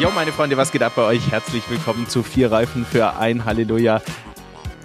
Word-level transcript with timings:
Jo, 0.00 0.12
meine 0.14 0.30
Freunde, 0.30 0.56
was 0.56 0.70
geht 0.70 0.84
ab 0.84 0.92
bei 0.94 1.02
euch? 1.02 1.32
Herzlich 1.32 1.68
willkommen 1.68 2.06
zu 2.06 2.22
Vier 2.22 2.52
Reifen 2.52 2.84
für 2.84 3.16
ein 3.16 3.44
Halleluja. 3.44 4.00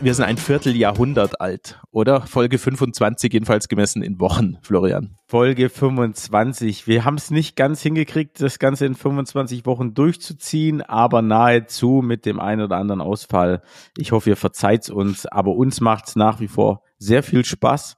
Wir 0.02 0.16
sind 0.16 0.26
ein 0.26 0.38
Vierteljahrhundert 0.38 1.40
alt, 1.40 1.80
oder? 1.92 2.22
Folge 2.22 2.58
25 2.58 3.32
jedenfalls 3.32 3.68
gemessen 3.68 4.02
in 4.02 4.20
Wochen, 4.20 4.58
Florian. 4.64 5.16
Folge 5.28 5.70
25. 5.70 6.88
Wir 6.88 7.06
haben 7.06 7.18
es 7.18 7.30
nicht 7.30 7.56
ganz 7.56 7.84
hingekriegt, 7.84 8.42
das 8.42 8.58
Ganze 8.58 8.88
in 8.88 8.96
25 8.96 9.68
Wochen 9.68 9.94
durchzuziehen, 9.94 10.82
aber 10.82 11.22
nahezu 11.22 12.02
mit 12.04 12.26
dem 12.26 12.40
einen 12.40 12.62
oder 12.62 12.78
anderen 12.78 13.02
Ausfall. 13.02 13.62
Ich 13.96 14.14
hoffe, 14.14 14.32
ihr 14.32 14.36
verzeiht 14.36 14.90
uns, 14.90 15.28
aber 15.28 15.52
uns 15.52 15.80
macht 15.80 16.08
es 16.08 16.16
nach 16.16 16.40
wie 16.40 16.48
vor 16.48 16.82
sehr 16.98 17.22
viel 17.22 17.46
Spaß. 17.46 17.98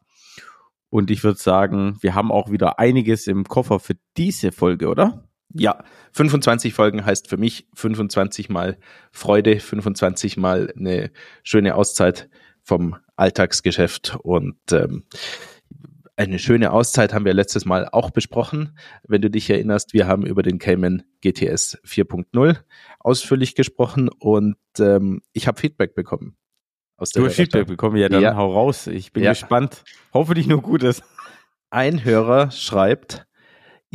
Und 0.90 1.10
ich 1.10 1.24
würde 1.24 1.40
sagen, 1.40 1.98
wir 2.02 2.14
haben 2.14 2.32
auch 2.32 2.52
wieder 2.52 2.78
einiges 2.78 3.28
im 3.28 3.46
Koffer 3.46 3.80
für 3.80 3.96
diese 4.18 4.52
Folge, 4.52 4.90
oder? 4.90 5.25
Ja, 5.58 5.84
25 6.12 6.74
Folgen 6.74 7.06
heißt 7.06 7.30
für 7.30 7.38
mich 7.38 7.68
25 7.76 8.50
mal 8.50 8.78
Freude, 9.12 9.60
25 9.60 10.36
mal 10.36 10.74
eine 10.78 11.12
schöne 11.44 11.76
Auszeit 11.76 12.30
vom 12.62 12.98
Alltagsgeschäft 13.16 14.18
und 14.22 14.58
ähm, 14.72 15.04
eine 16.18 16.40
schöne 16.40 16.72
Auszeit 16.72 17.14
haben 17.14 17.26
wir 17.26 17.34
letztes 17.34 17.66
Mal 17.66 17.88
auch 17.90 18.10
besprochen. 18.12 18.78
Wenn 19.08 19.22
du 19.22 19.30
dich 19.30 19.50
erinnerst, 19.50 19.94
wir 19.94 20.08
haben 20.08 20.26
über 20.26 20.44
den 20.44 20.60
Cayman 20.60 21.04
GTS 21.22 21.78
4.0 21.86 22.58
ausführlich 23.00 23.56
gesprochen 23.56 24.10
und 24.10 24.58
ähm, 24.80 25.22
ich 25.34 25.48
habe 25.48 25.60
Feedback 25.60 25.96
bekommen. 25.96 26.38
Aus 26.98 27.12
der 27.12 27.22
du 27.22 27.28
hast 27.28 27.36
Feedback 27.36 27.68
bekommen, 27.68 27.98
ja, 27.98 28.08
dann 28.08 28.22
ja. 28.22 28.36
hau 28.36 28.54
raus. 28.54 28.88
Ich 28.88 29.12
bin 29.12 29.24
ja. 29.24 29.32
gespannt. 29.32 29.84
Hoffentlich 30.14 30.48
nur 30.48 30.62
Gutes. 30.62 31.02
Ein 31.70 32.06
Hörer 32.06 32.52
schreibt, 32.52 33.25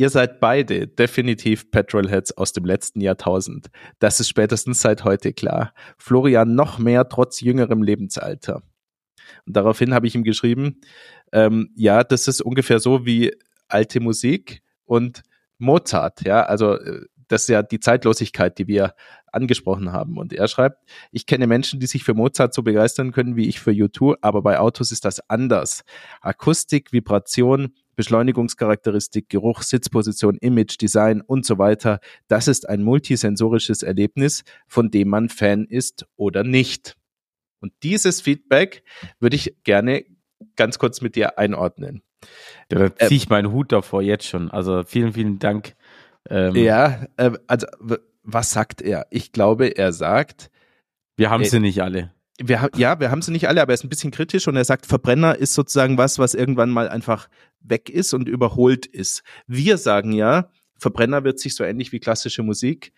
Ihr 0.01 0.09
seid 0.09 0.39
beide 0.39 0.87
definitiv 0.87 1.69
Petrolheads 1.69 2.35
aus 2.35 2.53
dem 2.53 2.65
letzten 2.65 3.01
Jahrtausend. 3.01 3.67
Das 3.99 4.19
ist 4.19 4.29
spätestens 4.29 4.81
seit 4.81 5.03
heute 5.03 5.31
klar. 5.31 5.75
Florian 5.99 6.55
noch 6.55 6.79
mehr 6.79 7.07
trotz 7.07 7.39
jüngerem 7.39 7.83
Lebensalter. 7.83 8.63
Und 9.45 9.55
daraufhin 9.55 9.93
habe 9.93 10.07
ich 10.07 10.15
ihm 10.15 10.23
geschrieben, 10.23 10.81
ähm, 11.31 11.69
ja, 11.75 12.03
das 12.03 12.27
ist 12.27 12.41
ungefähr 12.41 12.79
so 12.79 13.05
wie 13.05 13.31
alte 13.67 13.99
Musik 13.99 14.63
und 14.85 15.21
Mozart, 15.59 16.25
ja, 16.25 16.41
also 16.41 16.79
äh, 16.79 17.05
das 17.27 17.43
ist 17.43 17.49
ja 17.49 17.61
die 17.61 17.79
Zeitlosigkeit, 17.79 18.57
die 18.57 18.67
wir 18.67 18.93
angesprochen 19.31 19.91
haben. 19.91 20.17
Und 20.17 20.33
er 20.33 20.47
schreibt, 20.47 20.83
ich 21.11 21.25
kenne 21.25 21.47
Menschen, 21.47 21.79
die 21.79 21.85
sich 21.85 22.03
für 22.03 22.13
Mozart 22.13 22.53
so 22.53 22.63
begeistern 22.63 23.11
können 23.11 23.35
wie 23.35 23.47
ich 23.47 23.59
für 23.59 23.71
U2, 23.71 24.15
aber 24.21 24.41
bei 24.41 24.59
Autos 24.59 24.91
ist 24.91 25.05
das 25.05 25.29
anders. 25.29 25.83
Akustik, 26.21 26.91
Vibration, 26.91 27.73
Beschleunigungscharakteristik, 28.01 29.29
Geruch, 29.29 29.61
Sitzposition, 29.61 30.35
Image, 30.37 30.81
Design 30.81 31.21
und 31.21 31.45
so 31.45 31.59
weiter. 31.59 31.99
Das 32.27 32.47
ist 32.47 32.67
ein 32.67 32.81
multisensorisches 32.81 33.83
Erlebnis, 33.83 34.43
von 34.67 34.89
dem 34.89 35.09
man 35.09 35.29
Fan 35.29 35.65
ist 35.65 36.07
oder 36.15 36.43
nicht. 36.43 36.95
Und 37.59 37.73
dieses 37.83 38.19
Feedback 38.19 38.83
würde 39.19 39.35
ich 39.35 39.55
gerne 39.63 40.03
ganz 40.55 40.79
kurz 40.79 41.01
mit 41.01 41.15
dir 41.15 41.37
einordnen. 41.37 42.01
Da 42.69 42.95
ziehe 42.95 43.17
ich 43.17 43.29
meinen 43.29 43.51
Hut 43.51 43.71
davor 43.71 44.01
jetzt 44.01 44.25
schon. 44.25 44.49
Also 44.49 44.81
vielen, 44.83 45.13
vielen 45.13 45.37
Dank. 45.37 45.75
Ähm, 46.27 46.55
ja, 46.55 47.05
äh, 47.17 47.33
also 47.45 47.67
was 48.23 48.49
sagt 48.49 48.81
er? 48.81 49.05
Ich 49.11 49.31
glaube, 49.31 49.77
er 49.77 49.93
sagt, 49.93 50.49
wir 51.17 51.29
haben 51.29 51.43
äh, 51.43 51.45
sie 51.45 51.59
nicht 51.59 51.83
alle 51.83 52.11
wir, 52.43 52.69
ja, 52.75 52.99
wir 52.99 53.11
haben 53.11 53.21
sie 53.21 53.31
nicht 53.31 53.47
alle, 53.47 53.61
aber 53.61 53.71
er 53.71 53.75
ist 53.75 53.83
ein 53.83 53.89
bisschen 53.89 54.11
kritisch 54.11 54.47
und 54.47 54.55
er 54.55 54.65
sagt, 54.65 54.85
Verbrenner 54.85 55.37
ist 55.37 55.53
sozusagen 55.53 55.97
was, 55.97 56.19
was 56.19 56.33
irgendwann 56.33 56.69
mal 56.69 56.89
einfach 56.89 57.29
weg 57.59 57.89
ist 57.89 58.13
und 58.13 58.27
überholt 58.27 58.85
ist. 58.85 59.23
Wir 59.47 59.77
sagen 59.77 60.11
ja, 60.11 60.49
Verbrenner 60.77 61.23
wird 61.23 61.39
sich 61.39 61.55
so 61.55 61.63
ähnlich 61.63 61.91
wie 61.91 61.99
klassische 61.99 62.43
Musik 62.43 62.93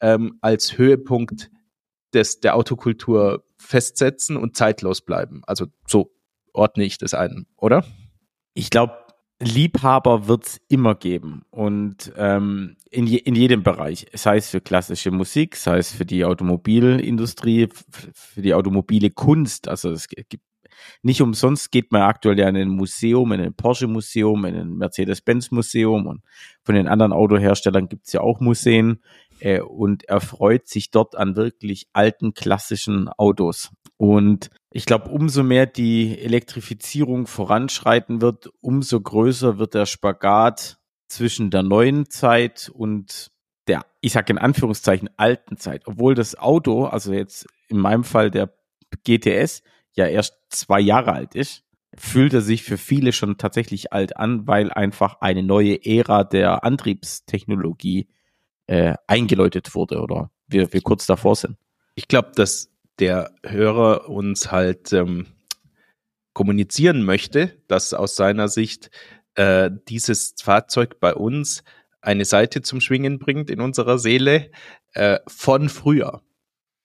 ähm, 0.00 0.38
als 0.40 0.76
Höhepunkt 0.76 1.50
des, 2.12 2.40
der 2.40 2.56
Autokultur 2.56 3.44
festsetzen 3.58 4.36
und 4.36 4.56
zeitlos 4.56 5.00
bleiben. 5.02 5.42
Also 5.46 5.66
so 5.86 6.12
ordne 6.52 6.84
ich 6.84 6.98
das 6.98 7.14
ein, 7.14 7.46
oder? 7.56 7.84
Ich 8.54 8.70
glaube, 8.70 8.94
Liebhaber 9.40 10.26
wird's 10.26 10.60
immer 10.68 10.94
geben. 10.94 11.42
Und 11.50 12.12
ähm, 12.16 12.76
in, 12.90 13.06
je, 13.06 13.18
in 13.18 13.34
jedem 13.34 13.62
Bereich, 13.62 14.06
sei 14.12 14.38
es 14.38 14.50
für 14.50 14.60
klassische 14.60 15.10
Musik, 15.10 15.54
sei 15.56 15.78
es 15.78 15.92
für 15.92 16.04
die 16.04 16.24
Automobilindustrie, 16.24 17.68
für 18.12 18.42
die 18.42 18.54
automobile 18.54 19.10
Kunst. 19.10 19.68
Also 19.68 19.90
es 19.90 20.08
gibt 20.08 20.42
nicht 21.02 21.20
umsonst 21.20 21.70
geht 21.70 21.92
man 21.92 22.02
aktuell 22.02 22.38
ja 22.38 22.48
in 22.48 22.56
ein 22.56 22.68
Museum, 22.68 23.32
in 23.32 23.40
ein 23.40 23.54
Porsche-Museum, 23.54 24.44
in 24.44 24.56
ein 24.56 24.76
Mercedes-Benz-Museum. 24.76 26.06
Und 26.06 26.22
von 26.62 26.74
den 26.74 26.88
anderen 26.88 27.12
Autoherstellern 27.12 27.88
gibt's 27.88 28.12
ja 28.12 28.20
auch 28.20 28.40
Museen 28.40 29.00
äh, 29.40 29.60
und 29.60 30.04
erfreut 30.04 30.68
sich 30.68 30.90
dort 30.90 31.16
an 31.16 31.36
wirklich 31.36 31.88
alten 31.92 32.34
klassischen 32.34 33.08
Autos. 33.08 33.70
Und 33.96 34.50
ich 34.70 34.86
glaube, 34.86 35.10
umso 35.10 35.42
mehr 35.42 35.66
die 35.66 36.18
Elektrifizierung 36.20 37.26
voranschreiten 37.26 38.20
wird, 38.20 38.50
umso 38.60 39.00
größer 39.00 39.58
wird 39.58 39.74
der 39.74 39.86
Spagat 39.86 40.78
zwischen 41.08 41.50
der 41.50 41.62
neuen 41.62 42.08
Zeit 42.10 42.70
und 42.72 43.30
der, 43.66 43.84
ich 44.00 44.12
sage 44.12 44.32
in 44.32 44.38
Anführungszeichen, 44.38 45.10
alten 45.16 45.56
Zeit. 45.56 45.86
Obwohl 45.86 46.14
das 46.14 46.38
Auto, 46.38 46.84
also 46.84 47.12
jetzt 47.12 47.46
in 47.68 47.78
meinem 47.78 48.04
Fall 48.04 48.30
der 48.30 48.52
GTS, 49.04 49.62
ja 49.94 50.06
erst 50.06 50.38
zwei 50.48 50.80
Jahre 50.80 51.12
alt 51.12 51.34
ist, 51.34 51.64
fühlt 51.94 52.32
er 52.34 52.40
sich 52.40 52.62
für 52.62 52.78
viele 52.78 53.12
schon 53.12 53.38
tatsächlich 53.38 53.92
alt 53.92 54.16
an, 54.16 54.46
weil 54.46 54.70
einfach 54.70 55.20
eine 55.20 55.42
neue 55.42 55.84
Ära 55.84 56.24
der 56.24 56.64
Antriebstechnologie 56.64 58.08
äh, 58.68 58.94
eingeläutet 59.06 59.74
wurde 59.74 60.00
oder 60.00 60.30
wir, 60.46 60.72
wir 60.72 60.80
kurz 60.80 61.06
davor 61.06 61.34
sind. 61.34 61.56
Ich 61.94 62.06
glaube, 62.06 62.30
dass 62.36 62.70
der 63.00 63.32
Hörer 63.44 64.08
uns 64.08 64.52
halt 64.52 64.92
ähm, 64.92 65.26
kommunizieren 66.32 67.02
möchte, 67.02 67.60
dass 67.66 67.94
aus 67.94 68.14
seiner 68.14 68.48
Sicht 68.48 68.90
äh, 69.34 69.70
dieses 69.88 70.34
Fahrzeug 70.40 71.00
bei 71.00 71.14
uns 71.14 71.64
eine 72.00 72.24
Seite 72.24 72.62
zum 72.62 72.80
Schwingen 72.80 73.18
bringt 73.18 73.50
in 73.50 73.60
unserer 73.60 73.98
Seele 73.98 74.50
äh, 74.92 75.18
von 75.26 75.68
früher. 75.68 76.22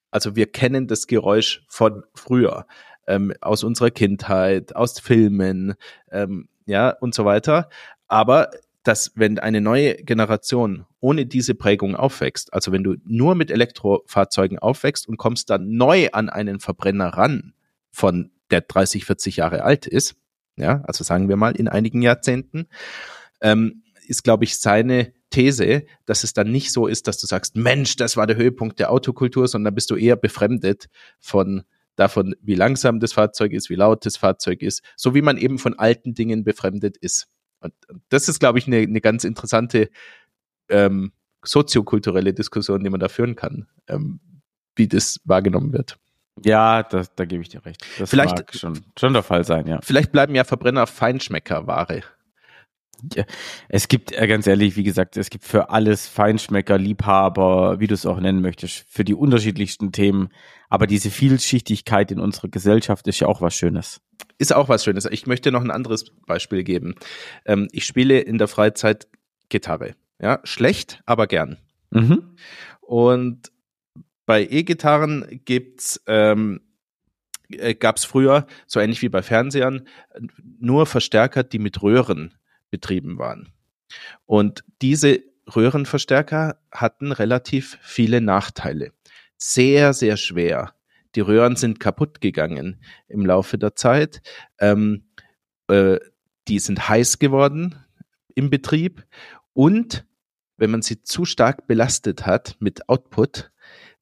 Also 0.09 0.35
wir 0.35 0.51
kennen 0.51 0.87
das 0.87 1.07
Geräusch 1.07 1.63
von 1.67 2.03
früher, 2.15 2.65
ähm, 3.07 3.33
aus 3.41 3.63
unserer 3.63 3.91
Kindheit, 3.91 4.75
aus 4.75 4.99
Filmen, 4.99 5.75
ähm, 6.11 6.47
ja 6.65 6.89
und 6.89 7.13
so 7.13 7.25
weiter. 7.25 7.69
Aber 8.07 8.51
dass 8.83 9.11
wenn 9.15 9.39
eine 9.39 9.61
neue 9.61 9.95
Generation 9.95 10.85
ohne 10.99 11.25
diese 11.25 11.55
Prägung 11.55 11.95
aufwächst, 11.95 12.53
also 12.53 12.71
wenn 12.71 12.83
du 12.83 12.95
nur 13.05 13.35
mit 13.35 13.49
Elektrofahrzeugen 13.49 14.59
aufwächst 14.59 15.07
und 15.07 15.17
kommst 15.17 15.49
dann 15.49 15.71
neu 15.71 16.09
an 16.11 16.29
einen 16.29 16.59
Verbrenner 16.59 17.09
ran, 17.09 17.53
von 17.91 18.31
der 18.51 18.61
30, 18.61 19.05
40 19.05 19.37
Jahre 19.37 19.63
alt 19.63 19.87
ist, 19.87 20.15
ja, 20.57 20.83
also 20.85 21.03
sagen 21.03 21.29
wir 21.29 21.37
mal 21.37 21.55
in 21.55 21.67
einigen 21.67 22.01
Jahrzehnten, 22.01 22.67
ähm, 23.41 23.83
ist, 24.07 24.23
glaube 24.23 24.43
ich, 24.43 24.59
seine 24.59 25.13
These, 25.29 25.83
dass 26.05 26.23
es 26.23 26.33
dann 26.33 26.51
nicht 26.51 26.71
so 26.71 26.87
ist, 26.87 27.07
dass 27.07 27.17
du 27.17 27.25
sagst, 27.25 27.55
Mensch, 27.55 27.95
das 27.95 28.17
war 28.17 28.27
der 28.27 28.35
Höhepunkt 28.35 28.79
der 28.79 28.91
Autokultur, 28.91 29.47
sondern 29.47 29.73
bist 29.73 29.89
du 29.89 29.95
eher 29.95 30.15
befremdet 30.15 30.89
von 31.19 31.63
davon, 31.95 32.35
wie 32.41 32.55
langsam 32.55 32.99
das 32.99 33.13
Fahrzeug 33.13 33.51
ist, 33.51 33.69
wie 33.69 33.75
laut 33.75 34.05
das 34.05 34.17
Fahrzeug 34.17 34.61
ist, 34.61 34.83
so 34.95 35.15
wie 35.15 35.21
man 35.21 35.37
eben 35.37 35.57
von 35.57 35.77
alten 35.77 36.13
Dingen 36.13 36.43
befremdet 36.43 36.97
ist. 36.97 37.27
Und 37.63 37.73
das 38.09 38.29
ist, 38.29 38.39
glaube 38.39 38.59
ich, 38.59 38.67
eine, 38.67 38.77
eine 38.77 39.01
ganz 39.01 39.23
interessante 39.23 39.89
ähm, 40.69 41.11
soziokulturelle 41.43 42.33
Diskussion, 42.33 42.83
die 42.83 42.89
man 42.89 42.99
da 42.99 43.09
führen 43.09 43.35
kann, 43.35 43.67
ähm, 43.87 44.19
wie 44.75 44.87
das 44.87 45.19
wahrgenommen 45.25 45.73
wird. 45.73 45.97
Ja, 46.43 46.83
das, 46.83 47.13
da 47.15 47.25
gebe 47.25 47.43
ich 47.43 47.49
dir 47.49 47.63
recht. 47.65 47.85
Das 47.99 48.09
vielleicht, 48.09 48.37
mag 48.37 48.53
schon, 48.55 48.79
schon 48.97 49.13
der 49.13 49.23
Fall 49.23 49.43
sein, 49.43 49.67
ja. 49.67 49.79
Vielleicht 49.83 50.11
bleiben 50.11 50.33
ja 50.35 50.43
Verbrenner 50.43 50.87
Feinschmeckerware. 50.87 52.03
Es 53.69 53.87
gibt, 53.87 54.11
äh, 54.11 54.27
ganz 54.27 54.47
ehrlich, 54.47 54.75
wie 54.75 54.83
gesagt, 54.83 55.17
es 55.17 55.29
gibt 55.29 55.43
für 55.43 55.69
alles 55.69 56.07
Feinschmecker, 56.07 56.77
Liebhaber, 56.77 57.79
wie 57.79 57.87
du 57.87 57.93
es 57.93 58.05
auch 58.05 58.19
nennen 58.19 58.41
möchtest, 58.41 58.85
für 58.89 59.03
die 59.03 59.13
unterschiedlichsten 59.13 59.91
Themen. 59.91 60.29
Aber 60.69 60.87
diese 60.87 61.11
Vielschichtigkeit 61.11 62.11
in 62.11 62.19
unserer 62.19 62.47
Gesellschaft 62.47 63.07
ist 63.07 63.19
ja 63.19 63.27
auch 63.27 63.41
was 63.41 63.55
Schönes. 63.55 64.01
Ist 64.37 64.53
auch 64.53 64.69
was 64.69 64.83
Schönes. 64.83 65.05
Ich 65.05 65.27
möchte 65.27 65.51
noch 65.51 65.61
ein 65.61 65.71
anderes 65.71 66.05
Beispiel 66.25 66.63
geben. 66.63 66.95
Ähm, 67.45 67.67
ich 67.71 67.85
spiele 67.85 68.19
in 68.19 68.37
der 68.37 68.47
Freizeit 68.47 69.07
Gitarre. 69.49 69.95
Ja, 70.19 70.39
schlecht, 70.43 71.01
aber 71.05 71.27
gern. 71.27 71.57
Mhm. 71.91 72.35
Und 72.81 73.51
bei 74.25 74.43
E-Gitarren 74.43 75.41
gibt's 75.45 76.01
ähm, 76.07 76.61
äh, 77.49 77.75
gab 77.75 77.97
es 77.97 78.05
früher, 78.05 78.47
so 78.65 78.79
ähnlich 78.79 79.01
wie 79.01 79.09
bei 79.09 79.21
Fernsehern, 79.21 79.87
nur 80.59 80.85
Verstärker, 80.85 81.43
die 81.43 81.59
mit 81.59 81.81
Röhren 81.81 82.33
betrieben 82.73 83.19
waren. 83.19 83.53
Und 84.25 84.63
diese 84.81 85.21
Röhrenverstärker 85.55 86.57
hatten 86.71 87.11
relativ 87.11 87.77
viele 87.83 88.19
Nachteile. 88.19 88.93
Sehr, 89.37 89.93
sehr 89.93 90.17
schwer. 90.17 90.73
Die 91.13 91.19
Röhren 91.19 91.55
sind 91.55 91.79
kaputt 91.79 92.19
gegangen 92.19 92.81
im 93.07 93.27
Laufe 93.27 93.59
der 93.59 93.75
Zeit. 93.75 94.23
Ähm, 94.59 95.05
äh, 95.67 95.99
die 96.47 96.57
sind 96.57 96.89
heiß 96.89 97.19
geworden 97.19 97.75
im 98.33 98.49
Betrieb 98.49 99.05
und 99.53 100.07
wenn 100.57 100.71
man 100.71 100.81
sie 100.81 101.03
zu 101.03 101.25
stark 101.25 101.67
belastet 101.67 102.25
hat 102.25 102.55
mit 102.59 102.89
Output, 102.89 103.51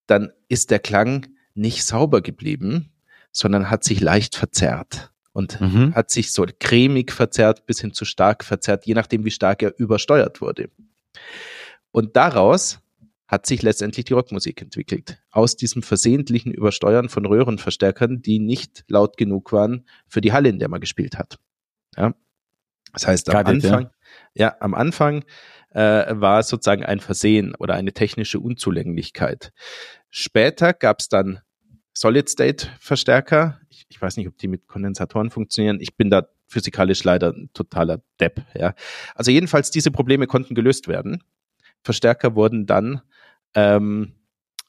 dann 0.08 0.32
ist 0.48 0.72
der 0.72 0.80
Klang 0.80 1.28
nicht 1.56 1.84
sauber 1.84 2.22
geblieben, 2.22 2.94
sondern 3.34 3.70
hat 3.70 3.84
sich 3.84 4.00
leicht 4.00 4.38
verzerrt 4.38 5.12
und 5.34 5.60
mhm. 5.62 5.96
hat 5.96 6.12
sich 6.12 6.32
so 6.32 6.46
cremig 6.60 7.12
verzerrt 7.12 7.66
bis 7.66 7.82
hin 7.82 7.94
zu 7.94 8.06
stark 8.06 8.44
verzerrt, 8.44 8.86
je 8.86 8.94
nachdem, 8.94 9.26
wie 9.26 9.32
stark 9.32 9.64
er 9.64 9.78
übersteuert 9.78 10.42
wurde. 10.42 10.70
Und 11.92 12.16
daraus 12.16 12.80
hat 13.28 13.46
sich 13.46 13.62
letztendlich 13.62 14.06
die 14.06 14.14
Rockmusik 14.14 14.62
entwickelt. 14.62 15.22
Aus 15.32 15.56
diesem 15.56 15.84
versehentlichen 15.84 16.54
Übersteuern 16.54 17.08
von 17.08 17.26
Röhrenverstärkern, 17.26 18.22
die 18.22 18.40
nicht 18.40 18.84
laut 18.90 19.16
genug 19.16 19.54
waren 19.54 19.86
für 20.06 20.20
die 20.20 20.34
Halle, 20.34 20.50
in 20.50 20.60
der 20.60 20.68
man 20.68 20.82
gespielt 20.82 21.18
hat. 21.18 21.40
Ja. 21.96 22.14
Das 22.92 23.08
heißt, 23.08 23.30
am 23.30 23.34
Gerade, 23.34 23.52
Anfang, 23.52 23.90
ja. 24.34 24.48
ja. 24.48 24.56
am 24.60 24.74
Anfang 24.74 25.24
äh, 25.70 25.80
war 26.10 26.40
es 26.40 26.50
sozusagen 26.50 26.84
ein 26.84 27.00
Versehen 27.00 27.56
oder 27.56 27.76
eine 27.76 27.94
technische 27.94 28.42
Unzulänglichkeit. 28.42 29.54
Später 30.10 30.74
gab 30.74 31.00
es 31.00 31.08
dann 31.08 31.40
Solid-State-Verstärker. 31.94 33.61
Ich, 33.92 34.02
weiß 34.02 34.18
nicht, 34.18 34.28
ob 34.28 34.38
die 34.38 34.48
mit 34.48 34.68
Kondensatoren 34.68 35.30
funktionieren. 35.30 35.80
Ich 35.80 35.96
bin 35.96 36.10
da 36.10 36.28
physikalisch 36.48 37.04
leider 37.04 37.34
ein 37.34 37.50
totaler 37.54 38.02
Depp. 38.20 38.42
Ja. 38.56 38.74
Also 39.16 39.32
jedenfalls, 39.32 39.72
diese 39.72 39.92
Probleme 39.92 40.28
konnten 40.28 40.56
gelöst 40.56 40.88
werden. 40.88 41.24
Verstärker 41.84 42.36
wurden 42.36 42.66
dann 42.66 43.02
ähm, 43.56 44.14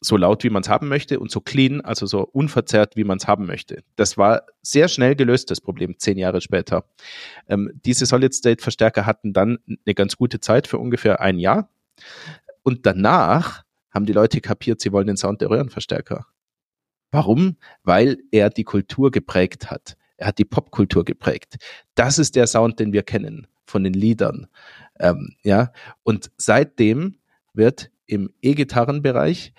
so 0.00 0.16
laut, 0.16 0.42
wie 0.44 0.50
man 0.50 0.62
es 0.62 0.69
haben 0.69 0.88
möchte 0.88 1.20
und 1.20 1.30
so 1.30 1.40
clean, 1.40 1.80
also 1.80 2.06
so 2.06 2.22
unverzerrt, 2.22 2.96
wie 2.96 3.04
man 3.04 3.19
es 3.19 3.28
haben 3.28 3.46
möchte. 3.46 3.82
Das 3.96 4.19
war 4.19 4.42
sehr 4.60 4.88
schnell 4.88 5.14
gelöst, 5.14 5.50
das 5.50 5.60
Problem, 5.60 5.98
zehn 5.98 6.19
Jahre 6.19 6.40
später. 6.40 6.84
Ähm, 7.48 7.70
diese 7.84 8.06
Solid-State-Verstärker 8.06 9.06
hatten 9.06 9.32
dann 9.32 9.58
eine 9.66 9.94
ganz 9.94 10.16
gute 10.16 10.40
Zeit 10.40 10.66
für 10.66 10.78
ungefähr 10.78 11.20
ein 11.20 11.38
Jahr. 11.38 11.70
Und 12.62 12.84
danach 12.86 13.64
haben 13.90 14.06
die 14.06 14.12
Leute 14.12 14.40
kapiert, 14.40 14.80
sie 14.80 14.92
wollen 14.92 15.06
den 15.06 15.16
Sound 15.16 15.40
der 15.40 15.50
Röhrenverstärker. 15.50 16.26
Warum? 17.12 17.56
Weil 17.85 18.19
er 18.32 18.50
die 18.50 18.64
Kultur 18.64 19.11
geprägt 19.12 19.70
hat. 19.70 19.97
Er 20.17 20.29
hat 20.29 20.38
die 20.38 20.44
Popkultur 20.44 21.05
geprägt. 21.05 21.56
Das 21.94 22.19
ist 22.19 22.35
der 22.35 22.47
Sound, 22.47 22.81
den 22.81 22.93
wir 22.93 23.03
kennen 23.03 23.47
von 23.67 23.85
den 23.85 23.93
Liedern. 23.93 24.49
Ähm, 24.99 25.37
ja, 25.43 25.73
und 26.03 26.31
seitdem 26.37 27.19
wird 27.55 27.91
im 28.06 28.31
E-Gitarrenbereich 28.41 29.53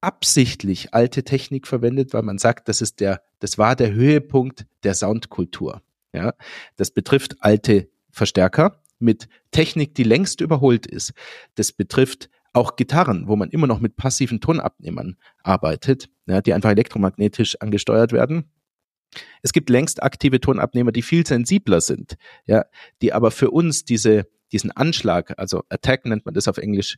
absichtlich 0.00 0.94
alte 0.94 1.22
Technik 1.24 1.66
verwendet, 1.66 2.14
weil 2.14 2.22
man 2.22 2.38
sagt, 2.38 2.68
das 2.68 2.80
ist 2.80 3.00
der, 3.00 3.22
das 3.38 3.58
war 3.58 3.76
der 3.76 3.92
Höhepunkt 3.92 4.66
der 4.82 4.94
Soundkultur. 4.94 5.82
Ja, 6.12 6.34
das 6.76 6.90
betrifft 6.90 7.36
alte 7.40 7.88
Verstärker 8.10 8.80
mit 8.98 9.28
Technik, 9.50 9.94
die 9.94 10.02
längst 10.02 10.40
überholt 10.40 10.86
ist. 10.86 11.12
Das 11.54 11.72
betrifft 11.72 12.30
auch 12.52 12.76
Gitarren, 12.76 13.28
wo 13.28 13.36
man 13.36 13.50
immer 13.50 13.66
noch 13.66 13.80
mit 13.80 13.96
passiven 13.96 14.40
Tonabnehmern 14.40 15.16
arbeitet, 15.42 16.08
ja, 16.30 16.40
die 16.40 16.54
einfach 16.54 16.70
elektromagnetisch 16.70 17.56
angesteuert 17.60 18.12
werden. 18.12 18.50
Es 19.42 19.52
gibt 19.52 19.70
längst 19.70 20.02
aktive 20.02 20.40
Tonabnehmer, 20.40 20.92
die 20.92 21.02
viel 21.02 21.26
sensibler 21.26 21.80
sind, 21.80 22.16
ja, 22.46 22.64
die 23.02 23.12
aber 23.12 23.30
für 23.30 23.50
uns 23.50 23.84
diese, 23.84 24.26
diesen 24.52 24.70
Anschlag, 24.70 25.34
also 25.38 25.64
Attack 25.68 26.06
nennt 26.06 26.24
man 26.24 26.34
das 26.34 26.46
auf 26.46 26.58
Englisch, 26.58 26.96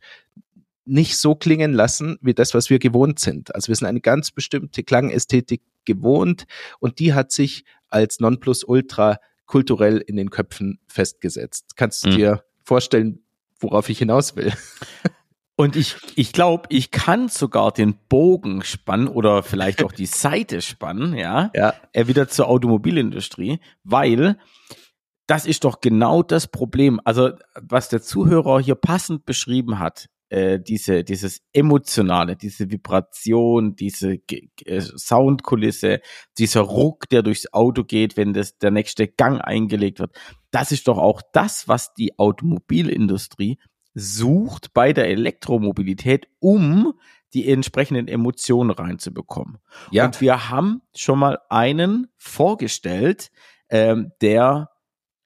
nicht 0.85 1.17
so 1.17 1.35
klingen 1.35 1.73
lassen 1.73 2.19
wie 2.21 2.35
das, 2.35 2.55
was 2.55 2.69
wir 2.69 2.79
gewohnt 2.79 3.19
sind. 3.19 3.55
Also 3.55 3.69
wir 3.69 3.77
sind 3.77 3.87
eine 3.87 4.01
ganz 4.01 4.33
bestimmte 4.33 4.83
Klangästhetik 4.83 5.63
gewohnt 5.85 6.45
und 6.81 6.99
die 6.99 7.15
hat 7.15 7.33
sich 7.33 7.65
als 7.89 8.21
Nonplusultra 8.21 9.19
kulturell 9.47 9.99
in 9.99 10.17
den 10.17 10.31
Köpfen 10.31 10.81
festgesetzt. 10.89 11.77
Kannst 11.77 12.05
du 12.05 12.09
mhm. 12.11 12.17
dir 12.17 12.45
vorstellen, 12.65 13.23
worauf 13.61 13.89
ich 13.89 13.99
hinaus 13.99 14.35
will? 14.35 14.53
Und 15.57 15.77
ich, 15.77 15.97
ich 16.17 16.33
glaube, 16.33 16.65
ich 16.71 16.91
kann 16.91 17.29
sogar 17.29 17.73
den 17.73 17.95
Bogen 18.09 18.63
spannen 18.63 19.09
oder 19.09 19.43
vielleicht 19.43 19.85
auch 19.85 19.93
die 19.93 20.07
Seite 20.07 20.63
spannen, 20.63 21.15
ja, 21.15 21.51
ja. 21.55 21.75
Äh, 21.93 22.07
wieder 22.07 22.29
zur 22.29 22.49
Automobilindustrie, 22.49 23.61
weil 23.85 24.39
das 25.27 25.47
ist 25.47 25.65
doch 25.65 25.81
genau 25.81 26.23
das 26.23 26.49
Problem. 26.49 27.01
Also, 27.05 27.31
was 27.55 27.89
der 27.89 28.03
Zuhörer 28.03 28.61
hier 28.61 28.75
passend 28.75 29.25
beschrieben 29.25 29.79
hat, 29.79 30.09
äh, 30.33 30.59
diese, 30.59 31.05
dieses 31.05 31.43
emotionale, 31.53 32.37
diese 32.37 32.71
Vibration, 32.71 33.77
diese 33.77 34.17
äh, 34.31 34.81
Soundkulisse, 34.81 36.01
dieser 36.39 36.63
Ruck, 36.63 37.09
der 37.11 37.23
durchs 37.23 37.53
Auto 37.53 37.85
geht, 37.85 38.17
wenn 38.17 38.33
das 38.33 38.57
der 38.57 38.71
nächste 38.71 39.09
Gang 39.09 39.43
eingelegt 39.43 40.01
wird. 40.01 40.17
Das 40.51 40.73
ist 40.73 40.89
doch 40.89 40.97
auch 40.97 41.21
das, 41.35 41.69
was 41.69 41.93
die 41.93 42.19
Automobilindustrie 42.19 43.59
sucht 43.95 44.73
bei 44.73 44.93
der 44.93 45.09
Elektromobilität, 45.09 46.29
um 46.39 46.95
die 47.35 47.49
entsprechenden 47.49 48.09
Emotionen 48.09 48.71
reinzubekommen. 48.71 49.59
Ja. 49.91 50.05
Und 50.05 50.21
wir 50.21 50.51
haben 50.51 50.83
schon 50.95 51.19
mal 51.19 51.39
einen 51.49 52.09
vorgestellt, 52.19 53.31
ähm, 53.71 54.13
der 54.21 54.71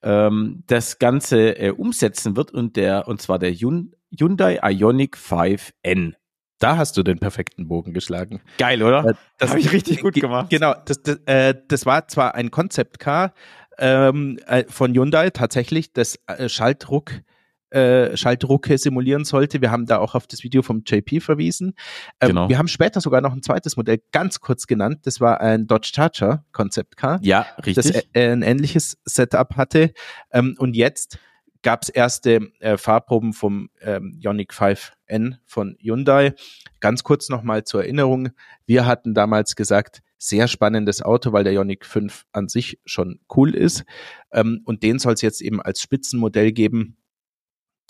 ähm, 0.02 0.62
das 0.66 0.98
Ganze 0.98 1.58
äh, 1.58 1.70
umsetzen 1.70 2.36
wird 2.36 2.52
und 2.52 2.76
der 2.76 3.08
und 3.08 3.20
zwar 3.20 3.38
der 3.38 3.52
Hyundai 3.52 4.60
Ioniq 4.62 5.16
5N. 5.16 6.14
Da 6.58 6.76
hast 6.78 6.96
du 6.96 7.02
den 7.02 7.18
perfekten 7.18 7.68
Bogen 7.68 7.92
geschlagen. 7.92 8.40
Geil, 8.56 8.82
oder? 8.82 9.04
Äh, 9.04 9.14
das 9.38 9.50
habe 9.50 9.60
ich 9.60 9.72
richtig 9.72 10.00
gut 10.00 10.14
gemacht. 10.14 10.48
Genau, 10.48 10.74
das, 10.84 11.02
das, 11.02 11.16
äh, 11.26 11.54
das 11.68 11.84
war 11.84 12.08
zwar 12.08 12.34
ein 12.34 12.50
Concept 12.50 12.98
Car 12.98 13.34
ähm, 13.78 14.38
äh, 14.46 14.64
von 14.68 14.94
Hyundai 14.94 15.30
tatsächlich, 15.30 15.92
das 15.92 16.18
äh, 16.26 16.48
Schaltdruck 16.48 17.10
äh, 17.70 18.16
Schaltdrucke 18.16 18.78
simulieren 18.78 19.24
sollte. 19.24 19.60
Wir 19.60 19.70
haben 19.70 19.86
da 19.86 19.98
auch 19.98 20.14
auf 20.14 20.26
das 20.26 20.42
Video 20.44 20.62
vom 20.62 20.82
JP 20.86 21.20
verwiesen. 21.20 21.74
Ähm, 22.20 22.28
genau. 22.28 22.48
Wir 22.48 22.58
haben 22.58 22.68
später 22.68 23.00
sogar 23.00 23.20
noch 23.20 23.32
ein 23.32 23.42
zweites 23.42 23.76
Modell 23.76 24.00
ganz 24.12 24.40
kurz 24.40 24.66
genannt. 24.66 25.00
Das 25.04 25.20
war 25.20 25.40
ein 25.40 25.66
Dodge 25.66 25.90
Charger 25.94 26.44
Concept 26.52 26.96
Car. 26.96 27.18
Ja, 27.22 27.46
richtig. 27.64 27.74
Das 27.74 27.90
äh, 27.90 28.32
ein 28.32 28.42
ähnliches 28.42 28.98
Setup 29.04 29.56
hatte. 29.56 29.92
Ähm, 30.30 30.54
und 30.58 30.76
jetzt 30.76 31.18
gab 31.62 31.82
es 31.82 31.88
erste 31.88 32.52
äh, 32.60 32.76
Fahrproben 32.76 33.32
vom 33.32 33.70
ähm, 33.80 34.16
Ioniq 34.22 34.52
5N 34.52 35.38
von 35.44 35.76
Hyundai. 35.80 36.34
Ganz 36.78 37.02
kurz 37.02 37.28
nochmal 37.28 37.64
zur 37.64 37.82
Erinnerung. 37.82 38.28
Wir 38.66 38.86
hatten 38.86 39.14
damals 39.14 39.56
gesagt, 39.56 40.02
sehr 40.18 40.48
spannendes 40.48 41.02
Auto, 41.02 41.32
weil 41.32 41.44
der 41.44 41.52
Ioniq 41.52 41.84
5 41.84 42.24
an 42.32 42.48
sich 42.48 42.78
schon 42.84 43.18
cool 43.34 43.54
ist. 43.54 43.84
Ähm, 44.32 44.62
und 44.64 44.82
den 44.82 44.98
soll 44.98 45.14
es 45.14 45.22
jetzt 45.22 45.40
eben 45.40 45.60
als 45.60 45.80
Spitzenmodell 45.80 46.52
geben. 46.52 46.98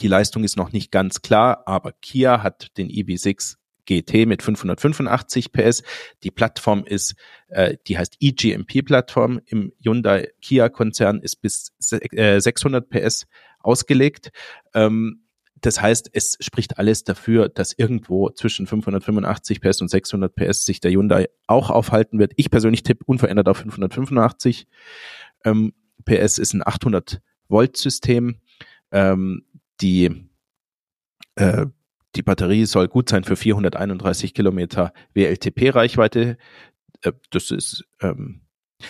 Die 0.00 0.08
Leistung 0.08 0.44
ist 0.44 0.56
noch 0.56 0.72
nicht 0.72 0.90
ganz 0.92 1.22
klar, 1.22 1.62
aber 1.66 1.92
Kia 1.92 2.42
hat 2.42 2.76
den 2.76 2.88
EV6 2.88 3.56
GT 3.86 4.26
mit 4.26 4.42
585 4.42 5.52
PS. 5.52 5.82
Die 6.22 6.30
Plattform 6.30 6.84
ist, 6.84 7.14
äh, 7.48 7.76
die 7.86 7.96
heißt 7.96 8.16
eGMP-Plattform 8.20 9.40
im 9.46 9.72
Hyundai 9.82 10.32
Kia-Konzern, 10.42 11.20
ist 11.20 11.36
bis 11.36 11.72
äh, 11.92 12.40
600 12.40 12.90
PS 12.90 13.26
ausgelegt. 13.60 14.30
Ähm, 14.74 15.22
das 15.62 15.80
heißt, 15.80 16.10
es 16.12 16.36
spricht 16.40 16.78
alles 16.78 17.04
dafür, 17.04 17.48
dass 17.48 17.72
irgendwo 17.72 18.28
zwischen 18.30 18.66
585 18.66 19.60
PS 19.62 19.80
und 19.80 19.88
600 19.88 20.34
PS 20.34 20.66
sich 20.66 20.80
der 20.80 20.90
Hyundai 20.90 21.28
auch 21.46 21.70
aufhalten 21.70 22.18
wird. 22.18 22.32
Ich 22.36 22.50
persönlich 22.50 22.82
tippe 22.82 23.04
unverändert 23.06 23.48
auf 23.48 23.58
585. 23.58 24.66
Ähm, 25.44 25.72
PS 26.04 26.38
ist 26.38 26.52
ein 26.52 26.66
800 26.66 27.22
Volt 27.48 27.76
System. 27.76 28.40
Ähm, 28.92 29.46
die 29.80 30.28
äh, 31.36 31.66
die 32.14 32.22
Batterie 32.22 32.64
soll 32.64 32.88
gut 32.88 33.10
sein 33.10 33.24
für 33.24 33.36
431 33.36 34.32
Kilometer 34.32 34.92
WLTP-Reichweite. 35.14 36.38
Äh, 37.02 37.12
das 37.30 37.50
ist 37.50 37.84
ähm, 38.00 38.46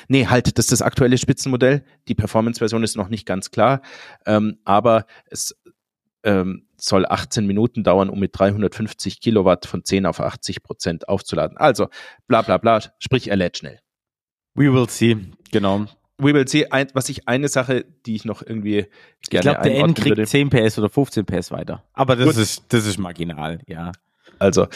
Nee, 0.09 0.27
halt, 0.27 0.59
das 0.59 0.67
ist 0.67 0.73
das 0.73 0.83
aktuelle 0.83 1.19
Spitzenmodell. 1.19 1.85
Die 2.09 2.15
Performance-Version 2.15 2.83
ist 2.83 2.97
noch 2.97 3.09
nicht 3.09 3.27
ganz 3.27 3.51
klar, 3.51 3.83
ähm, 4.27 4.59
aber 4.65 5.07
es 5.27 5.55
ähm, 6.25 6.67
soll 6.77 7.07
18 7.07 7.47
Minuten 7.47 7.85
dauern, 7.85 8.11
um 8.11 8.19
mit 8.19 8.37
350 8.37 9.21
Kilowatt 9.21 9.67
von 9.67 9.85
10 9.85 10.07
auf 10.07 10.21
80 10.21 10.63
Prozent 10.63 11.09
aufzuladen. 11.09 11.57
Also, 11.57 11.89
bla 12.27 12.43
bla 12.43 12.59
bla, 12.59 12.81
sprich, 12.99 13.29
er 13.29 13.37
lädt 13.37 13.59
schnell. 13.59 13.79
We 14.55 14.73
will 14.73 14.89
see, 14.89 15.17
genau. 15.53 15.87
We 16.19 16.33
will 16.33 16.49
see, 16.49 16.67
ein, 16.71 16.89
was 16.95 17.09
ich 17.09 17.29
eine 17.29 17.49
Sache, 17.49 17.85
die 18.07 18.15
ich 18.15 18.25
noch 18.25 18.43
irgendwie 18.43 18.75
gerne 18.83 18.91
Ich 19.21 19.31
glaube, 19.31 19.63
der 19.63 19.79
N 19.79 19.95
kriegt 19.95 20.17
würde. 20.17 20.25
10 20.27 20.51
PS 20.51 20.79
oder 20.79 20.89
15 20.89 21.27
PS 21.27 21.51
weiter. 21.51 21.85
Aber 21.93 22.17
das 22.17 22.37
ist, 22.37 22.65
das 22.69 22.87
ist 22.87 22.99
marginal, 22.99 23.61
ja. 23.67 23.93
Also, 24.39 24.67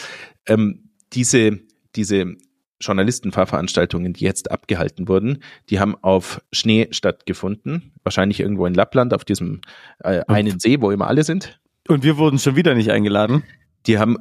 ähm, 0.45 0.91
diese, 1.13 1.59
diese 1.95 2.35
Journalistenfahrveranstaltungen, 2.79 4.13
die 4.13 4.25
jetzt 4.25 4.51
abgehalten 4.51 5.07
wurden, 5.07 5.43
die 5.69 5.79
haben 5.79 5.95
auf 6.01 6.41
Schnee 6.51 6.87
stattgefunden, 6.91 7.93
wahrscheinlich 8.03 8.39
irgendwo 8.39 8.65
in 8.65 8.73
Lappland 8.73 9.13
auf 9.13 9.23
diesem 9.23 9.61
äh, 9.99 10.21
einen 10.27 10.59
See, 10.59 10.81
wo 10.81 10.91
immer 10.91 11.07
alle 11.07 11.23
sind. 11.23 11.59
Und 11.87 12.03
wir 12.03 12.17
wurden 12.17 12.39
schon 12.39 12.55
wieder 12.55 12.75
nicht 12.75 12.91
eingeladen. 12.91 13.43
Die 13.87 13.97
haben, 13.97 14.17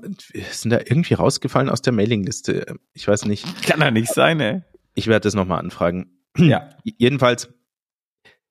sind 0.51 0.71
da 0.71 0.79
irgendwie 0.79 1.15
rausgefallen 1.15 1.69
aus 1.69 1.83
der 1.83 1.93
Mailingliste. 1.93 2.77
Ich 2.95 3.07
weiß 3.07 3.27
nicht. 3.27 3.45
Kann 3.67 3.81
da 3.81 3.91
nicht 3.91 4.13
sein, 4.13 4.41
ey. 4.41 4.63
Ich 4.95 5.07
werde 5.07 5.25
das 5.25 5.35
nochmal 5.35 5.59
anfragen. 5.59 6.20
Ja. 6.49 6.71
Jedenfalls, 6.85 7.53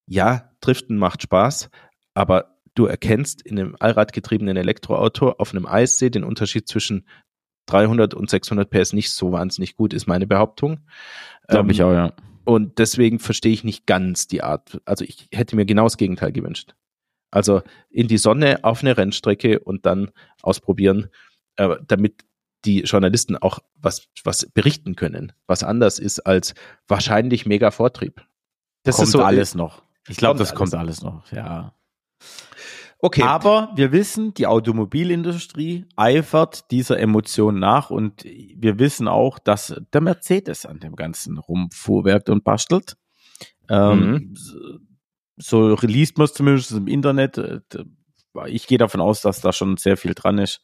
ja, 0.08 0.52
Driften 0.62 0.98
macht 0.98 1.22
Spaß, 1.24 1.70
aber 2.14 2.60
du 2.76 2.86
erkennst 2.86 3.42
in 3.42 3.60
einem 3.60 3.76
allradgetriebenen 3.80 4.58
Elektroauto 4.58 5.32
auf 5.32 5.52
einem 5.54 5.66
Eissee 5.66 6.10
den 6.10 6.24
Unterschied 6.24 6.68
zwischen 6.68 7.08
300 7.68 8.14
und 8.14 8.30
600 8.30 8.70
PS 8.70 8.94
nicht 8.94 9.12
so 9.12 9.32
wahnsinnig 9.32 9.76
gut, 9.76 9.94
ist 9.94 10.08
meine 10.08 10.28
Behauptung. 10.28 10.80
Glaube 11.48 11.66
ähm, 11.66 11.70
ich 11.70 11.84
auch, 11.84 11.94
ja. 11.94 12.14
Und 12.46 12.80
deswegen 12.80 13.20
verstehe 13.20 13.52
ich 13.52 13.64
nicht 13.64 13.86
ganz 13.86 14.28
die 14.28 14.42
Art. 14.42 14.82
Also 14.86 15.06
ich 15.06 15.28
hätte 15.32 15.56
mir 15.56 15.66
genau 15.66 15.84
das 15.84 15.98
Gegenteil 15.98 16.32
gewünscht. 16.32 16.74
Also 17.32 17.62
in 17.92 18.08
die 18.08 18.18
Sonne 18.18 18.64
auf 18.64 18.82
eine 18.82 18.98
Rennstrecke 18.98 19.60
und 19.60 19.86
dann 19.86 20.10
ausprobieren, 20.42 21.10
äh, 21.58 21.76
damit 21.88 22.24
die 22.66 22.82
Journalisten 22.82 23.38
auch 23.38 23.60
was, 23.76 24.08
was 24.24 24.46
berichten 24.54 24.96
können, 24.96 25.34
was 25.48 25.64
anders 25.64 26.00
ist 26.00 26.20
als 26.22 26.54
wahrscheinlich 26.88 27.46
mega 27.46 27.72
Vortrieb. 27.72 28.26
Das 28.84 28.98
kommt 28.98 29.08
ist 29.08 29.12
so 29.12 29.24
alles 29.24 29.56
noch. 29.56 29.84
Ich 30.08 30.18
glaube, 30.18 30.40
das 30.40 30.56
kommt 30.56 30.74
alles 30.74 31.02
noch, 31.02 31.32
ja. 31.32 31.74
Okay. 33.02 33.22
Aber 33.22 33.72
wir 33.76 33.94
wissen, 33.94 34.34
die 34.34 34.46
Automobilindustrie 34.46 35.86
eifert 35.96 36.70
dieser 36.70 37.00
Emotion 37.00 37.58
nach 37.58 37.92
und 37.92 38.26
wir 38.26 38.78
wissen 38.78 39.08
auch, 39.08 39.40
dass 39.40 39.82
der 39.94 40.02
Mercedes 40.02 40.66
an 40.66 40.80
dem 40.80 40.98
Ganzen 40.98 41.38
rumfuhrwerkt 41.38 42.30
und 42.30 42.44
bastelt. 42.44 42.98
Ähm, 43.70 44.12
mhm. 44.12 44.34
So 45.38 45.78
liest 45.82 46.18
man 46.18 46.26
es 46.26 46.34
zumindest 46.34 46.72
im 46.72 46.88
Internet. 46.88 47.38
Ich 48.48 48.68
gehe 48.68 48.78
davon 48.78 49.02
aus, 49.02 49.22
dass 49.22 49.42
da 49.42 49.52
schon 49.54 49.78
sehr 49.78 49.98
viel 49.98 50.14
dran 50.14 50.38
ist. 50.38 50.62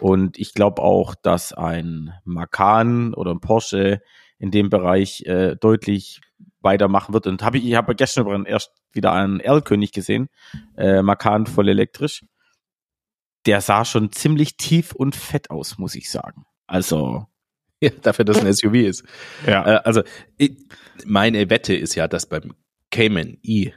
Und 0.00 0.38
ich 0.38 0.52
glaube 0.52 0.82
auch, 0.82 1.14
dass 1.14 1.52
ein 1.52 2.12
Macan 2.24 3.14
oder 3.14 3.30
ein 3.32 3.40
Porsche 3.40 4.00
in 4.38 4.50
dem 4.50 4.68
Bereich 4.68 5.22
äh, 5.22 5.56
deutlich 5.56 6.20
weitermachen 6.60 7.14
wird. 7.14 7.26
Und 7.26 7.42
hab 7.42 7.54
ich, 7.54 7.64
ich 7.64 7.74
habe 7.74 7.94
gestern 7.94 8.44
erst 8.44 8.72
wieder 8.92 9.12
einen 9.12 9.40
Erlkönig 9.40 9.92
gesehen, 9.92 10.28
äh, 10.76 11.02
Macan 11.02 11.46
voll 11.46 11.68
elektrisch. 11.68 12.24
Der 13.46 13.60
sah 13.60 13.84
schon 13.84 14.12
ziemlich 14.12 14.56
tief 14.56 14.92
und 14.92 15.14
fett 15.14 15.50
aus, 15.50 15.78
muss 15.78 15.94
ich 15.94 16.10
sagen. 16.10 16.44
Also. 16.66 17.26
Ja, 17.78 17.90
dafür, 17.90 18.24
dass 18.24 18.42
ein 18.42 18.50
SUV 18.50 18.72
ist. 18.72 19.04
Ja. 19.46 19.66
Äh, 19.66 19.80
also, 19.84 20.02
ich, 20.38 20.56
meine 21.04 21.50
Wette 21.50 21.74
ist 21.76 21.94
ja, 21.94 22.08
dass 22.08 22.26
beim 22.26 22.54
Cayman 22.90 23.36
E, 23.42 23.72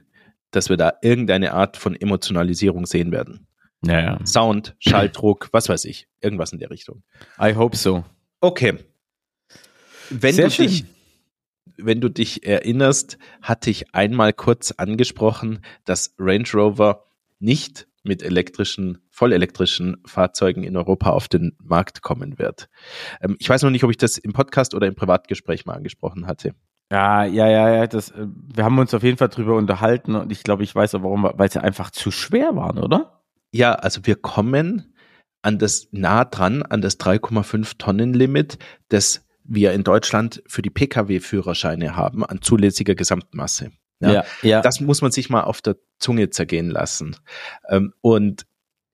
dass 0.51 0.70
wir 0.70 0.77
da 0.77 0.94
irgendeine 1.01 1.53
Art 1.53 1.77
von 1.77 1.96
Emotionalisierung 1.96 2.86
sehen 2.86 3.12
werden. 3.12 3.48
Ja, 3.84 4.00
ja. 4.01 4.25
Sound, 4.25 4.75
Schalldruck, 4.79 5.50
was 5.51 5.70
weiß 5.70 5.86
ich. 5.86 6.08
Irgendwas 6.22 6.53
in 6.53 6.60
der 6.60 6.70
Richtung. 6.70 7.03
I 7.39 7.56
hope 7.56 7.77
so. 7.77 8.03
Okay. 8.41 8.77
Wenn 10.10 10.36
Sehr 10.36 10.46
du 10.46 10.51
schön. 10.51 10.68
dich 10.68 10.86
wenn 11.82 12.01
du 12.01 12.10
dich 12.10 12.46
erinnerst, 12.46 13.18
hatte 13.41 13.70
ich 13.70 13.94
einmal 13.94 14.34
kurz 14.34 14.72
angesprochen, 14.72 15.62
dass 15.86 16.13
Range 16.18 16.48
Rover 16.53 17.06
nicht 17.39 17.88
mit 18.03 18.24
elektrischen, 18.24 19.00
vollelektrischen 19.10 19.98
Fahrzeugen 20.06 20.63
in 20.63 20.77
Europa 20.77 21.12
auf 21.12 21.27
den 21.27 21.56
Markt 21.62 22.01
kommen 22.01 22.39
wird. 22.39 22.70
Ähm, 23.22 23.36
ich 23.39 23.50
weiß 23.50 23.63
noch 23.63 23.70
nicht, 23.70 23.84
ob 23.84 23.91
ich 23.91 23.98
das 23.98 24.18
im 24.18 24.34
Podcast 24.34 24.74
oder 24.74 24.88
im 24.88 24.96
Privatgespräch 24.96 25.65
mal 25.65 25.74
angesprochen 25.74 26.27
hatte. 26.27 26.53
Ja, 26.91 27.24
ja, 27.24 27.48
ja, 27.48 27.69
ja, 27.69 27.88
das, 27.88 28.10
äh, 28.12 28.25
wir 28.53 28.63
haben 28.63 28.79
uns 28.79 28.93
auf 28.93 29.03
jeden 29.03 29.17
Fall 29.17 29.29
drüber 29.29 29.55
unterhalten 29.55 30.15
und 30.15 30.31
ich 30.31 30.43
glaube, 30.43 30.63
ich 30.63 30.74
weiß 30.74 30.96
auch 30.96 31.03
warum, 31.03 31.29
weil 31.34 31.51
sie 31.51 31.62
einfach 31.62 31.91
zu 31.91 32.10
schwer 32.10 32.55
waren, 32.55 32.79
oder? 32.79 33.22
Ja, 33.51 33.74
also 33.74 34.05
wir 34.05 34.15
kommen 34.15 34.93
an 35.41 35.60
das 35.60 35.88
nah 35.91 36.25
dran, 36.25 36.63
an 36.63 36.81
das 36.81 37.00
3,5 37.00 37.77
Tonnen 37.77 38.13
Limit 38.13 38.58
des 38.91 39.25
wir 39.43 39.74
in 39.74 39.84
Deutschland 39.84 40.43
für 40.46 40.62
die 40.62 40.69
Pkw-Führerscheine 40.69 41.96
haben 41.96 42.24
an 42.24 42.41
zulässiger 42.41 42.93
Gesamtmasse. 42.93 43.72
Ja, 44.00 44.12
ja, 44.12 44.24
ja, 44.43 44.62
Das 44.62 44.79
muss 44.79 45.01
man 45.01 45.12
sich 45.12 45.29
mal 45.29 45.41
auf 45.41 45.62
der 45.62 45.77
Zunge 45.98 46.29
zergehen 46.29 46.69
lassen. 46.69 47.17
Ähm, 47.67 47.93
und 48.01 48.46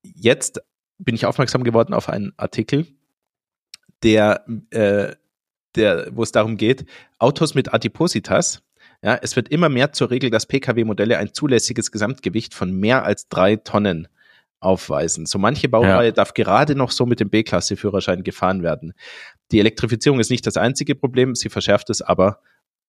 jetzt 0.01 0.61
bin 0.97 1.13
ich 1.13 1.25
aufmerksam 1.25 1.63
geworden 1.63 1.93
auf 1.93 2.09
einen 2.09 2.33
Artikel, 2.37 2.87
der, 4.01 4.45
äh, 4.71 5.15
der, 5.75 6.07
wo 6.11 6.23
es 6.23 6.31
darum 6.31 6.57
geht, 6.57 6.85
Autos 7.19 7.55
mit 7.55 7.73
Adipositas. 7.73 8.61
Ja, 9.01 9.19
es 9.21 9.35
wird 9.35 9.49
immer 9.49 9.69
mehr 9.69 9.91
zur 9.91 10.09
Regel, 10.09 10.29
dass 10.29 10.45
Pkw-Modelle 10.45 11.17
ein 11.17 11.33
zulässiges 11.33 11.91
Gesamtgewicht 11.91 12.53
von 12.53 12.71
mehr 12.71 13.03
als 13.03 13.27
drei 13.27 13.55
Tonnen 13.55 14.07
aufweisen. 14.59 15.25
So 15.25 15.37
manche 15.37 15.69
Baureihe 15.69 16.07
ja. 16.07 16.11
darf 16.11 16.33
gerade 16.33 16.75
noch 16.75 16.91
so 16.91 17.05
mit 17.05 17.19
dem 17.19 17.29
B-Klasse-Führerschein 17.29 18.23
gefahren 18.23 18.63
werden. 18.63 18.93
Die 19.51 19.59
Elektrifizierung 19.59 20.19
ist 20.19 20.31
nicht 20.31 20.47
das 20.47 20.57
einzige 20.57 20.95
Problem, 20.95 21.35
sie 21.35 21.49
verschärft 21.49 21.89
es 21.89 22.01
aber, 22.01 22.39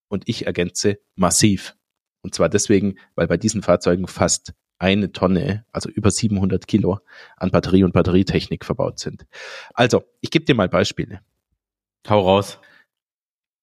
und 0.09 0.23
ich 0.27 0.45
ergänze, 0.45 0.99
massiv. 1.15 1.75
Und 2.21 2.33
zwar 2.33 2.49
deswegen, 2.49 2.95
weil 3.15 3.27
bei 3.27 3.37
diesen 3.37 3.61
Fahrzeugen 3.61 4.07
fast 4.07 4.53
eine 4.79 5.11
Tonne, 5.11 5.65
also 5.71 5.89
über 5.89 6.11
700 6.11 6.67
Kilo 6.67 6.99
an 7.35 7.51
Batterie 7.51 7.83
und 7.83 7.93
Batterietechnik 7.93 8.63
verbaut 8.63 8.99
sind. 8.99 9.25
Also, 9.73 10.03
ich 10.21 10.31
gebe 10.31 10.45
dir 10.45 10.55
mal 10.55 10.69
Beispiele. 10.69 11.21
Hau 12.07 12.21
raus. 12.21 12.59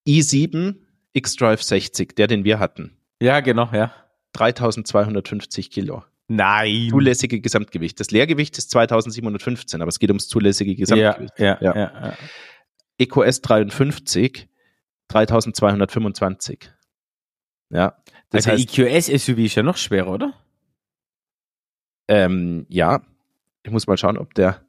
I7 0.06 0.76
X-Drive 1.12 1.62
60, 1.62 2.16
der, 2.16 2.26
den 2.26 2.44
wir 2.44 2.58
hatten. 2.58 2.96
Ja, 3.20 3.40
genau, 3.40 3.70
ja. 3.72 3.92
3250 4.32 5.70
Kilo. 5.70 6.04
Nein. 6.26 6.88
Zulässige 6.90 7.40
Gesamtgewicht. 7.40 8.00
Das 8.00 8.10
Leergewicht 8.10 8.56
ist 8.58 8.70
2715, 8.70 9.80
aber 9.80 9.88
es 9.88 9.98
geht 9.98 10.10
ums 10.10 10.28
zulässige 10.28 10.74
Gesamtgewicht. 10.74 11.38
Ja, 11.38 11.58
ja, 11.60 11.74
ja. 11.74 11.76
ja, 11.76 12.06
ja. 12.08 12.16
EQS 12.98 13.42
53 13.42 14.48
3225. 15.08 16.70
Ja. 17.70 17.96
Das 18.30 18.46
also 18.46 18.50
heißt, 18.52 18.78
EQS-SUV 18.78 19.38
ist 19.38 19.54
ja 19.54 19.62
noch 19.62 19.76
schwerer, 19.76 20.10
oder? 20.10 20.34
Ähm, 22.08 22.66
ja. 22.68 23.02
Ich 23.62 23.70
muss 23.70 23.86
mal 23.86 23.96
schauen, 23.96 24.18
ob 24.18 24.34
der 24.34 24.64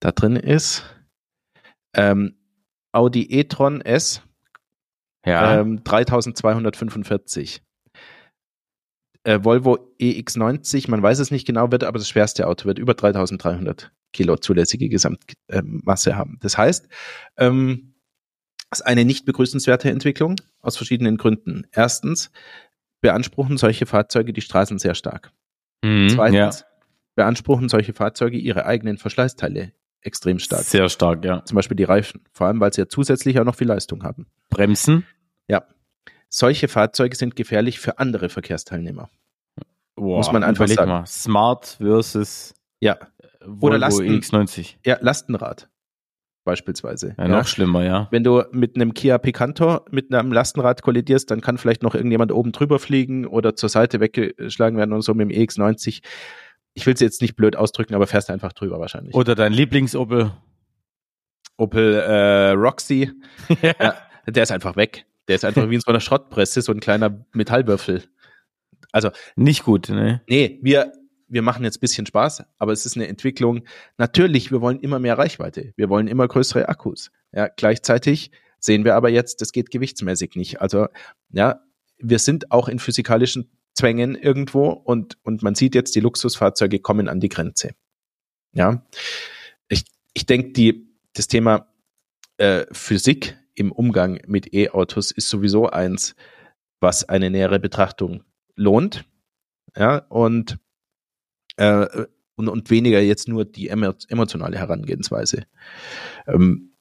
da 0.00 0.12
drin 0.12 0.36
ist. 0.36 0.84
Ähm, 1.94 2.36
Audi 2.92 3.26
e-tron 3.30 3.80
S. 3.80 4.22
Ja. 5.24 5.60
Ähm, 5.60 5.84
3245 5.84 7.62
äh, 9.24 9.38
Volvo 9.42 9.94
EX90, 10.00 10.90
man 10.90 11.02
weiß 11.02 11.18
es 11.20 11.30
nicht 11.30 11.46
genau, 11.46 11.70
wird 11.70 11.84
aber 11.84 11.98
das 11.98 12.08
schwerste 12.08 12.46
Auto, 12.46 12.66
wird 12.66 12.78
über 12.78 12.94
3300 12.94 13.92
Kilo 14.12 14.36
zulässige 14.36 14.88
Gesamtmasse 14.88 16.10
äh, 16.10 16.14
haben. 16.14 16.38
Das 16.40 16.58
heißt, 16.58 16.88
ähm, 17.38 17.94
das 18.70 18.80
ist 18.80 18.86
eine 18.86 19.04
nicht 19.04 19.24
begrüßenswerte 19.24 19.90
Entwicklung 19.90 20.36
aus 20.60 20.76
verschiedenen 20.76 21.18
Gründen. 21.18 21.66
Erstens 21.72 22.30
beanspruchen 23.00 23.58
solche 23.58 23.86
Fahrzeuge 23.86 24.32
die 24.32 24.40
Straßen 24.40 24.78
sehr 24.78 24.94
stark. 24.94 25.32
Mhm, 25.84 26.08
Zweitens 26.08 26.60
ja. 26.60 26.66
beanspruchen 27.14 27.68
solche 27.68 27.92
Fahrzeuge 27.92 28.38
ihre 28.38 28.64
eigenen 28.64 28.98
Verschleißteile 28.98 29.72
extrem 30.02 30.38
stark. 30.38 30.62
Sehr 30.62 30.88
stark, 30.88 31.24
ja. 31.24 31.44
Zum 31.44 31.56
Beispiel 31.56 31.76
die 31.76 31.84
Reifen, 31.84 32.22
vor 32.32 32.48
allem 32.48 32.60
weil 32.60 32.72
sie 32.72 32.82
ja 32.82 32.88
zusätzlich 32.88 33.38
auch 33.40 33.44
noch 33.44 33.56
viel 33.56 33.68
Leistung 33.68 34.02
haben. 34.02 34.26
Bremsen? 34.50 35.06
Ja 35.48 35.64
solche 36.32 36.66
Fahrzeuge 36.66 37.14
sind 37.14 37.36
gefährlich 37.36 37.78
für 37.78 37.98
andere 37.98 38.28
Verkehrsteilnehmer. 38.28 39.10
Boah, 39.94 40.16
Muss 40.16 40.32
man 40.32 40.42
einfach 40.42 40.66
sagen. 40.66 40.90
Mal. 40.90 41.06
Smart 41.06 41.76
versus 41.78 42.54
ja. 42.80 42.98
Volvo 43.44 43.66
Oder 43.66 43.78
Lasten, 43.78 44.08
X90. 44.08 44.76
Ja, 44.84 44.98
Lastenrad 45.00 45.68
beispielsweise. 46.44 47.14
Ja, 47.18 47.28
noch 47.28 47.36
ja. 47.36 47.44
schlimmer, 47.44 47.84
ja. 47.84 48.08
Wenn 48.10 48.24
du 48.24 48.42
mit 48.50 48.74
einem 48.74 48.94
Kia 48.94 49.18
Picanto 49.18 49.82
mit 49.90 50.12
einem 50.12 50.32
Lastenrad 50.32 50.82
kollidierst, 50.82 51.30
dann 51.30 51.40
kann 51.40 51.56
vielleicht 51.56 51.84
noch 51.84 51.94
irgendjemand 51.94 52.32
oben 52.32 52.50
drüber 52.50 52.80
fliegen 52.80 53.26
oder 53.26 53.54
zur 53.54 53.68
Seite 53.68 54.00
weggeschlagen 54.00 54.76
werden 54.76 54.92
und 54.92 55.02
so 55.02 55.14
mit 55.14 55.30
dem 55.30 55.36
EX90. 55.36 56.02
Ich 56.74 56.86
will 56.86 56.94
es 56.94 57.00
jetzt 57.00 57.22
nicht 57.22 57.36
blöd 57.36 57.56
ausdrücken, 57.56 57.94
aber 57.94 58.06
fährst 58.06 58.30
einfach 58.30 58.52
drüber 58.52 58.80
wahrscheinlich. 58.80 59.14
Oder 59.14 59.34
dein 59.34 59.52
Lieblings-Opel. 59.52 60.32
Opel 61.58 61.94
äh, 61.94 62.50
Roxy. 62.50 63.10
ja. 63.62 63.94
Der 64.26 64.42
ist 64.42 64.52
einfach 64.52 64.76
weg. 64.76 65.04
Der 65.28 65.36
ist 65.36 65.44
einfach 65.44 65.68
wie 65.68 65.74
in 65.74 65.80
so 65.80 65.90
einer 65.90 66.00
Schrottpresse, 66.00 66.62
so 66.62 66.72
ein 66.72 66.80
kleiner 66.80 67.24
Metallwürfel. 67.32 68.04
Also. 68.90 69.10
Nicht 69.36 69.64
gut, 69.64 69.88
ne? 69.88 70.22
Nee, 70.28 70.58
wir, 70.62 70.92
wir 71.28 71.42
machen 71.42 71.64
jetzt 71.64 71.80
bisschen 71.80 72.06
Spaß, 72.06 72.44
aber 72.58 72.72
es 72.72 72.86
ist 72.86 72.96
eine 72.96 73.08
Entwicklung. 73.08 73.64
Natürlich, 73.98 74.50
wir 74.50 74.60
wollen 74.60 74.80
immer 74.80 74.98
mehr 74.98 75.18
Reichweite. 75.18 75.72
Wir 75.76 75.88
wollen 75.88 76.08
immer 76.08 76.26
größere 76.26 76.68
Akkus. 76.68 77.10
Ja, 77.32 77.48
gleichzeitig 77.48 78.30
sehen 78.58 78.84
wir 78.84 78.94
aber 78.94 79.10
jetzt, 79.10 79.40
das 79.40 79.52
geht 79.52 79.70
gewichtsmäßig 79.70 80.36
nicht. 80.36 80.60
Also, 80.60 80.86
ja, 81.30 81.60
wir 81.98 82.18
sind 82.18 82.50
auch 82.50 82.68
in 82.68 82.78
physikalischen 82.78 83.50
Zwängen 83.74 84.14
irgendwo 84.14 84.68
und, 84.70 85.18
und 85.22 85.42
man 85.42 85.54
sieht 85.54 85.74
jetzt, 85.74 85.94
die 85.94 86.00
Luxusfahrzeuge 86.00 86.80
kommen 86.80 87.08
an 87.08 87.20
die 87.20 87.28
Grenze. 87.28 87.74
Ja. 88.52 88.84
Ich, 89.68 89.84
ich 90.12 90.26
denke, 90.26 90.74
das 91.14 91.28
Thema 91.28 91.72
äh, 92.36 92.66
Physik 92.72 93.38
im 93.54 93.72
Umgang 93.72 94.20
mit 94.26 94.52
E-Autos 94.52 95.10
ist 95.10 95.28
sowieso 95.28 95.68
eins, 95.68 96.14
was 96.80 97.08
eine 97.08 97.30
nähere 97.30 97.60
Betrachtung 97.60 98.24
lohnt. 98.56 99.04
Ja, 99.76 99.98
und, 100.08 100.58
äh, 101.56 101.86
und, 102.34 102.48
und 102.48 102.70
weniger 102.70 103.00
jetzt 103.00 103.28
nur 103.28 103.44
die 103.44 103.68
emotionale 103.68 104.58
Herangehensweise. 104.58 105.46
Ähm, 106.26 106.74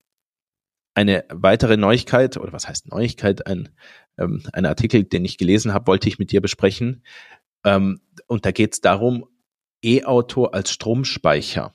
eine 0.93 1.24
weitere 1.29 1.77
Neuigkeit, 1.77 2.36
oder 2.36 2.51
was 2.51 2.67
heißt 2.67 2.89
Neuigkeit, 2.89 3.48
ein, 3.48 3.69
ähm, 4.18 4.44
ein 4.53 4.65
Artikel, 4.65 5.03
den 5.03 5.25
ich 5.25 5.38
gelesen 5.38 5.74
habe, 5.74 5.88
wollte 5.88 6.08
ich 6.08 6.20
mit 6.20 6.32
dir 6.32 6.41
besprechen. 6.41 7.03
Ähm, 7.63 8.01
und 8.27 8.46
da 8.46 8.51
geht 8.51 8.74
es 8.74 8.82
darum, 8.82 9.25
E-Auto 9.84 10.46
als 10.46 10.72
Stromspeicher. 10.72 11.74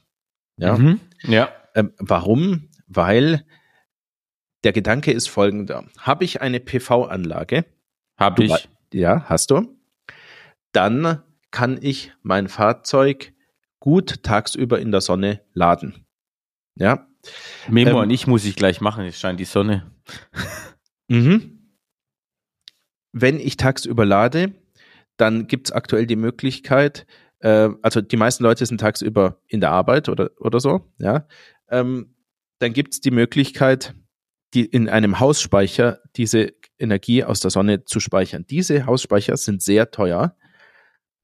Ja. 0.59 0.79
Mhm. 0.79 1.01
Ja. 1.23 1.51
Ähm, 1.75 1.93
warum? 1.99 2.69
Weil 2.87 3.45
der 4.65 4.73
Gedanke 4.73 5.13
ist 5.13 5.29
folgender. 5.29 5.87
Habe 5.99 6.25
ich 6.25 6.41
eine 6.41 6.61
PV-Anlage? 6.61 7.65
Habe 8.19 8.45
ich. 8.45 8.69
Ja, 8.93 9.25
hast 9.29 9.51
du. 9.51 9.77
Dann 10.73 11.23
kann 11.51 11.79
ich 11.81 12.13
mein 12.23 12.49
Fahrzeug 12.49 13.33
gut 13.81 14.23
tagsüber 14.23 14.79
in 14.81 14.91
der 14.91 15.01
Sonne 15.01 15.43
laden. 15.53 16.07
Ja. 16.75 17.07
Memo 17.69 17.91
Ähm, 17.91 17.97
und 17.97 18.11
ich 18.11 18.27
muss 18.27 18.45
ich 18.45 18.57
gleich 18.57 18.81
machen, 18.81 19.05
es 19.05 19.19
scheint 19.19 19.41
die 19.41 19.45
Sonne. 19.45 19.91
Mhm. 21.09 21.56
Wenn 23.19 23.41
ich 23.41 23.57
tagsüber 23.57 24.05
lade, 24.05 24.53
dann 25.17 25.47
gibt 25.47 25.69
es 25.69 25.73
aktuell 25.73 26.07
die 26.07 26.17
Möglichkeit, 26.17 27.07
äh, 27.41 27.71
also 27.81 28.03
die 28.03 28.19
meisten 28.19 28.45
Leute 28.45 28.67
sind 28.67 28.79
tagsüber 28.79 29.41
in 29.49 29.61
der 29.61 29.71
Arbeit 29.71 30.11
oder, 30.11 30.31
oder 30.39 30.61
so, 30.61 30.93
ja. 30.99 31.27
Ähm, 31.71 32.15
dann 32.59 32.75
gibt 32.75 32.93
es 32.93 33.01
die 33.01 33.11
Möglichkeit, 33.11 33.95
die 34.53 34.67
in 34.67 34.91
einem 34.91 35.19
Hausspeicher 35.19 36.01
diese 36.17 36.53
Energie 36.79 37.25
aus 37.25 37.41
der 37.41 37.51
Sonne 37.51 37.87
zu 37.87 38.01
speichern. 38.01 38.45
Diese 38.51 38.85
Hausspeicher 38.85 39.37
sind 39.39 39.63
sehr 39.63 39.91
teuer. 39.91 40.37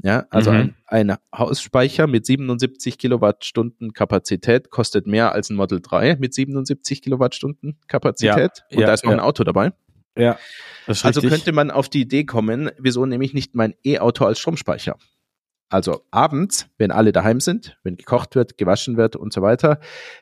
Ja, 0.03 0.27
also 0.31 0.51
Mhm. 0.51 0.75
ein, 0.87 1.11
ein 1.11 1.17
Hausspeicher 1.37 2.07
mit 2.07 2.25
77 2.25 2.97
Kilowattstunden 2.97 3.93
Kapazität 3.93 4.71
kostet 4.71 5.07
mehr 5.07 5.33
als 5.33 5.51
ein 5.51 5.57
Model 5.57 5.81
3 5.83 6.17
mit 6.17 6.33
77 6.33 7.03
Kilowattstunden 7.03 7.79
Kapazität. 7.87 8.65
Und 8.71 8.81
ja, 8.81 8.87
da 8.87 8.95
ist 8.95 9.05
noch 9.05 9.13
ja. 9.13 9.19
ein 9.19 9.23
Auto 9.23 9.45
dabei. 9.45 9.73
Ja. 10.17 10.39
Das 10.87 10.99
ist 10.99 11.05
Also 11.05 11.21
richtig. 11.21 11.39
könnte 11.39 11.53
man 11.53 11.71
auf 11.71 11.89
die 11.89 12.03
Idee 12.03 12.25
kommen, 12.25 12.71
wieso 12.79 13.07
nehme 13.07 13.25
ich 13.25 13.35
nicht 13.35 13.55
mein 13.55 13.75
E-Auto 13.85 14.25
als 14.25 14.39
Stromspeicher? 14.39 14.99
Also 15.69 16.05
abends, 16.11 16.69
wenn 16.77 16.91
alle 16.91 17.13
daheim 17.13 17.41
sind, 17.41 17.79
wenn 17.83 17.97
gekocht 17.97 18.35
wird, 18.35 18.59
gewaschen 18.59 18.97
wird 18.97 19.17
und 19.17 19.33
so 19.33 19.41
weiter, 19.41 19.81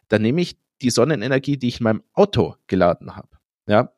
dann 0.08 0.22
nehme 0.22 0.40
ich 0.40 0.56
die 0.80 0.90
Sonnenenergie, 0.90 1.56
die 1.56 1.68
ich 1.68 1.80
in 1.80 1.84
meinem 1.84 2.02
Auto 2.12 2.54
geladen 2.68 3.16
habe. 3.16 3.28
Ja. 3.66 3.92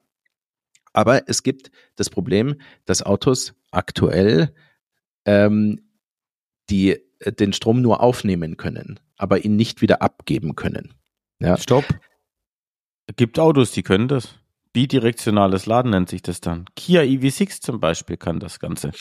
Aber 0.95 1.29
es 1.29 1.43
gibt 1.43 1.71
das 1.97 2.11
Problem, 2.11 2.61
dass 2.85 3.03
Autos 3.03 3.55
aktuell 3.71 4.55
ähm, 5.25 5.83
die 6.71 6.99
äh, 7.21 7.33
den 7.33 7.53
Strom 7.53 7.83
nur 7.83 8.01
aufnehmen 8.01 8.57
können, 8.57 9.01
aber 9.17 9.45
ihn 9.45 9.57
nicht 9.57 9.83
wieder 9.83 10.03
abgeben 10.03 10.55
können. 10.55 10.95
Ja. 11.39 11.57
Stopp. 11.57 11.85
Es 13.07 13.17
gibt 13.17 13.39
Autos, 13.39 13.73
die 13.73 13.83
können 13.83 14.09
das. 14.09 14.39
Bidirektionales 14.73 15.67
Laden 15.67 15.91
nennt 15.91 16.09
sich 16.09 16.23
das 16.23 16.41
dann. 16.41 16.65
Kia 16.77 17.03
EV6 17.03 17.61
zum 17.61 17.81
Beispiel 17.81 18.17
kann 18.17 18.41
das 18.41 18.59
Ganze. 18.59 18.93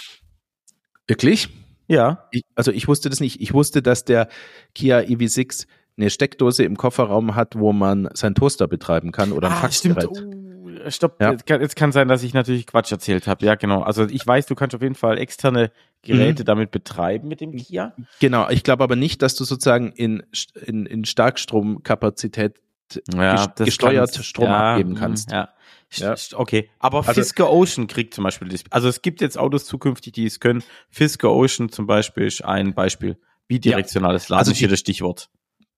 Wirklich? 1.07 1.49
Ja. 1.87 2.27
Ich, 2.31 2.43
also 2.55 2.71
ich 2.71 2.87
wusste 2.87 3.09
das 3.09 3.19
nicht. 3.19 3.41
Ich 3.41 3.53
wusste, 3.53 3.81
dass 3.81 4.05
der 4.05 4.27
Kia 4.75 4.99
EV6 4.99 5.67
eine 5.97 6.09
Steckdose 6.09 6.63
im 6.63 6.77
Kofferraum 6.77 7.35
hat, 7.35 7.57
wo 7.57 7.73
man 7.73 8.09
seinen 8.13 8.35
Toaster 8.35 8.67
betreiben 8.67 9.11
kann 9.11 9.31
oder 9.31 9.47
ein 9.49 9.53
Ah. 9.53 9.57
Faxgerät. 9.57 10.07
Uh, 10.09 10.89
stopp. 10.89 11.21
Ja. 11.21 11.31
Jetzt, 11.31 11.45
kann, 11.45 11.61
jetzt 11.61 11.75
kann 11.75 11.91
sein, 11.91 12.07
dass 12.07 12.23
ich 12.23 12.33
natürlich 12.33 12.65
Quatsch 12.65 12.91
erzählt 12.91 13.27
habe. 13.27 13.45
Ja, 13.45 13.55
genau. 13.55 13.81
Also 13.81 14.05
ich 14.05 14.25
weiß, 14.25 14.45
du 14.45 14.55
kannst 14.55 14.75
auf 14.75 14.81
jeden 14.81 14.95
Fall 14.95 15.17
externe 15.17 15.71
Mhm. 16.03 16.07
Geräte 16.07 16.43
damit 16.43 16.71
betreiben 16.71 17.27
mit 17.27 17.41
dem 17.41 17.55
Kia. 17.55 17.93
Genau, 18.19 18.49
ich 18.49 18.63
glaube 18.63 18.83
aber 18.83 18.95
nicht, 18.95 19.21
dass 19.21 19.35
du 19.35 19.43
sozusagen 19.43 19.91
in, 19.91 20.23
in, 20.65 20.87
in 20.87 21.05
Starkstromkapazität 21.05 22.55
ges- 22.91 23.63
gesteuert 23.65 24.15
Strom 24.15 24.45
ja, 24.45 24.71
abgeben 24.71 24.93
mm, 24.93 24.95
kannst. 24.95 25.29
Ja. 25.31 25.49
Ja. 25.93 26.15
Okay, 26.33 26.69
aber 26.79 26.99
Also- 26.99 27.13
Fisker 27.21 27.51
Ocean 27.51 27.87
kriegt 27.87 28.13
zum 28.13 28.23
Beispiel 28.23 28.47
das. 28.47 28.63
Also 28.69 28.87
es 28.87 29.01
gibt 29.01 29.21
jetzt 29.21 29.37
Autos 29.37 29.65
zukünftig, 29.65 30.13
die 30.13 30.25
es 30.25 30.39
können. 30.39 30.63
Fisker 30.89 31.31
Ocean 31.31 31.69
zum 31.69 31.85
Beispiel 31.87 32.25
ist 32.27 32.43
ein 32.43 32.73
Beispiel. 32.73 33.17
Bidirektionales 33.47 34.29
Laden 34.29 34.39
Also 34.39 34.51
ist 34.51 34.57
hier 34.59 34.67
die- 34.69 34.71
das 34.73 34.79
Stichwort. 34.79 35.29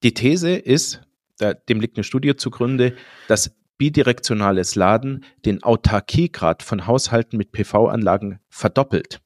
Die 0.04 0.14
These 0.14 0.54
ist, 0.54 1.00
da, 1.38 1.54
dem 1.54 1.80
liegt 1.80 1.96
eine 1.96 2.04
Studie 2.04 2.36
zugrunde, 2.36 2.94
dass 3.26 3.56
bidirektionales 3.78 4.76
Laden 4.76 5.24
den 5.44 5.62
Autarkiegrad 5.64 6.62
von 6.62 6.86
Haushalten 6.86 7.36
mit 7.36 7.50
PV-Anlagen 7.52 8.38
verdoppelt. 8.48 9.20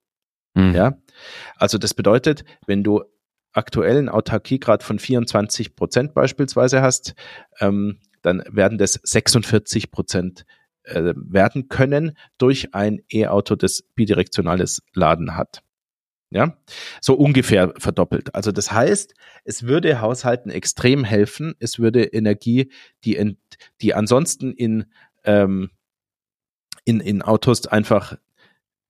Hm. 0.56 0.74
Ja, 0.74 0.96
also 1.56 1.76
das 1.76 1.92
bedeutet, 1.92 2.44
wenn 2.66 2.82
du 2.82 3.02
aktuell 3.52 3.98
einen 3.98 4.08
Autarkiegrad 4.08 4.82
von 4.82 4.98
24 4.98 5.76
Prozent 5.76 6.14
beispielsweise 6.14 6.80
hast, 6.80 7.14
ähm, 7.60 8.00
dann 8.22 8.42
werden 8.50 8.78
das 8.78 8.98
46 9.02 9.90
Prozent 9.90 10.44
äh, 10.88 11.14
werden 11.16 11.68
können 11.68 12.16
durch 12.38 12.74
ein 12.74 13.02
E-Auto, 13.12 13.56
das 13.56 13.82
bidirektionales 13.94 14.82
Laden 14.94 15.36
hat. 15.36 15.62
Ja, 16.30 16.58
so 17.00 17.14
ungefähr 17.14 17.72
verdoppelt. 17.78 18.34
Also 18.34 18.52
das 18.52 18.70
heißt, 18.70 19.14
es 19.44 19.62
würde 19.62 20.02
Haushalten 20.02 20.50
extrem 20.50 21.02
helfen. 21.02 21.54
Es 21.58 21.78
würde 21.78 22.04
Energie, 22.04 22.70
die, 23.04 23.16
ent, 23.16 23.38
die 23.80 23.94
ansonsten 23.94 24.52
in, 24.52 24.84
ähm, 25.24 25.70
in, 26.84 27.00
in 27.00 27.22
Autos 27.22 27.66
einfach 27.66 28.18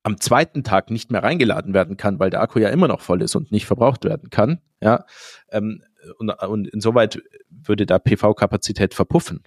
am 0.02 0.20
zweiten 0.20 0.64
Tag 0.64 0.90
nicht 0.90 1.12
mehr 1.12 1.22
reingeladen 1.22 1.74
werden 1.74 1.96
kann, 1.96 2.18
weil 2.18 2.30
der 2.30 2.40
Akku 2.40 2.58
ja 2.58 2.70
immer 2.70 2.88
noch 2.88 3.00
voll 3.00 3.22
ist 3.22 3.37
und 3.37 3.52
nicht 3.52 3.66
verbraucht 3.66 4.04
werden 4.04 4.30
kann. 4.30 4.61
Ja, 4.80 5.04
ähm, 5.50 5.84
und, 6.18 6.30
und 6.30 6.68
insoweit 6.68 7.20
würde 7.50 7.87
da 7.87 7.98
PV-Kapazität 7.98 8.94
verpuffen. 8.94 9.42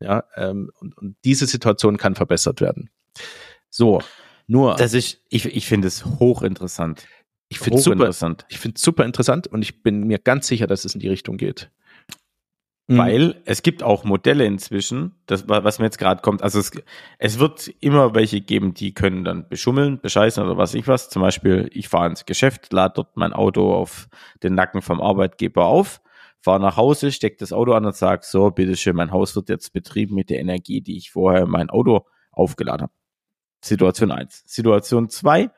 Ja, 0.00 0.24
ähm, 0.36 0.70
und, 0.80 0.96
und 0.98 1.16
diese 1.24 1.46
Situation 1.46 1.96
kann 1.96 2.14
verbessert 2.14 2.60
werden. 2.60 2.90
So, 3.70 4.02
nur 4.46 4.74
Das 4.76 4.92
ist, 4.94 5.20
ich, 5.30 5.46
ich 5.46 5.66
finde 5.66 5.88
es 5.88 6.04
hochinteressant. 6.04 7.06
ich 7.48 7.58
finde 7.58 7.78
super, 7.78 7.94
Hochinteressant. 7.96 8.44
ich 8.48 8.58
finde 8.58 8.78
super 8.80 9.04
interessant 9.04 9.46
und 9.46 9.62
ich 9.62 9.82
bin 9.82 10.04
mir 10.06 10.18
ganz 10.18 10.46
sicher, 10.46 10.66
dass 10.66 10.84
es 10.84 10.94
in 10.94 11.00
die 11.00 11.08
Richtung 11.08 11.36
geht. 11.36 11.70
Mhm. 12.86 12.98
Weil 12.98 13.42
es 13.46 13.62
gibt 13.62 13.82
auch 13.82 14.04
Modelle 14.04 14.44
inzwischen, 14.44 15.12
das, 15.24 15.48
wa- 15.48 15.64
was 15.64 15.78
mir 15.78 15.86
jetzt 15.86 15.96
gerade 15.98 16.20
kommt. 16.20 16.42
Also 16.42 16.58
es, 16.58 16.70
es 17.18 17.38
wird 17.38 17.68
immer 17.80 18.14
welche 18.14 18.42
geben, 18.42 18.74
die 18.74 18.92
können 18.92 19.24
dann 19.24 19.48
beschummeln, 19.48 20.00
bescheißen 20.00 20.44
oder 20.44 20.58
was 20.58 20.74
ich 20.74 20.86
was. 20.86 21.08
Zum 21.08 21.22
Beispiel, 21.22 21.70
ich 21.72 21.88
fahre 21.88 22.10
ins 22.10 22.26
Geschäft, 22.26 22.72
lade 22.74 22.92
dort 22.96 23.16
mein 23.16 23.32
Auto 23.32 23.72
auf 23.72 24.08
den 24.42 24.54
Nacken 24.54 24.82
vom 24.82 25.00
Arbeitgeber 25.00 25.64
auf, 25.64 26.02
fahre 26.44 26.60
nach 26.60 26.76
Hause, 26.76 27.10
stecke 27.10 27.38
das 27.38 27.52
Auto 27.54 27.72
an 27.72 27.86
und 27.86 27.96
sage, 27.96 28.22
so, 28.24 28.50
bitteschön, 28.50 28.94
mein 28.94 29.12
Haus 29.12 29.34
wird 29.34 29.48
jetzt 29.48 29.72
betrieben 29.72 30.14
mit 30.14 30.28
der 30.28 30.40
Energie, 30.40 30.82
die 30.82 30.98
ich 30.98 31.10
vorher 31.10 31.42
in 31.42 31.50
mein 31.50 31.70
Auto 31.70 32.06
aufgeladen 32.32 32.82
habe. 32.82 32.92
Situation 33.62 34.10
eins. 34.10 34.42
Situation 34.46 35.08
zwei: 35.08 35.50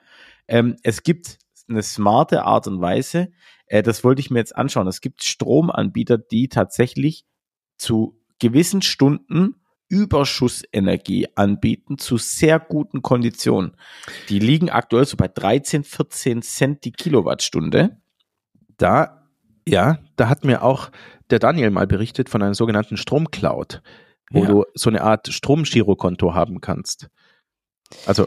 ähm, 0.46 0.76
es 0.84 1.02
gibt 1.02 1.38
eine 1.68 1.82
smarte 1.82 2.44
Art 2.44 2.68
und 2.68 2.80
Weise, 2.80 3.32
äh, 3.66 3.82
das 3.82 4.04
wollte 4.04 4.20
ich 4.20 4.30
mir 4.30 4.38
jetzt 4.38 4.54
anschauen. 4.54 4.86
Es 4.86 5.00
gibt 5.00 5.24
Stromanbieter, 5.24 6.18
die 6.18 6.48
tatsächlich 6.48 7.26
zu 7.76 8.20
gewissen 8.38 8.80
Stunden 8.80 9.56
Überschussenergie 9.88 11.28
anbieten 11.34 11.98
zu 11.98 12.16
sehr 12.16 12.60
guten 12.60 13.02
Konditionen. 13.02 13.76
Die 14.28 14.38
liegen 14.38 14.70
aktuell 14.70 15.04
so 15.04 15.16
bei 15.16 15.28
13, 15.28 15.82
14 15.82 16.42
Cent 16.42 16.84
die 16.84 16.92
Kilowattstunde. 16.92 18.00
da, 18.78 19.15
ja, 19.68 19.98
da 20.16 20.28
hat 20.28 20.44
mir 20.44 20.62
auch 20.62 20.90
der 21.30 21.38
Daniel 21.38 21.70
mal 21.70 21.86
berichtet 21.86 22.28
von 22.28 22.42
einer 22.42 22.54
sogenannten 22.54 22.96
Stromcloud, 22.96 23.82
wo 24.30 24.42
Ja. 24.42 24.46
du 24.48 24.64
so 24.74 24.90
eine 24.90 25.02
Art 25.02 25.28
Stromgirokonto 25.28 26.34
haben 26.34 26.60
kannst. 26.60 27.08
Also, 28.06 28.26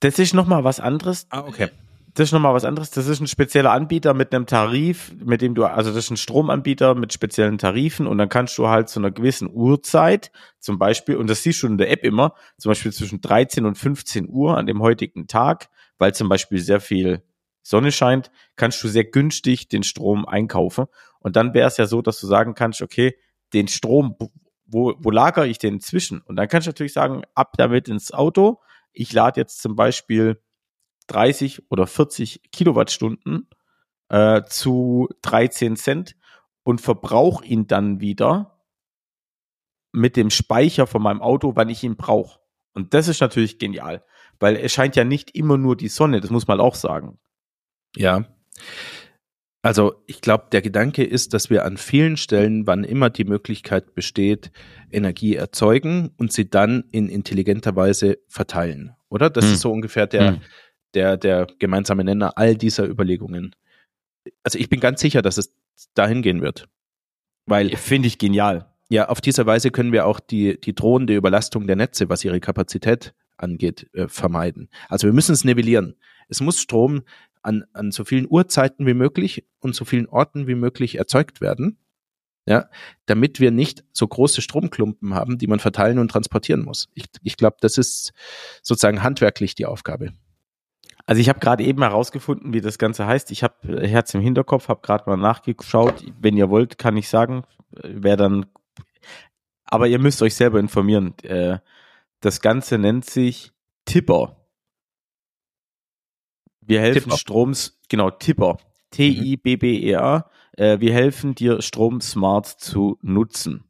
Das 0.00 0.18
ist 0.18 0.34
nochmal 0.34 0.62
was 0.64 0.78
anderes. 0.78 1.26
ah, 1.30 1.40
okay. 1.46 1.68
Das 2.12 2.28
ist 2.28 2.32
nochmal 2.32 2.52
was 2.54 2.64
anderes. 2.64 2.90
Das 2.90 3.06
ist 3.06 3.20
ein 3.20 3.28
spezieller 3.28 3.70
Anbieter 3.70 4.14
mit 4.14 4.34
einem 4.34 4.44
Tarif, 4.46 5.12
mit 5.24 5.40
dem 5.42 5.54
du, 5.54 5.64
also 5.64 5.90
das 5.90 6.04
ist 6.04 6.10
ein 6.10 6.16
Stromanbieter 6.16 6.94
mit 6.96 7.12
speziellen 7.12 7.56
Tarifen 7.56 8.06
und 8.08 8.18
dann 8.18 8.28
kannst 8.28 8.58
du 8.58 8.68
halt 8.68 8.88
zu 8.88 8.98
einer 8.98 9.12
gewissen 9.12 9.48
Uhrzeit, 9.50 10.32
zum 10.58 10.76
Beispiel, 10.78 11.16
und 11.16 11.30
das 11.30 11.44
siehst 11.44 11.62
du 11.62 11.68
in 11.68 11.78
der 11.78 11.90
App 11.90 12.02
immer, 12.04 12.34
zum 12.58 12.70
Beispiel 12.70 12.92
zwischen 12.92 13.20
13 13.20 13.64
und 13.64 13.78
15 13.78 14.28
Uhr 14.28 14.58
an 14.58 14.66
dem 14.66 14.82
heutigen 14.82 15.28
Tag, 15.28 15.68
weil 15.98 16.12
zum 16.12 16.28
Beispiel 16.28 16.58
sehr 16.58 16.80
viel 16.80 17.22
Sonne 17.70 17.92
scheint, 17.92 18.32
kannst 18.56 18.82
du 18.82 18.88
sehr 18.88 19.04
günstig 19.04 19.68
den 19.68 19.84
Strom 19.84 20.26
einkaufen. 20.26 20.86
Und 21.20 21.36
dann 21.36 21.54
wäre 21.54 21.68
es 21.68 21.76
ja 21.76 21.86
so, 21.86 22.02
dass 22.02 22.20
du 22.20 22.26
sagen 22.26 22.54
kannst, 22.54 22.82
okay, 22.82 23.16
den 23.52 23.68
Strom, 23.68 24.16
wo, 24.66 24.94
wo 24.98 25.10
lagere 25.12 25.46
ich 25.46 25.58
den 25.58 25.80
zwischen? 25.80 26.20
Und 26.20 26.34
dann 26.34 26.48
kannst 26.48 26.66
du 26.66 26.70
natürlich 26.70 26.92
sagen, 26.92 27.22
ab 27.34 27.54
damit 27.58 27.88
ins 27.88 28.12
Auto. 28.12 28.60
Ich 28.92 29.12
lade 29.12 29.40
jetzt 29.40 29.62
zum 29.62 29.76
Beispiel 29.76 30.42
30 31.06 31.70
oder 31.70 31.86
40 31.86 32.50
Kilowattstunden 32.50 33.48
äh, 34.08 34.42
zu 34.48 35.08
13 35.22 35.76
Cent 35.76 36.16
und 36.64 36.80
verbrauche 36.80 37.44
ihn 37.44 37.68
dann 37.68 38.00
wieder 38.00 38.64
mit 39.92 40.16
dem 40.16 40.30
Speicher 40.30 40.88
von 40.88 41.02
meinem 41.02 41.22
Auto, 41.22 41.52
wann 41.54 41.68
ich 41.68 41.84
ihn 41.84 41.96
brauche. 41.96 42.40
Und 42.72 42.94
das 42.94 43.06
ist 43.06 43.20
natürlich 43.20 43.60
genial, 43.60 44.04
weil 44.40 44.56
es 44.56 44.72
scheint 44.72 44.96
ja 44.96 45.04
nicht 45.04 45.36
immer 45.36 45.56
nur 45.56 45.76
die 45.76 45.88
Sonne, 45.88 46.20
das 46.20 46.30
muss 46.30 46.48
man 46.48 46.58
auch 46.58 46.74
sagen. 46.74 47.20
Ja. 47.96 48.24
Also 49.62 50.02
ich 50.06 50.22
glaube, 50.22 50.46
der 50.52 50.62
Gedanke 50.62 51.04
ist, 51.04 51.34
dass 51.34 51.50
wir 51.50 51.66
an 51.66 51.76
vielen 51.76 52.16
Stellen, 52.16 52.66
wann 52.66 52.82
immer 52.82 53.10
die 53.10 53.24
Möglichkeit 53.24 53.94
besteht, 53.94 54.50
Energie 54.90 55.34
erzeugen 55.36 56.12
und 56.16 56.32
sie 56.32 56.48
dann 56.48 56.84
in 56.92 57.10
intelligenter 57.10 57.76
Weise 57.76 58.18
verteilen, 58.26 58.94
oder? 59.10 59.28
Das 59.28 59.44
Hm. 59.44 59.52
ist 59.52 59.60
so 59.60 59.70
ungefähr 59.70 60.06
der, 60.06 60.28
Hm. 60.32 60.40
der, 60.94 61.16
der 61.18 61.46
gemeinsame 61.58 62.04
Nenner 62.04 62.38
all 62.38 62.56
dieser 62.56 62.86
Überlegungen. 62.88 63.54
also 64.42 64.58
ich 64.58 64.68
bin 64.68 64.80
ganz 64.80 65.00
sicher, 65.00 65.22
dass 65.22 65.38
es 65.38 65.52
dahin 65.94 66.22
gehen 66.22 66.40
wird. 66.42 66.68
Weil 67.46 67.74
finde 67.76 68.06
ich 68.08 68.18
genial. 68.18 68.66
Ja, 68.90 69.08
auf 69.08 69.20
diese 69.20 69.46
Weise 69.46 69.70
können 69.70 69.92
wir 69.92 70.06
auch 70.06 70.20
die, 70.20 70.60
die 70.60 70.74
drohende 70.74 71.14
Überlastung 71.16 71.66
der 71.66 71.76
Netze, 71.76 72.08
was 72.08 72.24
ihre 72.24 72.38
Kapazität 72.40 73.14
angeht, 73.38 73.88
äh, 73.94 74.08
vermeiden. 74.08 74.68
Also 74.88 75.06
wir 75.06 75.14
müssen 75.14 75.32
es 75.32 75.44
nivellieren. 75.44 75.96
Es 76.28 76.40
muss 76.40 76.60
Strom 76.60 77.02
an, 77.42 77.64
an 77.72 77.90
so 77.90 78.04
vielen 78.04 78.26
Uhrzeiten 78.28 78.86
wie 78.86 78.94
möglich 78.94 79.44
und 79.60 79.74
so 79.74 79.84
vielen 79.84 80.06
Orten 80.06 80.46
wie 80.46 80.54
möglich 80.54 80.96
erzeugt 80.96 81.40
werden, 81.40 81.78
ja, 82.46 82.68
damit 83.06 83.40
wir 83.40 83.50
nicht 83.50 83.84
so 83.92 84.06
große 84.06 84.42
Stromklumpen 84.42 85.14
haben, 85.14 85.38
die 85.38 85.46
man 85.46 85.60
verteilen 85.60 85.98
und 85.98 86.10
transportieren 86.10 86.64
muss. 86.64 86.88
Ich, 86.94 87.06
ich 87.22 87.36
glaube, 87.36 87.56
das 87.60 87.78
ist 87.78 88.12
sozusagen 88.62 89.02
handwerklich 89.02 89.54
die 89.54 89.66
Aufgabe. 89.66 90.12
Also 91.06 91.20
ich 91.20 91.28
habe 91.28 91.40
gerade 91.40 91.64
eben 91.64 91.82
herausgefunden, 91.82 92.52
wie 92.52 92.60
das 92.60 92.78
Ganze 92.78 93.06
heißt. 93.06 93.30
Ich 93.30 93.42
habe 93.42 93.86
Herz 93.88 94.14
im 94.14 94.20
Hinterkopf, 94.20 94.68
habe 94.68 94.80
gerade 94.82 95.08
mal 95.08 95.16
nachgeschaut. 95.16 96.04
Wenn 96.20 96.36
ihr 96.36 96.50
wollt, 96.50 96.78
kann 96.78 96.96
ich 96.96 97.08
sagen, 97.08 97.44
wer 97.70 98.16
dann 98.16 98.46
aber 99.70 99.86
ihr 99.86 100.00
müsst 100.00 100.20
euch 100.20 100.34
selber 100.34 100.58
informieren. 100.58 101.14
Äh, 101.22 101.58
das 102.20 102.40
Ganze 102.40 102.76
nennt 102.76 103.04
sich 103.08 103.52
Tipper. 103.84 104.36
Wir 106.70 106.80
helfen 106.80 107.02
Tipper. 107.02 107.16
Stroms, 107.16 107.80
genau, 107.88 108.10
Tipper. 108.10 108.58
T-I-B-B-E-R. 108.90 110.30
Äh, 110.56 110.78
wir 110.78 110.92
helfen 110.92 111.34
dir, 111.34 111.60
Strom 111.62 112.00
smart 112.00 112.46
zu 112.46 112.96
nutzen. 113.02 113.64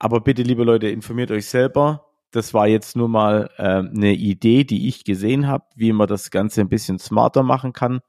Aber 0.00 0.20
bitte, 0.20 0.42
liebe 0.42 0.64
Leute, 0.64 0.88
informiert 0.88 1.30
euch 1.30 1.46
selber. 1.46 2.08
Das 2.32 2.52
war 2.52 2.66
jetzt 2.66 2.96
nur 2.96 3.08
mal 3.08 3.50
äh, 3.56 3.62
eine 3.62 4.14
Idee, 4.14 4.64
die 4.64 4.88
ich 4.88 5.04
gesehen 5.04 5.46
habe, 5.46 5.64
wie 5.76 5.92
man 5.92 6.08
das 6.08 6.32
Ganze 6.32 6.60
ein 6.60 6.68
bisschen 6.68 6.98
smarter 6.98 7.44
machen 7.44 7.72
kann. 7.72 8.00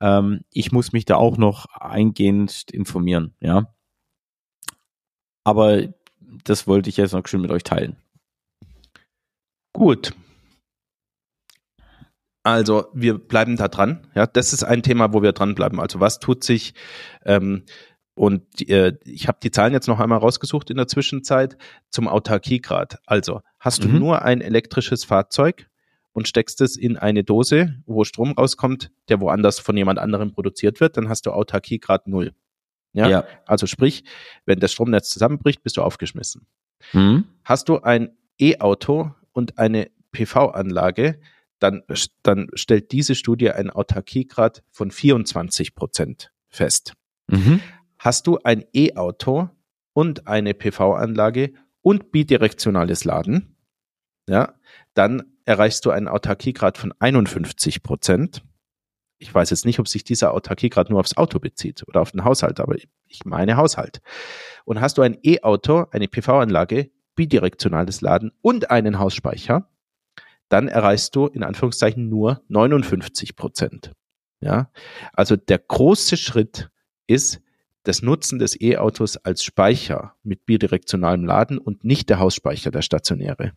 Ähm, 0.00 0.40
ich 0.50 0.72
muss 0.72 0.92
mich 0.92 1.04
da 1.04 1.14
auch 1.14 1.36
noch 1.36 1.66
eingehend 1.66 2.72
informieren, 2.72 3.36
ja. 3.38 3.72
Aber 5.44 5.94
das 6.42 6.66
wollte 6.66 6.90
ich 6.90 6.96
jetzt 6.96 7.12
noch 7.12 7.26
schön 7.28 7.40
mit 7.40 7.52
euch 7.52 7.62
teilen. 7.62 7.94
Gut. 9.72 10.12
Also 12.42 12.86
wir 12.92 13.18
bleiben 13.18 13.56
da 13.56 13.68
dran. 13.68 14.06
Ja, 14.14 14.26
das 14.26 14.52
ist 14.52 14.64
ein 14.64 14.82
Thema, 14.82 15.12
wo 15.12 15.22
wir 15.22 15.32
dranbleiben. 15.32 15.78
Also 15.78 16.00
was 16.00 16.18
tut 16.18 16.42
sich? 16.42 16.74
Ähm, 17.24 17.64
und 18.14 18.68
äh, 18.68 18.94
ich 19.04 19.28
habe 19.28 19.38
die 19.42 19.50
Zahlen 19.50 19.72
jetzt 19.72 19.86
noch 19.86 20.00
einmal 20.00 20.18
rausgesucht 20.18 20.70
in 20.70 20.76
der 20.76 20.88
Zwischenzeit 20.88 21.56
zum 21.88 22.08
Autarkiegrad. 22.08 22.98
Also 23.06 23.40
hast 23.58 23.84
du 23.84 23.88
mhm. 23.88 23.98
nur 23.98 24.22
ein 24.22 24.40
elektrisches 24.40 25.04
Fahrzeug 25.04 25.68
und 26.12 26.28
steckst 26.28 26.60
es 26.60 26.76
in 26.76 26.98
eine 26.98 27.24
Dose, 27.24 27.76
wo 27.86 28.04
Strom 28.04 28.32
rauskommt, 28.32 28.90
der 29.08 29.20
woanders 29.20 29.60
von 29.60 29.76
jemand 29.76 29.98
anderem 29.98 30.32
produziert 30.32 30.80
wird, 30.80 30.96
dann 30.96 31.08
hast 31.08 31.24
du 31.26 31.30
Autarkiegrad 31.30 32.06
null. 32.06 32.34
Ja? 32.92 33.08
ja. 33.08 33.24
Also 33.46 33.66
sprich, 33.66 34.04
wenn 34.44 34.60
das 34.60 34.72
Stromnetz 34.72 35.08
zusammenbricht, 35.08 35.62
bist 35.62 35.78
du 35.78 35.82
aufgeschmissen. 35.82 36.46
Mhm. 36.92 37.24
Hast 37.44 37.68
du 37.68 37.80
ein 37.80 38.16
E-Auto 38.38 39.12
und 39.32 39.58
eine 39.58 39.90
PV-Anlage, 40.10 41.18
dann, 41.62 41.82
dann 42.22 42.48
stellt 42.54 42.92
diese 42.92 43.14
Studie 43.14 43.50
einen 43.50 43.70
Autarkiegrad 43.70 44.62
von 44.70 44.90
24 44.90 45.74
Prozent 45.74 46.32
fest. 46.48 46.94
Mhm. 47.28 47.60
Hast 47.98 48.26
du 48.26 48.38
ein 48.42 48.64
E-Auto 48.74 49.48
und 49.92 50.26
eine 50.26 50.54
PV-Anlage 50.54 51.52
und 51.80 52.10
bidirektionales 52.12 53.04
Laden, 53.04 53.56
ja, 54.28 54.54
dann 54.94 55.22
erreichst 55.44 55.84
du 55.84 55.90
einen 55.90 56.08
Autarkiegrad 56.08 56.78
von 56.78 56.92
51 56.98 57.82
Prozent 57.82 58.42
ich 59.22 59.32
weiß 59.32 59.50
jetzt 59.50 59.64
nicht, 59.64 59.78
ob 59.78 59.86
sich 59.86 60.02
dieser 60.02 60.34
Autarkie 60.34 60.68
gerade 60.68 60.90
nur 60.90 60.98
aufs 60.98 61.16
Auto 61.16 61.38
bezieht 61.38 61.84
oder 61.86 62.00
auf 62.00 62.10
den 62.10 62.24
Haushalt, 62.24 62.58
aber 62.58 62.74
ich 63.06 63.24
meine 63.24 63.56
Haushalt. 63.56 64.00
Und 64.64 64.80
hast 64.80 64.98
du 64.98 65.02
ein 65.02 65.16
E-Auto, 65.22 65.86
eine 65.92 66.08
PV-Anlage, 66.08 66.90
bidirektionales 67.14 68.00
Laden 68.00 68.32
und 68.42 68.70
einen 68.70 68.98
Hausspeicher, 68.98 69.70
dann 70.52 70.68
erreichst 70.68 71.16
du 71.16 71.26
in 71.26 71.42
Anführungszeichen 71.42 72.08
nur 72.08 72.42
59 72.48 73.36
Prozent. 73.36 73.92
Ja, 74.40 74.70
also 75.12 75.36
der 75.36 75.58
große 75.58 76.16
Schritt 76.16 76.70
ist 77.06 77.40
das 77.84 78.02
Nutzen 78.02 78.38
des 78.38 78.60
E-Autos 78.60 79.16
als 79.16 79.42
Speicher 79.44 80.14
mit 80.22 80.44
bidirektionalem 80.44 81.24
Laden 81.24 81.58
und 81.58 81.84
nicht 81.84 82.10
der 82.10 82.18
Hausspeicher, 82.18 82.70
der 82.70 82.82
stationäre. 82.82 83.52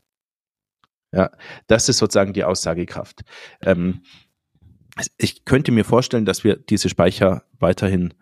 Ja, 1.11 1.31
das 1.67 1.89
ist 1.89 1.97
sozusagen 1.97 2.33
die 2.33 2.43
Aussagekraft. 2.43 3.21
Ähm, 3.61 4.03
ich 5.17 5.43
könnte 5.43 5.71
mir 5.71 5.85
vorstellen, 5.85 6.25
dass 6.25 6.43
wir 6.43 6.55
diese 6.55 6.89
Speicher 6.89 7.43
weiterhin 7.59 8.13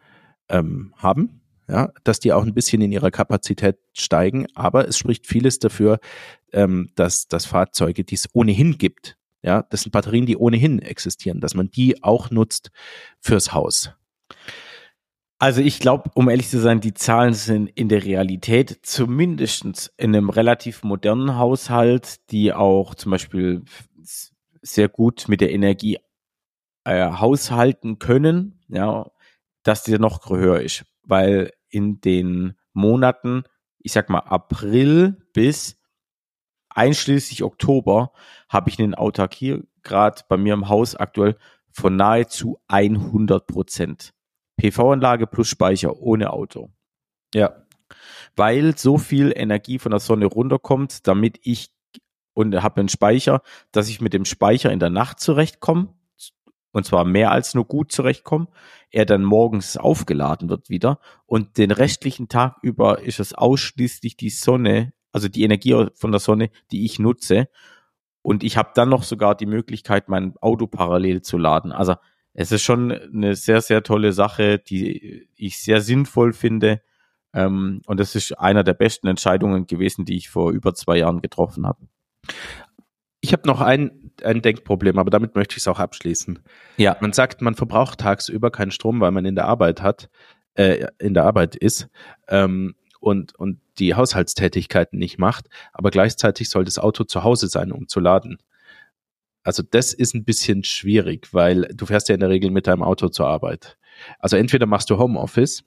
ähm, 0.49 0.93
haben, 0.97 1.42
ja, 1.67 1.91
dass 2.03 2.19
die 2.19 2.33
auch 2.33 2.43
ein 2.43 2.53
bisschen 2.53 2.81
in 2.81 2.91
ihrer 2.91 3.11
Kapazität 3.11 3.77
steigen, 3.93 4.47
aber 4.55 4.87
es 4.87 4.97
spricht 4.97 5.27
vieles 5.27 5.59
dafür, 5.59 5.99
ähm, 6.51 6.91
dass, 6.95 7.27
dass 7.27 7.45
Fahrzeuge, 7.45 8.03
die 8.03 8.15
es 8.15 8.29
ohnehin 8.33 8.77
gibt, 8.77 9.17
ja, 9.41 9.63
das 9.69 9.81
sind 9.81 9.91
Batterien, 9.91 10.25
die 10.25 10.37
ohnehin 10.37 10.79
existieren, 10.79 11.41
dass 11.41 11.53
man 11.53 11.69
die 11.69 12.01
auch 12.03 12.31
nutzt 12.31 12.71
fürs 13.19 13.53
Haus. 13.53 13.91
Also 15.37 15.59
ich 15.59 15.79
glaube, 15.79 16.09
um 16.15 16.29
ehrlich 16.29 16.47
zu 16.47 16.59
sein, 16.61 16.79
die 16.79 16.93
Zahlen 16.93 17.33
sind 17.33 17.67
in 17.67 17.89
der 17.89 18.05
Realität 18.05 18.79
zumindest 18.83 19.91
in 19.97 20.15
einem 20.15 20.29
relativ 20.29 20.83
modernen 20.83 21.37
Haushalt, 21.37 22.31
die 22.31 22.53
auch 22.53 22.95
zum 22.95 23.11
Beispiel 23.11 23.63
sehr 24.61 24.87
gut 24.87 25.25
mit 25.27 25.41
der 25.41 25.51
Energie 25.51 25.97
äh, 26.85 27.11
haushalten 27.11 27.99
können, 27.99 28.61
ja, 28.69 29.11
dass 29.63 29.83
der 29.83 29.99
noch 29.99 30.29
höher 30.29 30.61
ist. 30.61 30.85
Weil 31.03 31.51
in 31.69 32.01
den 32.01 32.55
Monaten, 32.73 33.43
ich 33.79 33.91
sag 33.91 34.09
mal 34.09 34.19
April 34.19 35.17
bis 35.33 35.77
einschließlich 36.69 37.43
Oktober, 37.43 38.11
habe 38.49 38.69
ich 38.69 38.79
einen 38.79 38.95
Autarkiegrad 38.95 40.27
bei 40.27 40.37
mir 40.37 40.53
im 40.53 40.69
Haus 40.69 40.95
aktuell 40.95 41.37
von 41.71 41.95
nahezu 41.95 42.59
100 42.67 43.45
Prozent. 43.47 44.13
PV-Anlage 44.57 45.27
plus 45.27 45.47
Speicher 45.47 45.97
ohne 45.97 46.31
Auto. 46.31 46.71
Ja. 47.33 47.65
Weil 48.35 48.77
so 48.77 48.97
viel 48.97 49.33
Energie 49.35 49.79
von 49.79 49.91
der 49.91 49.99
Sonne 49.99 50.25
runterkommt, 50.25 51.07
damit 51.07 51.39
ich 51.43 51.71
und 52.33 52.63
habe 52.63 52.79
einen 52.79 52.89
Speicher, 52.89 53.41
dass 53.71 53.89
ich 53.89 54.01
mit 54.01 54.13
dem 54.13 54.25
Speicher 54.25 54.71
in 54.71 54.79
der 54.79 54.89
Nacht 54.89 55.19
zurechtkomme 55.19 55.93
und 56.73 56.85
zwar 56.85 57.05
mehr 57.05 57.31
als 57.31 57.53
nur 57.53 57.65
gut 57.65 57.93
zurechtkommen, 57.93 58.49
er 58.91 59.05
dann 59.05 59.23
morgens 59.23 59.77
aufgeladen 59.77 60.49
wird 60.49 60.69
wieder 60.69 60.99
und 61.25 61.57
den 61.57 61.71
restlichen 61.71 62.27
Tag 62.27 62.57
über 62.61 63.01
ist 63.01 63.21
es 63.21 63.33
ausschließlich 63.33 64.17
die 64.17 64.29
Sonne, 64.29 64.91
also 65.13 65.29
die 65.29 65.43
Energie 65.43 65.87
von 65.95 66.11
der 66.11 66.19
Sonne, 66.19 66.49
die 66.71 66.83
ich 66.83 66.99
nutze 66.99 67.47
und 68.23 68.43
ich 68.43 68.57
habe 68.57 68.71
dann 68.73 68.89
noch 68.89 69.03
sogar 69.03 69.35
die 69.35 69.45
Möglichkeit, 69.45 70.09
mein 70.09 70.35
Auto 70.37 70.65
parallel 70.65 71.21
zu 71.21 71.37
laden. 71.37 71.71
Also 71.71 71.95
es 72.33 72.51
ist 72.51 72.63
schon 72.63 72.91
eine 72.91 73.35
sehr, 73.35 73.61
sehr 73.61 73.83
tolle 73.83 74.13
Sache, 74.13 74.59
die 74.59 75.27
ich 75.35 75.61
sehr 75.61 75.81
sinnvoll 75.81 76.33
finde. 76.33 76.81
Ähm, 77.33 77.81
und 77.85 77.99
das 77.99 78.15
ist 78.15 78.31
einer 78.39 78.63
der 78.63 78.73
besten 78.73 79.07
Entscheidungen 79.07 79.67
gewesen, 79.67 80.05
die 80.05 80.15
ich 80.15 80.29
vor 80.29 80.51
über 80.51 80.73
zwei 80.73 80.97
Jahren 80.97 81.21
getroffen 81.21 81.67
habe. 81.67 81.85
Ich 83.19 83.33
habe 83.33 83.47
noch 83.47 83.59
ein, 83.59 84.02
ein 84.23 84.41
Denkproblem, 84.41 84.99
aber 84.99 85.09
damit 85.09 85.35
möchte 85.35 85.53
ich 85.53 85.63
es 85.63 85.67
auch 85.67 85.79
abschließen. 85.79 86.39
Ja. 86.77 86.97
Man 86.99 87.13
sagt, 87.13 87.41
man 87.41 87.55
verbraucht 87.55 87.99
tagsüber 87.99 88.51
keinen 88.51 88.71
Strom, 88.71 88.99
weil 88.99 89.11
man 89.11 89.25
in 89.25 89.35
der 89.35 89.45
Arbeit 89.45 89.81
hat, 89.81 90.09
äh, 90.55 90.85
in 90.99 91.13
der 91.13 91.23
Arbeit 91.23 91.55
ist 91.55 91.87
ähm, 92.27 92.75
und, 92.99 93.35
und 93.35 93.59
die 93.79 93.95
Haushaltstätigkeiten 93.95 94.99
nicht 94.99 95.17
macht, 95.17 95.47
aber 95.73 95.89
gleichzeitig 95.89 96.49
soll 96.49 96.65
das 96.65 96.77
Auto 96.77 97.03
zu 97.03 97.23
Hause 97.23 97.47
sein, 97.47 97.71
um 97.71 97.87
zu 97.87 97.99
laden. 97.99 98.37
Also 99.43 99.63
das 99.63 99.93
ist 99.93 100.13
ein 100.13 100.23
bisschen 100.23 100.63
schwierig, 100.63 101.33
weil 101.33 101.63
du 101.73 101.85
fährst 101.85 102.07
ja 102.09 102.15
in 102.15 102.21
der 102.21 102.29
Regel 102.29 102.51
mit 102.51 102.67
deinem 102.67 102.83
Auto 102.83 103.09
zur 103.09 103.27
Arbeit. 103.27 103.77
Also 104.19 104.37
entweder 104.37 104.65
machst 104.65 104.89
du 104.89 104.97
Homeoffice, 104.97 105.63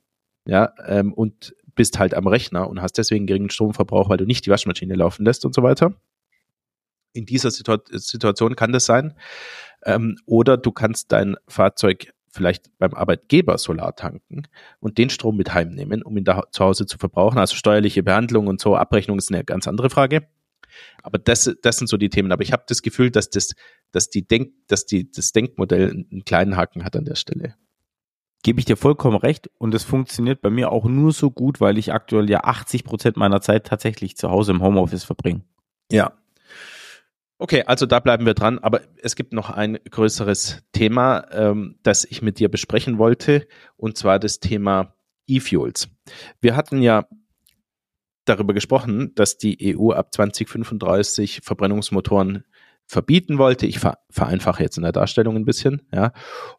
ja, 0.46 0.72
ähm, 0.86 1.12
und 1.12 1.54
bist 1.74 1.98
halt 1.98 2.14
am 2.14 2.26
Rechner 2.26 2.68
und 2.68 2.80
hast 2.80 2.96
deswegen 2.96 3.26
geringen 3.26 3.50
Stromverbrauch, 3.50 4.08
weil 4.08 4.16
du 4.16 4.24
nicht 4.24 4.46
die 4.46 4.50
Waschmaschine 4.50 4.94
laufen 4.94 5.24
lässt 5.24 5.44
und 5.44 5.54
so 5.54 5.62
weiter 5.62 5.94
in 7.16 7.26
dieser 7.26 7.50
Situ 7.50 7.76
Situation 7.90 8.56
kann 8.56 8.72
das 8.72 8.84
sein. 8.84 9.14
Ähm, 9.84 10.16
oder 10.26 10.56
du 10.56 10.72
kannst 10.72 11.12
dein 11.12 11.36
Fahrzeug 11.48 12.12
vielleicht 12.36 12.70
beim 12.78 12.94
Arbeitgeber 12.94 13.58
Solar 13.58 13.96
tanken 13.96 14.42
und 14.78 14.98
den 14.98 15.10
Strom 15.10 15.36
mit 15.36 15.54
heimnehmen, 15.54 16.02
um 16.02 16.16
ihn 16.16 16.24
da 16.24 16.42
zu 16.50 16.64
Hause 16.64 16.86
zu 16.86 16.98
verbrauchen. 16.98 17.38
Also 17.38 17.56
steuerliche 17.56 18.02
Behandlung 18.02 18.46
und 18.46 18.60
so, 18.60 18.76
Abrechnung 18.76 19.18
ist 19.18 19.32
eine 19.32 19.44
ganz 19.44 19.66
andere 19.66 19.90
Frage. 19.90 20.28
Aber 21.02 21.18
das, 21.18 21.50
das 21.62 21.78
sind 21.78 21.88
so 21.88 21.96
die 21.96 22.10
Themen. 22.10 22.32
Aber 22.32 22.42
ich 22.42 22.52
habe 22.52 22.64
das 22.68 22.82
Gefühl, 22.82 23.10
dass 23.10 23.30
das, 23.30 23.54
dass 23.92 24.10
die 24.10 24.26
Denk, 24.26 24.52
dass 24.68 24.84
die, 24.84 25.10
das 25.10 25.32
Denkmodell 25.32 25.90
einen 25.90 26.24
kleinen 26.24 26.56
Haken 26.56 26.84
hat 26.84 26.96
an 26.96 27.06
der 27.06 27.14
Stelle. 27.14 27.54
Gebe 28.42 28.60
ich 28.60 28.66
dir 28.66 28.76
vollkommen 28.76 29.16
recht. 29.16 29.50
Und 29.58 29.74
es 29.74 29.84
funktioniert 29.84 30.42
bei 30.42 30.50
mir 30.50 30.70
auch 30.70 30.84
nur 30.84 31.12
so 31.12 31.30
gut, 31.30 31.60
weil 31.60 31.78
ich 31.78 31.92
aktuell 31.92 32.28
ja 32.28 32.44
80 32.44 32.84
Prozent 32.84 33.16
meiner 33.16 33.40
Zeit 33.40 33.66
tatsächlich 33.66 34.16
zu 34.16 34.30
Hause 34.30 34.52
im 34.52 34.62
Homeoffice 34.62 35.04
verbringe. 35.04 35.42
Ja, 35.90 36.12
Okay, 37.38 37.64
also 37.64 37.84
da 37.84 38.00
bleiben 38.00 38.24
wir 38.24 38.32
dran, 38.32 38.58
aber 38.58 38.80
es 39.02 39.14
gibt 39.14 39.34
noch 39.34 39.50
ein 39.50 39.78
größeres 39.90 40.62
Thema, 40.72 41.26
ähm, 41.32 41.78
das 41.82 42.04
ich 42.04 42.22
mit 42.22 42.38
dir 42.38 42.48
besprechen 42.48 42.98
wollte, 42.98 43.46
und 43.76 43.98
zwar 43.98 44.18
das 44.18 44.40
Thema 44.40 44.94
E-Fuels. 45.26 45.88
Wir 46.40 46.56
hatten 46.56 46.80
ja 46.80 47.06
darüber 48.24 48.54
gesprochen, 48.54 49.14
dass 49.14 49.36
die 49.36 49.76
EU 49.76 49.92
ab 49.92 50.14
2035 50.14 51.40
Verbrennungsmotoren 51.42 52.44
verbieten 52.86 53.36
wollte. 53.38 53.66
Ich 53.66 53.80
vereinfache 54.10 54.62
jetzt 54.62 54.78
in 54.78 54.84
der 54.84 54.92
Darstellung 54.92 55.36
ein 55.36 55.44
bisschen, 55.44 55.82
ja. 55.92 56.12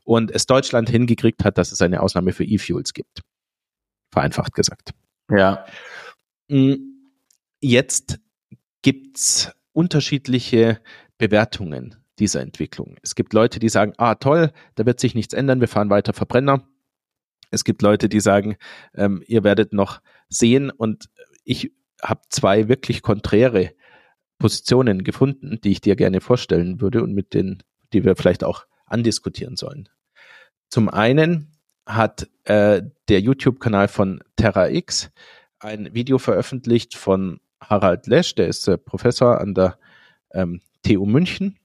Und 0.04 0.30
es 0.30 0.46
Deutschland 0.46 0.90
hingekriegt 0.90 1.44
hat, 1.44 1.58
dass 1.58 1.72
es 1.72 1.82
eine 1.82 2.02
Ausnahme 2.02 2.34
für 2.34 2.44
E-Fuels 2.44 2.94
gibt. 2.94 3.22
Vereinfacht 4.12 4.54
gesagt. 4.54 4.92
Ja. 5.32 5.66
Hm, 6.50 7.12
jetzt 7.62 8.20
gibt's 8.82 9.52
unterschiedliche 9.78 10.80
Bewertungen 11.20 11.98
dieser 12.18 12.42
Entwicklung. 12.42 12.98
Es 13.04 13.14
gibt 13.14 13.34
Leute, 13.34 13.60
die 13.60 13.70
sagen, 13.70 13.94
ah 13.98 14.16
toll, 14.16 14.52
da 14.74 14.88
wird 14.88 15.00
sich 15.00 15.14
nichts 15.14 15.36
ändern, 15.36 15.62
wir 15.62 15.68
fahren 15.68 15.92
weiter 15.92 16.14
Verbrenner. 16.14 16.68
Es 17.52 17.64
gibt 17.64 17.84
Leute, 17.84 18.10
die 18.10 18.20
sagen, 18.20 18.58
ähm, 18.96 19.24
ihr 19.28 19.44
werdet 19.44 19.74
noch 19.74 20.02
sehen 20.30 20.72
und 20.72 21.10
ich 21.44 21.74
habe 22.02 22.22
zwei 22.30 22.68
wirklich 22.68 23.04
konträre 23.04 23.72
Positionen 24.40 25.04
gefunden, 25.04 25.60
die 25.64 25.74
ich 25.74 25.82
dir 25.82 25.96
gerne 25.96 26.22
vorstellen 26.22 26.82
würde 26.82 27.04
und 27.04 27.14
mit 27.14 27.36
denen, 27.36 27.62
die 27.94 28.04
wir 28.04 28.16
vielleicht 28.16 28.44
auch 28.44 28.66
andiskutieren 28.88 29.58
sollen. 29.58 29.90
Zum 30.70 30.90
einen 30.90 31.56
hat 31.86 32.28
äh, 32.46 32.82
der 33.10 33.22
YouTube-Kanal 33.22 33.90
von 33.90 34.24
TerraX 34.38 35.12
ein 35.60 35.94
Video 35.94 36.18
veröffentlicht 36.18 36.96
von 36.96 37.40
Harald 37.62 38.08
Lesch, 38.08 38.36
der 38.36 38.48
ist 38.48 38.68
äh, 38.68 38.78
Professor 38.78 39.40
an 39.40 39.54
der 39.54 39.78
ähm, 40.32 40.62
TU 40.84 41.06
München. 41.06 41.58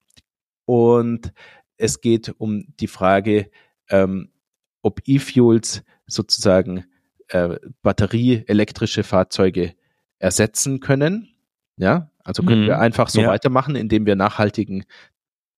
Und 0.65 1.33
es 1.77 2.01
geht 2.01 2.35
um 2.39 2.65
die 2.81 2.87
Frage, 2.87 3.51
ähm, 3.91 4.31
ob 4.83 5.01
E-Fuels 5.07 5.83
sozusagen 6.07 6.85
äh, 7.29 7.57
batterieelektrische 7.83 9.03
Fahrzeuge 9.03 9.75
ersetzen 10.19 10.81
können. 10.81 11.29
Ja, 11.77 12.11
also 12.25 12.43
können 12.43 12.63
mhm. 12.63 12.67
wir 12.69 12.79
einfach 12.79 13.09
so 13.09 13.23
ja. 13.23 13.29
weitermachen, 13.29 13.75
indem 13.77 14.07
wir 14.07 14.17
nachhaltigen 14.17 14.85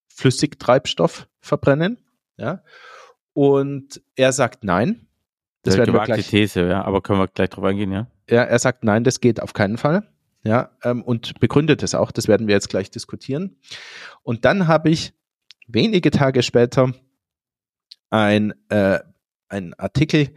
Flüssigtreibstoff 0.09 1.29
verbrennen. 1.40 1.99
Ja, 2.37 2.62
und 3.33 4.01
er 4.16 4.33
sagt 4.33 4.64
nein. 4.64 5.07
Das, 5.62 5.77
wäre 5.77 5.90
eine 5.90 6.05
gleich, 6.05 6.29
These, 6.29 6.68
ja, 6.68 6.85
aber 6.85 7.01
können 7.01 7.18
wir 7.18 7.29
gleich 7.29 7.49
drauf 7.49 7.64
eingehen, 7.64 7.90
ja? 7.90 8.07
Ja, 8.29 8.42
er 8.42 8.59
sagt 8.59 8.85
nein, 8.85 9.03
das 9.03 9.20
geht 9.20 9.40
auf 9.40 9.55
keinen 9.55 9.79
Fall. 9.79 10.07
Ja, 10.44 10.76
ähm, 10.83 11.02
und 11.02 11.40
begründet 11.40 11.83
es 11.83 11.94
auch. 11.94 12.12
Das 12.12 12.28
werden 12.28 12.46
wir 12.46 12.54
jetzt 12.54 12.68
gleich 12.68 12.90
diskutieren. 12.90 13.57
Und 14.22 14.44
dann 14.44 14.68
habe 14.68 14.90
ich 14.90 15.14
wenige 15.66 16.11
Tage 16.11 16.42
später 16.42 16.92
ein, 18.11 18.52
äh, 18.68 19.00
ein 19.48 19.74
Artikel 19.74 20.28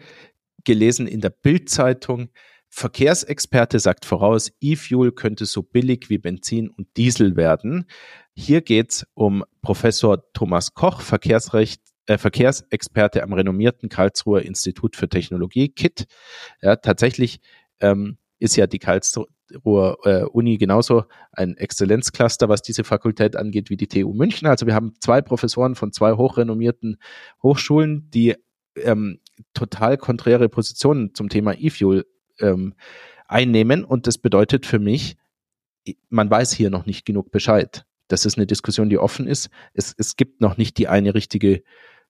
gelesen 0.63 1.07
in 1.07 1.21
der 1.21 1.29
Bildzeitung. 1.29 2.29
Verkehrsexperte 2.69 3.79
sagt 3.79 4.05
voraus, 4.05 4.51
E-Fuel 4.61 5.11
könnte 5.11 5.45
so 5.45 5.61
billig 5.61 6.09
wie 6.09 6.17
Benzin 6.17 6.69
und 6.69 6.87
Diesel 6.95 7.35
werden. 7.35 7.85
Hier 8.33 8.61
geht's 8.61 9.05
um 9.13 9.43
Professor 9.61 10.31
Thomas 10.33 10.73
Koch, 10.73 11.01
Verkehrsrecht, 11.01 11.81
äh, 12.05 12.17
Verkehrsexperte 12.17 13.23
am 13.23 13.33
renommierten 13.33 13.89
Karlsruher 13.89 14.41
Institut 14.41 14.95
für 14.95 15.09
Technologie, 15.09 15.69
KIT. 15.69 16.07
Ja, 16.61 16.77
tatsächlich 16.77 17.39
ähm, 17.79 18.17
ist 18.39 18.55
ja 18.55 18.67
die 18.67 18.79
Karlsruher 19.47 19.97
äh, 20.03 20.23
Uni 20.23 20.57
genauso 20.57 21.05
ein 21.31 21.55
Exzellenzcluster, 21.57 22.49
was 22.49 22.61
diese 22.61 22.83
Fakultät 22.83 23.35
angeht, 23.35 23.69
wie 23.69 23.77
die 23.77 23.87
TU 23.87 24.13
München. 24.13 24.47
Also 24.47 24.65
wir 24.65 24.75
haben 24.75 24.93
zwei 24.99 25.21
Professoren 25.21 25.75
von 25.75 25.91
zwei 25.91 26.13
hochrenommierten 26.13 26.97
Hochschulen, 27.43 28.09
die 28.11 28.35
ähm, 28.75 29.19
total 29.53 29.97
konträre 29.97 30.49
Positionen 30.49 31.13
zum 31.13 31.29
Thema 31.29 31.53
E-Fuel 31.57 32.05
ähm, 32.39 32.75
einnehmen. 33.27 33.83
Und 33.83 34.07
das 34.07 34.17
bedeutet 34.17 34.65
für 34.65 34.79
mich, 34.79 35.17
man 36.09 36.29
weiß 36.29 36.51
hier 36.51 36.69
noch 36.69 36.85
nicht 36.85 37.05
genug 37.05 37.31
Bescheid. 37.31 37.85
Das 38.07 38.25
ist 38.25 38.37
eine 38.37 38.47
Diskussion, 38.47 38.89
die 38.89 38.97
offen 38.97 39.27
ist. 39.27 39.49
Es, 39.73 39.93
es 39.97 40.15
gibt 40.15 40.41
noch 40.41 40.57
nicht 40.57 40.77
die 40.77 40.87
eine 40.87 41.13
richtige 41.13 41.63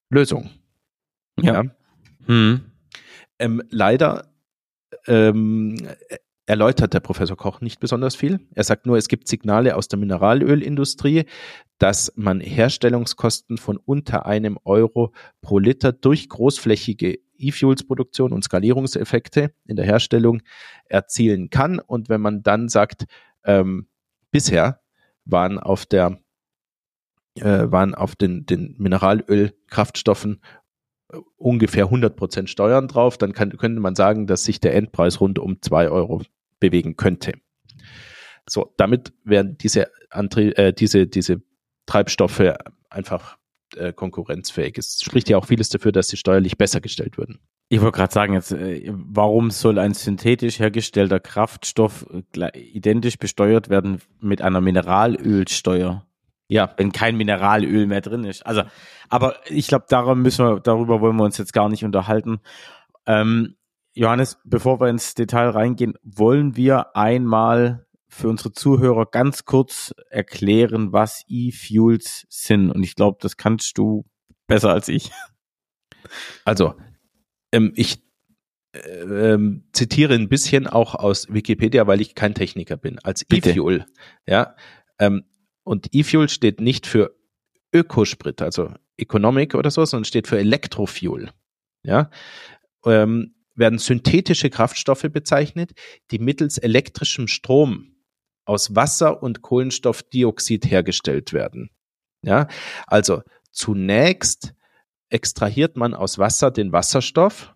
Lösung. 0.09 0.49
Ja. 1.39 1.63
ja. 1.63 1.71
Hm. 2.25 2.61
Ähm, 3.39 3.61
leider 3.69 4.31
ähm, 5.05 5.77
erläutert 6.47 6.93
der 6.93 7.01
Professor 7.01 7.37
Koch 7.37 7.61
nicht 7.61 7.79
besonders 7.79 8.15
viel. 8.15 8.39
Er 8.55 8.63
sagt 8.63 8.85
nur, 8.85 8.97
es 8.97 9.09
gibt 9.09 9.27
Signale 9.27 9.75
aus 9.75 9.89
der 9.89 9.99
Mineralölindustrie, 9.99 11.25
dass 11.77 12.11
man 12.15 12.39
Herstellungskosten 12.39 13.57
von 13.57 13.77
unter 13.77 14.25
einem 14.25 14.57
Euro 14.63 15.13
pro 15.41 15.59
Liter 15.59 15.91
durch 15.91 16.29
großflächige 16.29 17.19
E-Fuels-Produktion 17.37 18.33
und 18.33 18.43
Skalierungseffekte 18.43 19.53
in 19.65 19.75
der 19.75 19.85
Herstellung 19.85 20.41
erzielen 20.85 21.49
kann. 21.49 21.79
Und 21.79 22.09
wenn 22.09 22.21
man 22.21 22.41
dann 22.41 22.69
sagt, 22.69 23.05
ähm, 23.43 23.87
bisher 24.31 24.79
waren 25.25 25.59
auf 25.59 25.85
der 25.85 26.17
äh, 27.35 27.71
waren 27.71 27.93
auf 27.93 28.15
den, 28.15 28.45
den 28.45 28.75
Mineralölkraftstoffen 28.79 30.41
äh, 31.11 31.17
ungefähr 31.35 31.85
100 31.85 32.15
Prozent 32.15 32.49
Steuern 32.49 32.87
drauf, 32.87 33.17
dann 33.17 33.33
kann, 33.33 33.55
könnte 33.57 33.79
man 33.79 33.95
sagen, 33.95 34.25
dass 34.25 34.43
sich 34.43 34.59
der 34.59 34.73
Endpreis 34.73 35.21
rund 35.21 35.37
um 35.37 35.61
zwei 35.61 35.89
Euro 35.89 36.23
bewegen 36.59 36.97
könnte. 36.97 37.33
So, 38.49 38.73
damit 38.77 39.13
werden 39.23 39.57
diese, 39.57 39.91
Antrie 40.09 40.51
äh, 40.53 40.73
diese, 40.73 41.07
diese 41.07 41.41
Treibstoffe 41.85 42.53
einfach 42.89 43.37
äh, 43.75 43.93
konkurrenzfähig. 43.93 44.77
Es 44.77 45.01
spricht 45.01 45.29
ja 45.29 45.37
auch 45.37 45.45
vieles 45.45 45.69
dafür, 45.69 45.91
dass 45.91 46.07
sie 46.07 46.17
steuerlich 46.17 46.57
besser 46.57 46.81
gestellt 46.81 47.17
würden. 47.17 47.39
Ich 47.69 47.81
wollte 47.81 47.97
gerade 47.97 48.13
sagen, 48.13 48.33
jetzt, 48.33 48.51
äh, 48.51 48.89
warum 48.93 49.51
soll 49.51 49.77
ein 49.79 49.93
synthetisch 49.93 50.59
hergestellter 50.59 51.19
Kraftstoff 51.19 52.05
äh, 52.11 52.59
identisch 52.59 53.17
besteuert 53.17 53.69
werden 53.69 54.01
mit 54.21 54.41
einer 54.41 54.61
Mineralölsteuer? 54.61 56.05
Ja. 56.47 56.73
Wenn 56.77 56.93
kein 56.93 57.17
Mineralöl 57.17 57.87
mehr 57.87 57.99
drin 57.99 58.23
ist. 58.23 58.45
Also, 58.45 58.63
aber 59.09 59.35
ich 59.49 59.67
glaube, 59.67 59.85
darüber 59.89 60.15
müssen 60.15 60.45
wir, 60.45 60.59
darüber 60.61 61.01
wollen 61.01 61.17
wir 61.17 61.25
uns 61.25 61.37
jetzt 61.37 61.51
gar 61.51 61.67
nicht 61.67 61.83
unterhalten. 61.83 62.39
Ähm, 63.05 63.57
Johannes, 63.97 64.37
bevor 64.45 64.79
wir 64.79 64.89
ins 64.89 65.15
Detail 65.15 65.49
reingehen, 65.49 65.95
wollen 66.03 66.55
wir 66.55 66.95
einmal 66.95 67.87
für 68.07 68.29
unsere 68.29 68.51
Zuhörer 68.51 69.07
ganz 69.07 69.45
kurz 69.45 69.93
erklären, 70.11 70.93
was 70.93 71.23
E-Fuels 71.27 72.27
sind. 72.29 72.71
Und 72.71 72.83
ich 72.83 72.95
glaube, 72.95 73.17
das 73.21 73.37
kannst 73.37 73.77
du 73.77 74.05
besser 74.45 74.69
als 74.69 74.87
ich. 74.87 75.11
Also, 76.45 76.75
ähm, 77.51 77.73
ich 77.75 78.01
äh, 78.71 78.79
ähm, 78.79 79.67
zitiere 79.73 80.13
ein 80.13 80.29
bisschen 80.29 80.67
auch 80.67 80.95
aus 80.95 81.33
Wikipedia, 81.33 81.85
weil 81.87 81.99
ich 81.99 82.15
kein 82.15 82.33
Techniker 82.33 82.77
bin. 82.77 82.99
Als 82.99 83.25
E-Fuel, 83.29 83.85
ja. 84.25 84.55
Ähm, 84.99 85.25
und 85.63 85.89
E-Fuel 85.91 86.29
steht 86.29 86.61
nicht 86.61 86.87
für 86.87 87.17
Ökosprit, 87.73 88.41
also 88.41 88.73
Economic 88.95 89.53
oder 89.55 89.69
so, 89.69 89.83
sondern 89.83 90.05
steht 90.05 90.27
für 90.27 90.39
Elektrofuel. 90.39 91.31
Ja. 91.83 92.09
Ähm, 92.85 93.33
werden 93.57 93.79
synthetische 93.79 94.49
Kraftstoffe 94.49 95.07
bezeichnet, 95.11 95.71
die 96.11 96.19
mittels 96.19 96.57
elektrischem 96.57 97.27
Strom 97.27 97.95
aus 98.45 98.75
Wasser 98.75 99.21
und 99.21 99.41
Kohlenstoffdioxid 99.41 100.65
hergestellt 100.69 101.33
werden. 101.33 101.69
Ja, 102.21 102.47
also 102.85 103.21
zunächst 103.51 104.53
extrahiert 105.09 105.77
man 105.77 105.93
aus 105.93 106.17
Wasser 106.17 106.51
den 106.51 106.71
Wasserstoff, 106.71 107.55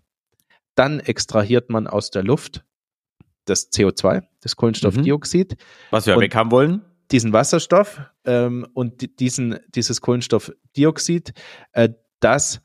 dann 0.75 0.99
extrahiert 0.99 1.69
man 1.69 1.87
aus 1.87 2.11
der 2.11 2.23
Luft 2.23 2.63
das 3.45 3.71
CO2, 3.71 4.23
das 4.41 4.55
Kohlenstoffdioxid. 4.55 5.53
Mhm. 5.53 5.57
Was 5.89 6.07
wir 6.07 6.17
weg 6.19 6.35
haben 6.35 6.51
wollen. 6.51 6.81
Diesen 7.11 7.33
Wasserstoff 7.33 8.01
ähm, 8.23 8.67
und 8.73 9.19
diesen, 9.19 9.59
dieses 9.75 9.99
Kohlenstoffdioxid, 9.99 11.33
äh, 11.73 11.89
das 12.21 12.61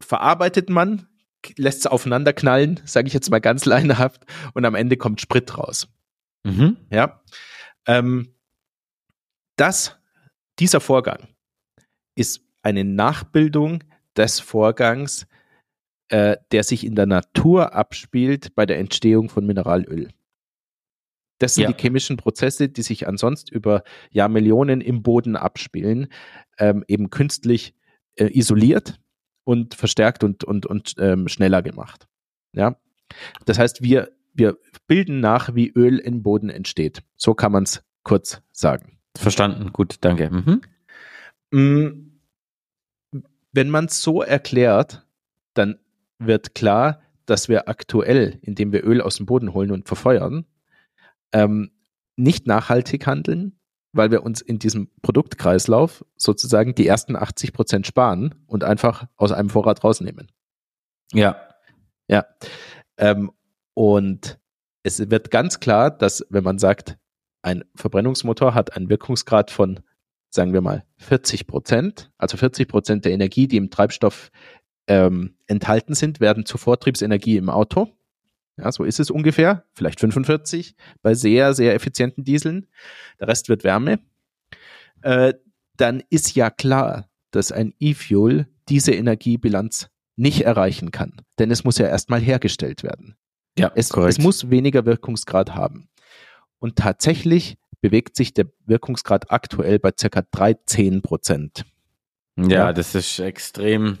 verarbeitet 0.00 0.70
man 0.70 1.08
lässt 1.56 1.80
es 1.80 1.86
aufeinander 1.86 2.32
knallen, 2.32 2.80
sage 2.84 3.08
ich 3.08 3.14
jetzt 3.14 3.30
mal 3.30 3.40
ganz 3.40 3.64
leinehaft, 3.64 4.24
und 4.54 4.64
am 4.64 4.74
Ende 4.74 4.96
kommt 4.96 5.20
Sprit 5.20 5.56
raus. 5.56 5.88
Mhm. 6.44 6.76
Ja. 6.90 7.22
Ähm, 7.86 8.34
das, 9.56 9.98
dieser 10.58 10.80
Vorgang 10.80 11.28
ist 12.14 12.42
eine 12.62 12.84
Nachbildung 12.84 13.84
des 14.16 14.40
Vorgangs, 14.40 15.26
äh, 16.08 16.36
der 16.52 16.64
sich 16.64 16.84
in 16.84 16.94
der 16.94 17.06
Natur 17.06 17.74
abspielt 17.74 18.54
bei 18.54 18.66
der 18.66 18.78
Entstehung 18.78 19.28
von 19.28 19.46
Mineralöl. 19.46 20.10
Das 21.38 21.54
sind 21.54 21.64
ja. 21.64 21.72
die 21.72 21.80
chemischen 21.80 22.16
Prozesse, 22.16 22.68
die 22.68 22.82
sich 22.82 23.08
ansonsten 23.08 23.54
über 23.54 23.82
Jahrmillionen 24.10 24.80
im 24.80 25.02
Boden 25.02 25.36
abspielen, 25.36 26.08
ähm, 26.58 26.84
eben 26.86 27.10
künstlich 27.10 27.74
äh, 28.16 28.26
isoliert 28.26 29.00
und 29.44 29.74
verstärkt 29.74 30.24
und, 30.24 30.44
und, 30.44 30.66
und 30.66 30.94
ähm, 30.98 31.28
schneller 31.28 31.62
gemacht. 31.62 32.06
Ja. 32.52 32.76
Das 33.44 33.58
heißt, 33.58 33.82
wir, 33.82 34.10
wir 34.32 34.58
bilden 34.86 35.20
nach, 35.20 35.54
wie 35.54 35.70
Öl 35.70 35.98
im 35.98 36.22
Boden 36.22 36.50
entsteht. 36.50 37.02
So 37.16 37.34
kann 37.34 37.52
man 37.52 37.64
es 37.64 37.84
kurz 38.02 38.42
sagen. 38.52 38.98
Verstanden, 39.16 39.72
gut, 39.72 39.96
danke. 40.00 40.30
Mhm. 40.30 40.60
Mm, 41.50 43.20
wenn 43.52 43.70
man 43.70 43.84
es 43.86 44.02
so 44.02 44.22
erklärt, 44.22 45.06
dann 45.54 45.78
wird 46.18 46.54
klar, 46.54 47.00
dass 47.26 47.48
wir 47.48 47.68
aktuell, 47.68 48.38
indem 48.42 48.72
wir 48.72 48.84
Öl 48.84 49.00
aus 49.00 49.16
dem 49.16 49.26
Boden 49.26 49.54
holen 49.54 49.70
und 49.70 49.86
verfeuern, 49.86 50.46
ähm, 51.32 51.70
nicht 52.16 52.46
nachhaltig 52.46 53.06
handeln, 53.06 53.58
weil 53.94 54.10
wir 54.10 54.22
uns 54.22 54.40
in 54.40 54.58
diesem 54.58 54.90
Produktkreislauf 55.02 56.04
sozusagen 56.16 56.74
die 56.74 56.86
ersten 56.86 57.16
80 57.16 57.52
Prozent 57.52 57.86
sparen 57.86 58.34
und 58.46 58.64
einfach 58.64 59.06
aus 59.16 59.32
einem 59.32 59.50
Vorrat 59.50 59.82
rausnehmen. 59.82 60.30
Ja. 61.12 61.36
Ja. 62.08 62.26
Ähm, 62.98 63.32
und 63.74 64.38
es 64.82 65.10
wird 65.10 65.30
ganz 65.30 65.60
klar, 65.60 65.90
dass 65.90 66.26
wenn 66.28 66.44
man 66.44 66.58
sagt, 66.58 66.98
ein 67.42 67.64
Verbrennungsmotor 67.74 68.54
hat 68.54 68.76
einen 68.76 68.88
Wirkungsgrad 68.88 69.50
von, 69.50 69.80
sagen 70.30 70.52
wir 70.52 70.60
mal, 70.60 70.84
40 70.96 71.46
Prozent, 71.46 72.10
also 72.18 72.36
40 72.36 72.68
Prozent 72.68 73.04
der 73.04 73.12
Energie, 73.12 73.48
die 73.48 73.56
im 73.56 73.70
Treibstoff 73.70 74.30
ähm, 74.86 75.36
enthalten 75.46 75.94
sind, 75.94 76.20
werden 76.20 76.46
zur 76.46 76.58
Vortriebsenergie 76.58 77.36
im 77.36 77.48
Auto. 77.48 77.88
Ja, 78.56 78.70
so 78.70 78.84
ist 78.84 79.00
es 79.00 79.10
ungefähr, 79.10 79.64
vielleicht 79.74 80.00
45 80.00 80.76
bei 81.02 81.14
sehr, 81.14 81.54
sehr 81.54 81.74
effizienten 81.74 82.24
Dieseln. 82.24 82.68
Der 83.18 83.28
Rest 83.28 83.48
wird 83.48 83.64
Wärme. 83.64 83.98
Äh, 85.02 85.34
dann 85.76 86.02
ist 86.08 86.36
ja 86.36 86.50
klar, 86.50 87.10
dass 87.32 87.50
ein 87.50 87.74
E-Fuel 87.80 88.46
diese 88.68 88.92
Energiebilanz 88.92 89.88
nicht 90.16 90.42
erreichen 90.42 90.92
kann, 90.92 91.20
denn 91.40 91.50
es 91.50 91.64
muss 91.64 91.78
ja 91.78 91.88
erstmal 91.88 92.20
hergestellt 92.20 92.84
werden. 92.84 93.16
Ja, 93.58 93.72
es, 93.74 93.88
korrekt. 93.88 94.12
es 94.12 94.18
muss 94.18 94.50
weniger 94.50 94.86
Wirkungsgrad 94.86 95.54
haben. 95.54 95.88
Und 96.60 96.76
tatsächlich 96.76 97.58
bewegt 97.80 98.16
sich 98.16 98.32
der 98.34 98.46
Wirkungsgrad 98.66 99.32
aktuell 99.32 99.80
bei 99.80 99.90
circa 99.98 100.22
13 100.30 101.02
Prozent. 101.02 101.64
Ja, 102.36 102.48
ja, 102.48 102.72
das 102.72 102.94
ist 102.94 103.18
extrem 103.18 103.98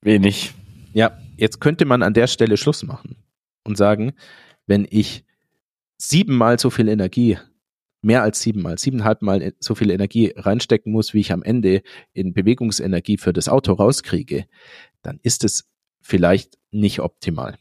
wenig. 0.00 0.54
Ja, 0.92 1.18
jetzt 1.36 1.60
könnte 1.60 1.84
man 1.84 2.02
an 2.02 2.14
der 2.14 2.28
Stelle 2.28 2.56
Schluss 2.56 2.84
machen 2.84 3.16
und 3.64 3.76
sagen, 3.76 4.12
wenn 4.66 4.86
ich 4.88 5.24
siebenmal 5.96 6.58
so 6.58 6.70
viel 6.70 6.88
Energie, 6.88 7.38
mehr 8.02 8.22
als 8.22 8.40
siebenmal, 8.40 8.78
siebeneinhalb 8.78 9.22
Mal 9.22 9.54
so 9.60 9.74
viel 9.74 9.90
Energie 9.90 10.32
reinstecken 10.36 10.92
muss, 10.92 11.14
wie 11.14 11.20
ich 11.20 11.32
am 11.32 11.42
Ende 11.42 11.82
in 12.12 12.34
Bewegungsenergie 12.34 13.16
für 13.16 13.32
das 13.32 13.48
Auto 13.48 13.72
rauskriege, 13.72 14.44
dann 15.02 15.18
ist 15.22 15.44
es 15.44 15.70
vielleicht 16.00 16.58
nicht 16.70 17.00
optimal. 17.00 17.56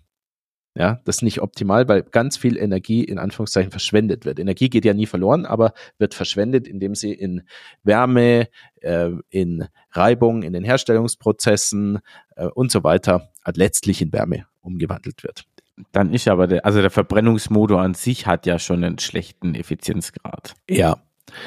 Ja, 0.75 1.01
das 1.05 1.17
ist 1.17 1.21
nicht 1.21 1.39
optimal, 1.39 1.87
weil 1.87 2.01
ganz 2.01 2.35
viel 2.35 2.57
Energie 2.57 3.03
in 3.03 3.19
Anführungszeichen 3.19 3.69
verschwendet 3.69 4.25
wird. 4.25 4.39
Energie 4.39 4.69
geht 4.69 4.85
ja 4.85 4.95
nie 4.95 5.05
verloren, 5.05 5.45
aber 5.45 5.73
wird 5.99 6.15
verschwendet, 6.15 6.67
indem 6.67 6.95
sie 6.95 7.13
in 7.13 7.43
Wärme, 7.83 8.47
äh, 8.81 9.11
in 9.29 9.67
Reibung, 9.91 10.41
in 10.41 10.51
den 10.51 10.63
Herstellungsprozessen 10.63 11.99
äh, 12.35 12.47
und 12.47 12.71
so 12.71 12.83
weiter 12.83 13.29
letztlich 13.53 14.01
in 14.01 14.11
Wärme 14.11 14.47
umgewandelt 14.61 15.23
wird. 15.23 15.45
Dann 15.91 16.13
ist 16.13 16.27
aber 16.27 16.47
der, 16.47 16.65
also 16.65 16.81
der 16.81 16.91
Verbrennungsmotor 16.91 17.81
an 17.81 17.93
sich 17.93 18.27
hat 18.27 18.45
ja 18.45 18.59
schon 18.59 18.83
einen 18.83 18.99
schlechten 18.99 19.55
Effizienzgrad. 19.55 20.55
Ja. 20.69 20.97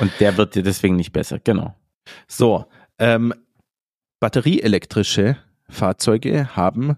Und 0.00 0.12
der 0.20 0.36
wird 0.36 0.54
dir 0.54 0.62
deswegen 0.62 0.96
nicht 0.96 1.12
besser, 1.12 1.38
genau. 1.38 1.74
So, 2.26 2.66
ähm, 2.98 3.32
batterieelektrische 4.20 5.36
Fahrzeuge 5.68 6.56
haben 6.56 6.96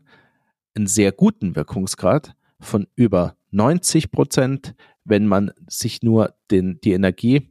einen 0.74 0.86
sehr 0.86 1.12
guten 1.12 1.56
Wirkungsgrad 1.56 2.34
von 2.60 2.86
über 2.94 3.36
90 3.50 4.10
Prozent, 4.10 4.74
wenn 5.04 5.26
man 5.26 5.50
sich 5.68 6.02
nur 6.02 6.34
den, 6.50 6.80
die 6.82 6.92
Energie, 6.92 7.50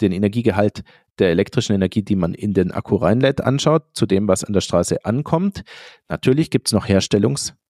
den 0.00 0.12
Energiegehalt 0.12 0.82
der 1.18 1.30
elektrischen 1.30 1.74
Energie, 1.74 2.02
die 2.02 2.16
man 2.16 2.34
in 2.34 2.54
den 2.54 2.70
Akku 2.70 2.96
reinlädt, 2.96 3.40
anschaut, 3.40 3.84
zu 3.94 4.06
dem, 4.06 4.28
was 4.28 4.44
an 4.44 4.52
der 4.52 4.60
Straße 4.60 5.04
ankommt. 5.04 5.62
Natürlich 6.08 6.50
gibt 6.50 6.68
es 6.68 6.72
noch 6.72 6.86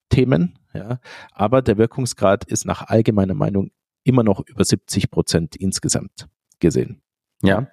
Herstellungsthemen, 0.09 0.59
ja, 0.75 1.01
aber 1.33 1.63
der 1.63 1.79
Wirkungsgrad 1.79 2.45
ist 2.45 2.65
nach 2.65 2.83
allgemeiner 2.89 3.35
Meinung 3.35 3.71
immer 4.05 4.23
noch 4.23 4.41
über 4.47 4.65
70 4.65 5.11
Prozent 5.11 5.57
insgesamt 5.57 6.29
gesehen. 6.61 7.03
Ja. 7.43 7.69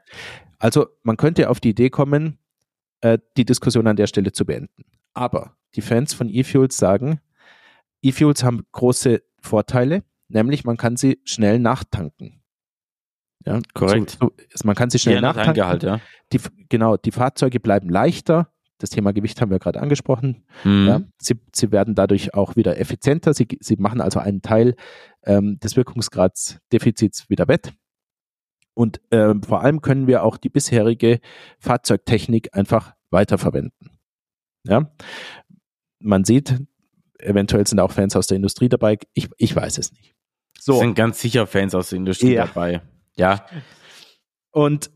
Also 0.59 0.87
man 1.03 1.17
könnte 1.17 1.49
auf 1.49 1.59
die 1.59 1.69
Idee 1.69 1.89
kommen, 1.89 2.39
äh, 3.01 3.17
die 3.37 3.45
Diskussion 3.45 3.87
an 3.87 3.95
der 3.95 4.07
Stelle 4.07 4.31
zu 4.31 4.45
beenden. 4.45 4.85
Aber 5.13 5.55
die 5.75 5.81
Fans 5.81 6.13
von 6.13 6.29
E-Fuels 6.29 6.77
sagen, 6.77 7.19
E-Fuels 8.01 8.43
haben 8.43 8.65
große 8.71 9.23
Vorteile, 9.41 10.03
nämlich 10.27 10.65
man 10.65 10.77
kann 10.77 10.97
sie 10.97 11.19
schnell 11.23 11.59
nachtanken. 11.59 12.41
Ja, 13.45 13.59
korrekt. 13.73 14.17
So, 14.19 14.31
so, 14.53 14.67
man 14.67 14.75
kann 14.75 14.89
sie 14.89 14.97
schnell 14.97 15.21
nachtanken. 15.21 15.65
Halt, 15.65 15.83
ja. 15.83 15.99
Die, 16.33 16.39
genau, 16.69 16.97
die 16.97 17.11
Fahrzeuge 17.11 17.59
bleiben 17.59 17.89
leichter. 17.89 18.51
Das 18.77 18.89
Thema 18.89 19.13
Gewicht 19.13 19.39
haben 19.41 19.51
wir 19.51 19.59
gerade 19.59 19.81
angesprochen. 19.81 20.43
Mhm. 20.63 20.88
Ja, 20.88 21.01
sie, 21.17 21.35
sie 21.53 21.71
werden 21.71 21.95
dadurch 21.95 22.33
auch 22.33 22.55
wieder 22.55 22.77
effizienter. 22.77 23.33
Sie, 23.33 23.47
sie 23.59 23.77
machen 23.77 24.01
also 24.01 24.19
einen 24.19 24.41
Teil 24.41 24.75
ähm, 25.23 25.59
des 25.59 25.75
Wirkungsgradsdefizits 25.75 27.29
wieder 27.29 27.47
wett. 27.47 27.73
Und 28.73 28.99
ähm, 29.11 29.41
vor 29.41 29.61
allem 29.61 29.81
können 29.81 30.07
wir 30.07 30.23
auch 30.23 30.38
die 30.38 30.49
bisherige 30.49 31.21
Fahrzeugtechnik 31.59 32.53
einfach 32.53 32.93
weiterverwenden. 33.09 33.91
Ja, 34.63 34.91
man 35.99 36.25
sieht, 36.25 36.59
eventuell 37.19 37.65
sind 37.65 37.79
auch 37.79 37.91
Fans 37.91 38.15
aus 38.15 38.27
der 38.27 38.35
Industrie 38.35 38.67
dabei. 38.67 38.97
Ich, 39.13 39.29
ich 39.38 39.55
weiß 39.55 39.77
es 39.77 39.93
nicht. 39.93 40.15
So. 40.59 40.79
sind 40.79 40.95
ganz 40.95 41.21
sicher 41.21 41.47
Fans 41.47 41.75
aus 41.75 41.89
der 41.89 41.97
Industrie 41.97 42.33
ja. 42.33 42.47
dabei. 42.47 42.81
Ja. 43.15 43.45
Und 44.51 44.91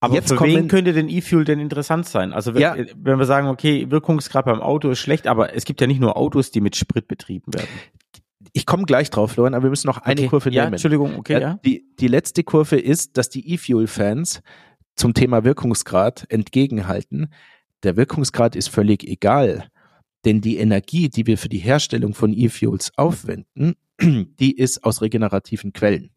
aber 0.00 0.14
jetzt 0.14 0.28
für 0.28 0.40
wen 0.40 0.68
könnte 0.68 0.92
denn 0.92 1.08
E-Fuel 1.08 1.44
denn 1.44 1.58
interessant 1.58 2.06
sein? 2.06 2.32
Also 2.32 2.54
wenn, 2.54 2.62
ja. 2.62 2.76
wenn 2.96 3.18
wir 3.18 3.26
sagen, 3.26 3.48
okay, 3.48 3.90
Wirkungsgrad 3.90 4.44
beim 4.44 4.60
Auto 4.60 4.90
ist 4.90 5.00
schlecht, 5.00 5.26
aber 5.26 5.54
es 5.54 5.64
gibt 5.64 5.80
ja 5.80 5.86
nicht 5.86 6.00
nur 6.00 6.16
Autos, 6.16 6.50
die 6.50 6.60
mit 6.60 6.76
Sprit 6.76 7.08
betrieben 7.08 7.52
werden. 7.52 7.68
Ich 8.52 8.64
komme 8.64 8.84
gleich 8.84 9.10
drauf, 9.10 9.32
Florian, 9.32 9.54
aber 9.54 9.64
wir 9.64 9.70
müssen 9.70 9.88
noch 9.88 9.98
eine 9.98 10.20
okay. 10.20 10.28
Kurve 10.28 10.50
ja, 10.50 10.64
nehmen. 10.64 10.74
Entschuldigung, 10.74 11.16
okay, 11.16 11.40
ja. 11.40 11.60
Die, 11.64 11.84
die 11.98 12.08
letzte 12.08 12.44
Kurve 12.44 12.76
ist, 12.76 13.16
dass 13.16 13.28
die 13.28 13.52
E-Fuel-Fans 13.52 14.42
zum 14.94 15.14
Thema 15.14 15.44
Wirkungsgrad 15.44 16.26
entgegenhalten, 16.28 17.32
der 17.82 17.96
Wirkungsgrad 17.96 18.56
ist 18.56 18.68
völlig 18.68 19.04
egal. 19.04 19.68
Denn 20.24 20.40
die 20.40 20.58
Energie, 20.58 21.08
die 21.08 21.26
wir 21.26 21.38
für 21.38 21.48
die 21.48 21.58
Herstellung 21.58 22.14
von 22.14 22.32
E-Fuels 22.32 22.92
aufwenden, 22.96 23.74
die 24.00 24.56
ist 24.56 24.84
aus 24.84 25.02
regenerativen 25.02 25.72
Quellen. 25.72 26.10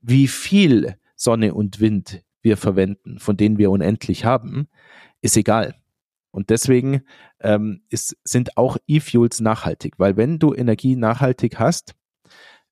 Wie 0.00 0.26
viel 0.26 0.96
Sonne 1.14 1.54
und 1.54 1.78
Wind 1.80 2.22
wir 2.42 2.56
verwenden, 2.56 3.18
von 3.18 3.36
denen 3.36 3.58
wir 3.58 3.70
unendlich 3.70 4.24
haben, 4.24 4.68
ist 5.20 5.36
egal. 5.36 5.74
Und 6.30 6.50
deswegen 6.50 7.02
ähm, 7.40 7.82
ist, 7.88 8.16
sind 8.24 8.56
auch 8.56 8.76
E-Fuels 8.86 9.40
nachhaltig, 9.40 9.94
weil 9.98 10.16
wenn 10.16 10.38
du 10.38 10.54
Energie 10.54 10.96
nachhaltig 10.96 11.58
hast, 11.58 11.94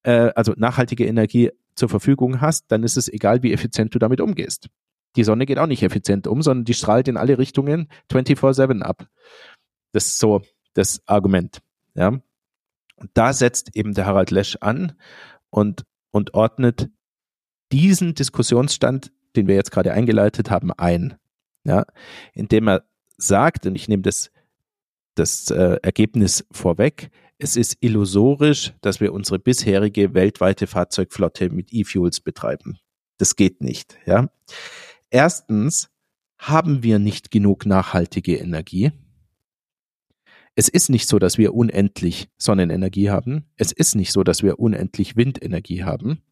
äh, 0.03 0.31
also 0.35 0.55
nachhaltige 0.57 1.07
Energie 1.07 1.51
zur 1.75 1.89
Verfügung 1.89 2.41
hast, 2.41 2.73
dann 2.73 2.83
ist 2.83 2.97
es 2.97 3.09
egal, 3.09 3.43
wie 3.43 3.53
effizient 3.53 3.95
du 3.95 3.99
damit 3.99 4.21
umgehst 4.21 4.69
die 5.17 5.25
Sonne 5.25 5.47
geht 5.47 5.59
auch 5.59 5.67
nicht 5.67 5.83
effizient 5.83 6.27
um, 6.27 6.43
sondern 6.43 6.65
die 6.65 6.75
strahlt 6.75 7.09
in 7.09 7.17
alle 7.17 7.39
Richtungen 7.39 7.89
24-7 8.11 8.83
ab. 8.83 9.09
Das 9.93 10.07
ist 10.07 10.19
so 10.19 10.43
das 10.75 11.03
Argument. 11.07 11.61
Ja. 11.95 12.09
Und 12.97 13.11
da 13.15 13.33
setzt 13.33 13.75
eben 13.77 13.95
der 13.95 14.07
Harald 14.07 14.31
Lesch 14.31 14.57
an 14.61 14.93
und, 15.51 15.85
und 16.11 16.35
ordnet 16.35 16.91
diesen 17.73 18.15
Diskussionsstand, 18.15 19.13
den 19.37 19.47
wir 19.47 19.55
jetzt 19.55 19.71
gerade 19.71 19.93
eingeleitet 19.93 20.51
haben, 20.51 20.73
ein. 20.73 21.17
Ja, 21.65 21.85
indem 22.33 22.69
er 22.69 22.85
sagt, 23.19 23.67
und 23.67 23.75
ich 23.75 23.89
nehme 23.89 24.03
das, 24.03 24.31
das 25.15 25.51
äh, 25.51 25.79
Ergebnis 25.83 26.47
vorweg, 26.51 27.11
es 27.39 27.57
ist 27.57 27.79
illusorisch, 27.81 28.73
dass 28.81 29.01
wir 29.01 29.13
unsere 29.13 29.39
bisherige 29.39 30.15
weltweite 30.15 30.67
Fahrzeugflotte 30.67 31.51
mit 31.51 31.73
E-Fuels 31.73 32.21
betreiben. 32.21 32.79
Das 33.19 33.37
geht 33.37 33.63
nicht. 33.63 33.99
Ja. 34.07 34.31
Erstens 35.11 35.91
haben 36.39 36.83
wir 36.83 36.99
nicht 36.99 37.31
genug 37.31 37.67
nachhaltige 37.67 38.37
Energie. 38.37 38.93
Es 40.55 40.69
ist 40.69 40.91
nicht 40.91 41.09
so, 41.09 41.19
dass 41.19 41.39
wir 41.39 41.55
unendlich 41.55 42.29
Sonnenenergie 42.37 43.11
haben. 43.11 43.47
Es 43.57 43.73
ist 43.73 43.95
nicht 43.95 44.13
so, 44.13 44.23
dass 44.23 44.43
wir 44.43 44.59
unendlich 44.59 45.17
Windenergie 45.17 45.85
haben. 45.85 46.23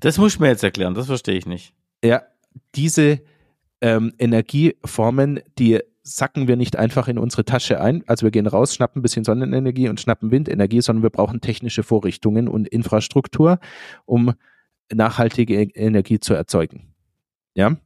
Das 0.00 0.18
muss 0.18 0.34
ich 0.34 0.40
mir 0.40 0.48
jetzt 0.48 0.62
erklären, 0.62 0.94
das 0.94 1.06
verstehe 1.06 1.36
ich 1.36 1.46
nicht. 1.46 1.74
Ja, 2.02 2.22
diese 2.74 3.20
ähm, 3.80 4.12
Energieformen, 4.18 5.40
die 5.58 5.80
sacken 6.02 6.48
wir 6.48 6.56
nicht 6.56 6.76
einfach 6.76 7.08
in 7.08 7.18
unsere 7.18 7.44
Tasche 7.44 7.80
ein. 7.80 8.02
Also 8.06 8.24
wir 8.24 8.30
gehen 8.30 8.46
raus, 8.46 8.74
schnappen 8.74 9.00
ein 9.00 9.02
bisschen 9.02 9.24
Sonnenenergie 9.24 9.88
und 9.88 10.00
schnappen 10.00 10.30
Windenergie, 10.30 10.80
sondern 10.80 11.02
wir 11.02 11.10
brauchen 11.10 11.40
technische 11.40 11.82
Vorrichtungen 11.82 12.48
und 12.48 12.66
Infrastruktur, 12.68 13.58
um 14.06 14.32
nachhaltige 14.92 15.60
Energie 15.60 16.18
zu 16.18 16.34
erzeugen. 16.34 16.94
Ja? 17.54 17.76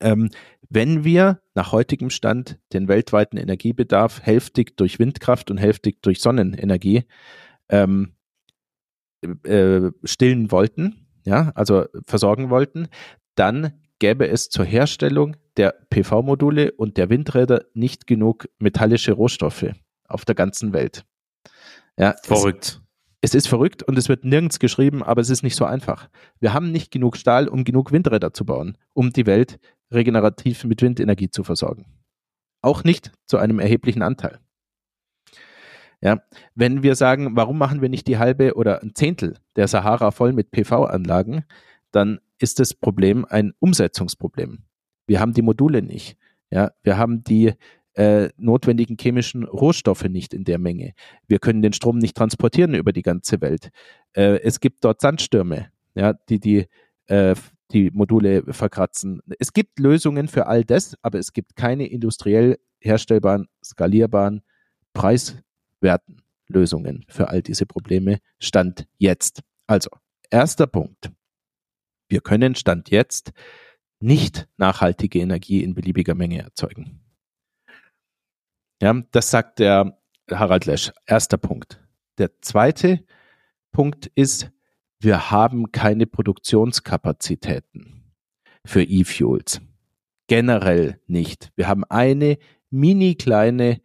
Ähm, 0.00 0.30
wenn 0.70 1.04
wir 1.04 1.42
nach 1.54 1.72
heutigem 1.72 2.10
Stand 2.10 2.58
den 2.72 2.88
weltweiten 2.88 3.36
Energiebedarf 3.36 4.22
hälftig 4.22 4.76
durch 4.76 4.98
Windkraft 4.98 5.50
und 5.50 5.58
hälftig 5.58 6.00
durch 6.00 6.20
Sonnenenergie 6.20 7.04
ähm, 7.68 8.12
äh, 9.44 9.90
stillen 10.04 10.50
wollten, 10.50 11.06
ja, 11.24 11.52
also 11.54 11.86
versorgen 12.06 12.50
wollten, 12.50 12.88
dann 13.34 13.72
gäbe 13.98 14.28
es 14.28 14.48
zur 14.48 14.64
Herstellung 14.64 15.36
der 15.56 15.74
PV-Module 15.90 16.72
und 16.72 16.96
der 16.96 17.10
Windräder 17.10 17.64
nicht 17.74 18.06
genug 18.06 18.48
metallische 18.58 19.12
Rohstoffe 19.12 19.66
auf 20.08 20.24
der 20.24 20.34
ganzen 20.34 20.72
Welt. 20.72 21.04
Ja, 21.96 22.14
verrückt. 22.22 22.80
Es, 23.20 23.30
es 23.30 23.34
ist 23.34 23.48
verrückt 23.48 23.82
und 23.82 23.98
es 23.98 24.08
wird 24.08 24.24
nirgends 24.24 24.58
geschrieben, 24.58 25.02
aber 25.02 25.20
es 25.20 25.30
ist 25.30 25.42
nicht 25.42 25.56
so 25.56 25.64
einfach. 25.64 26.08
Wir 26.40 26.54
haben 26.54 26.72
nicht 26.72 26.90
genug 26.90 27.16
Stahl, 27.16 27.46
um 27.48 27.64
genug 27.64 27.92
Windräder 27.92 28.32
zu 28.32 28.44
bauen, 28.44 28.78
um 28.94 29.12
die 29.12 29.26
Welt 29.26 29.58
regenerativ 29.92 30.64
mit 30.64 30.82
Windenergie 30.82 31.30
zu 31.30 31.44
versorgen. 31.44 31.86
Auch 32.62 32.84
nicht 32.84 33.12
zu 33.26 33.38
einem 33.38 33.58
erheblichen 33.58 34.02
Anteil. 34.02 34.38
Ja, 36.02 36.22
wenn 36.54 36.82
wir 36.82 36.94
sagen, 36.94 37.36
warum 37.36 37.58
machen 37.58 37.82
wir 37.82 37.90
nicht 37.90 38.06
die 38.06 38.18
halbe 38.18 38.54
oder 38.54 38.82
ein 38.82 38.94
Zehntel 38.94 39.36
der 39.56 39.68
Sahara 39.68 40.10
voll 40.10 40.32
mit 40.32 40.50
PV-Anlagen, 40.50 41.44
dann 41.92 42.20
ist 42.38 42.58
das 42.58 42.72
Problem 42.72 43.26
ein 43.28 43.52
Umsetzungsproblem. 43.58 44.64
Wir 45.06 45.20
haben 45.20 45.34
die 45.34 45.42
Module 45.42 45.82
nicht. 45.82 46.16
Ja, 46.50 46.70
wir 46.82 46.96
haben 46.96 47.22
die 47.22 47.52
äh, 47.94 48.30
notwendigen 48.38 48.96
chemischen 48.98 49.44
Rohstoffe 49.44 50.04
nicht 50.04 50.32
in 50.32 50.44
der 50.44 50.58
Menge. 50.58 50.94
Wir 51.26 51.38
können 51.38 51.60
den 51.60 51.72
Strom 51.72 51.98
nicht 51.98 52.16
transportieren 52.16 52.74
über 52.74 52.92
die 52.92 53.02
ganze 53.02 53.40
Welt. 53.40 53.70
Äh, 54.14 54.40
es 54.42 54.60
gibt 54.60 54.84
dort 54.84 55.00
Sandstürme, 55.00 55.70
ja, 55.94 56.14
die 56.28 56.40
die 56.40 56.66
äh, 57.08 57.34
die 57.72 57.90
Module 57.90 58.42
verkratzen. 58.52 59.20
Es 59.38 59.52
gibt 59.52 59.78
Lösungen 59.78 60.28
für 60.28 60.46
all 60.46 60.64
das, 60.64 60.96
aber 61.02 61.18
es 61.18 61.32
gibt 61.32 61.56
keine 61.56 61.86
industriell 61.86 62.58
herstellbaren, 62.80 63.46
skalierbaren, 63.64 64.42
preiswerten 65.80 66.22
Lösungen 66.48 67.04
für 67.08 67.28
all 67.28 67.42
diese 67.42 67.66
Probleme. 67.66 68.20
Stand 68.38 68.86
jetzt. 68.98 69.42
Also, 69.66 69.90
erster 70.30 70.66
Punkt. 70.66 71.10
Wir 72.08 72.20
können 72.20 72.54
Stand 72.54 72.90
jetzt 72.90 73.32
nicht 74.00 74.48
nachhaltige 74.56 75.20
Energie 75.20 75.62
in 75.62 75.74
beliebiger 75.74 76.14
Menge 76.14 76.42
erzeugen. 76.42 77.00
Ja, 78.82 78.94
das 79.12 79.30
sagt 79.30 79.58
der 79.58 79.98
Harald 80.30 80.66
Lesch. 80.66 80.90
Erster 81.06 81.36
Punkt. 81.36 81.80
Der 82.18 82.40
zweite 82.40 83.04
Punkt 83.72 84.06
ist, 84.14 84.50
wir 85.00 85.30
haben 85.30 85.70
keine 85.70 86.06
Produktionskapazitäten 86.06 88.12
für 88.66 88.82
E-Fuels. 88.82 89.60
Generell 90.26 91.00
nicht. 91.06 91.52
Wir 91.56 91.68
haben 91.68 91.84
eine 91.84 92.38
mini 92.70 93.14
kleine 93.14 93.80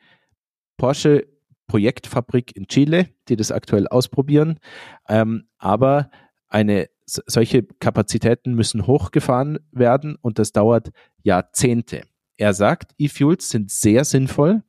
Porsche 0.77 1.34
Projektfabrik 1.67 2.55
in 2.55 2.67
Chile, 2.67 3.09
die 3.27 3.35
das 3.35 3.51
aktuell 3.51 3.87
ausprobieren. 3.87 4.59
Ähm, 5.07 5.47
aber 5.57 6.09
eine 6.47 6.89
solche 7.05 7.63
Kapazitäten 7.63 8.53
müssen 8.53 8.87
hochgefahren 8.87 9.59
werden 9.71 10.15
und 10.21 10.39
das 10.39 10.51
dauert 10.51 10.91
Jahrzehnte. 11.23 12.03
Er 12.37 12.53
sagt, 12.53 12.93
E-Fuels 12.97 13.49
sind 13.49 13.71
sehr 13.71 14.05
sinnvoll 14.05 14.63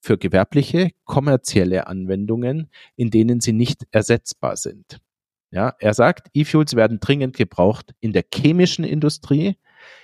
für 0.00 0.18
gewerbliche, 0.18 0.90
kommerzielle 1.04 1.86
Anwendungen, 1.86 2.70
in 2.96 3.10
denen 3.10 3.40
sie 3.40 3.52
nicht 3.52 3.86
ersetzbar 3.90 4.56
sind. 4.56 5.00
Ja, 5.50 5.74
er 5.78 5.94
sagt, 5.94 6.28
E-Fuels 6.34 6.74
werden 6.76 7.00
dringend 7.00 7.36
gebraucht 7.36 7.94
in 8.00 8.12
der 8.12 8.24
chemischen 8.32 8.84
Industrie, 8.84 9.56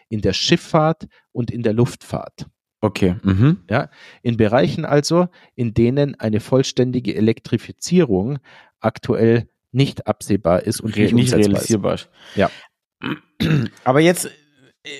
in 0.09 0.21
der 0.21 0.33
Schifffahrt 0.33 1.07
und 1.33 1.51
in 1.51 1.63
der 1.63 1.75
Luftfahrt. 1.75 2.47
Okay. 2.85 3.17
Mhm. 3.23 3.63
Ja, 3.71 3.89
in 4.21 4.37
Bereichen 4.37 4.85
also, 4.85 5.29
in 5.55 5.73
denen 5.73 6.21
eine 6.21 6.41
vollständige 6.41 7.15
Elektrifizierung 7.15 8.41
aktuell 8.79 9.49
nicht 9.73 10.07
absehbar 10.07 10.65
ist 10.65 10.83
und 10.83 10.95
Re 10.95 11.11
nicht 11.11 11.33
realisierbar 11.33 11.95
ist. 11.95 12.11
Ja. 12.35 12.51
Aber 13.85 14.01
jetzt 14.01 14.27
äh, 14.27 14.91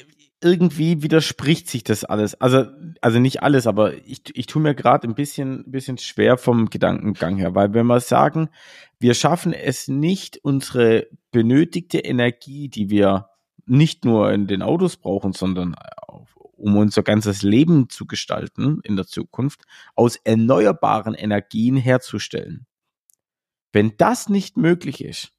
irgendwie 0.41 1.03
widerspricht 1.03 1.69
sich 1.69 1.85
das 1.85 2.05
alles. 2.05 2.41
Also, 2.41 2.65
also 3.03 3.19
nicht 3.19 3.43
alles, 3.43 3.67
aber 3.67 3.95
ich, 4.07 4.23
ich 4.35 4.47
tue 4.47 4.61
mir 4.61 4.75
gerade 4.75 5.07
ein 5.07 5.15
bisschen, 5.15 5.65
bisschen 5.67 5.97
schwer 5.99 6.37
vom 6.39 6.71
Gedankengang 6.71 7.37
her, 7.37 7.55
weil 7.55 7.73
wenn 7.75 7.87
wir 7.87 8.01
sagen, 8.01 8.49
wir 8.99 9.15
schaffen 9.15 9.53
es 9.53 9.89
nicht, 9.89 10.39
unsere 10.43 11.07
benötigte 11.33 11.99
Energie, 11.99 12.69
die 12.69 12.91
wir 12.91 13.29
nicht 13.65 14.05
nur 14.05 14.33
in 14.33 14.47
den 14.47 14.61
Autos 14.61 14.97
brauchen, 14.99 15.33
sondern 15.33 15.77
um 16.57 16.77
unser 16.77 17.03
ganzes 17.03 17.43
Leben 17.43 17.89
zu 17.89 18.07
gestalten 18.07 18.81
in 18.83 18.97
der 18.97 19.07
Zukunft, 19.07 19.63
aus 19.95 20.17
erneuerbaren 20.17 21.15
Energien 21.15 21.77
herzustellen. 21.77 22.67
Wenn 23.73 23.97
das 23.97 24.29
nicht 24.29 24.57
möglich 24.57 25.05
ist, 25.05 25.33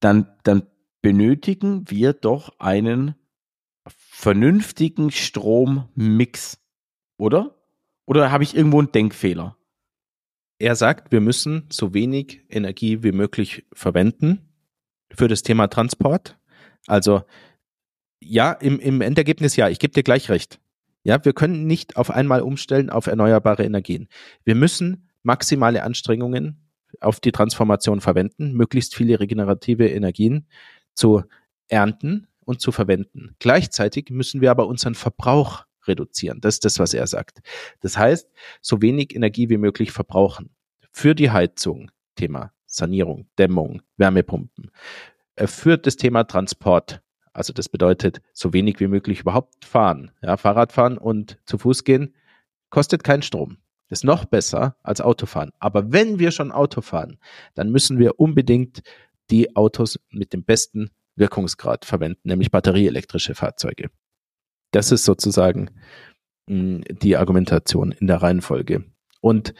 dann, 0.00 0.32
dann 0.44 0.66
benötigen 1.02 1.90
wir 1.90 2.12
doch 2.12 2.58
einen 2.58 3.14
vernünftigen 3.86 5.10
Strommix, 5.10 6.58
oder? 7.16 7.56
Oder 8.06 8.32
habe 8.32 8.44
ich 8.44 8.56
irgendwo 8.56 8.78
einen 8.78 8.92
Denkfehler? 8.92 9.56
Er 10.58 10.76
sagt, 10.76 11.12
wir 11.12 11.20
müssen 11.20 11.68
so 11.70 11.94
wenig 11.94 12.44
Energie 12.50 13.02
wie 13.02 13.12
möglich 13.12 13.66
verwenden 13.72 14.50
für 15.12 15.28
das 15.28 15.42
Thema 15.42 15.68
Transport. 15.68 16.38
Also 16.86 17.22
ja, 18.20 18.52
im, 18.52 18.78
im 18.78 19.00
Endergebnis 19.00 19.56
ja, 19.56 19.68
ich 19.68 19.78
gebe 19.78 19.92
dir 19.92 20.02
gleich 20.02 20.28
recht. 20.28 20.60
Ja, 21.02 21.24
wir 21.24 21.32
können 21.32 21.66
nicht 21.66 21.96
auf 21.96 22.10
einmal 22.10 22.42
umstellen 22.42 22.90
auf 22.90 23.06
erneuerbare 23.06 23.64
Energien. 23.64 24.08
Wir 24.44 24.54
müssen 24.54 25.08
maximale 25.22 25.82
Anstrengungen 25.82 26.68
auf 27.00 27.20
die 27.20 27.32
Transformation 27.32 28.00
verwenden, 28.00 28.52
möglichst 28.52 28.94
viele 28.94 29.20
regenerative 29.20 29.88
Energien 29.88 30.46
zu 30.94 31.22
ernten 31.68 32.26
und 32.44 32.60
zu 32.60 32.72
verwenden. 32.72 33.36
Gleichzeitig 33.38 34.10
müssen 34.10 34.40
wir 34.40 34.50
aber 34.50 34.66
unseren 34.66 34.94
Verbrauch 34.94 35.64
reduzieren. 35.86 36.40
Das 36.40 36.56
ist 36.56 36.64
das, 36.64 36.78
was 36.78 36.92
er 36.92 37.06
sagt. 37.06 37.40
Das 37.80 37.96
heißt, 37.96 38.28
so 38.60 38.82
wenig 38.82 39.14
Energie 39.14 39.48
wie 39.48 39.56
möglich 39.56 39.92
verbrauchen. 39.92 40.50
Für 40.92 41.14
die 41.14 41.30
Heizung, 41.30 41.90
Thema 42.16 42.52
Sanierung, 42.66 43.26
Dämmung, 43.38 43.82
Wärmepumpen. 43.96 44.70
Äh, 45.36 45.46
für 45.46 45.78
das 45.78 45.96
Thema 45.96 46.24
Transport. 46.24 47.02
Also 47.32 47.52
das 47.52 47.68
bedeutet, 47.68 48.20
so 48.32 48.52
wenig 48.52 48.80
wie 48.80 48.88
möglich 48.88 49.20
überhaupt 49.20 49.64
fahren. 49.64 50.10
Ja, 50.22 50.36
Fahrradfahren 50.36 50.98
und 50.98 51.38
zu 51.44 51.58
Fuß 51.58 51.84
gehen 51.84 52.14
kostet 52.70 53.04
keinen 53.04 53.22
Strom. 53.22 53.58
Ist 53.88 54.04
noch 54.04 54.24
besser 54.24 54.76
als 54.82 55.00
Autofahren. 55.00 55.50
Aber 55.58 55.92
wenn 55.92 56.18
wir 56.18 56.30
schon 56.30 56.52
Auto 56.52 56.80
fahren, 56.80 57.18
dann 57.54 57.70
müssen 57.70 57.98
wir 57.98 58.20
unbedingt 58.20 58.82
die 59.30 59.56
Autos 59.56 59.98
mit 60.10 60.32
dem 60.32 60.44
besten 60.44 60.90
Wirkungsgrad 61.16 61.84
verwenden, 61.84 62.20
nämlich 62.28 62.50
batterieelektrische 62.50 63.34
Fahrzeuge. 63.34 63.90
Das 64.70 64.92
ist 64.92 65.04
sozusagen 65.04 65.70
mh, 66.46 66.56
hm, 66.56 66.84
die 67.02 67.16
Argumentation 67.16 67.92
in 67.92 68.06
der 68.06 68.22
Reihenfolge. 68.22 68.84
Und 69.20 69.54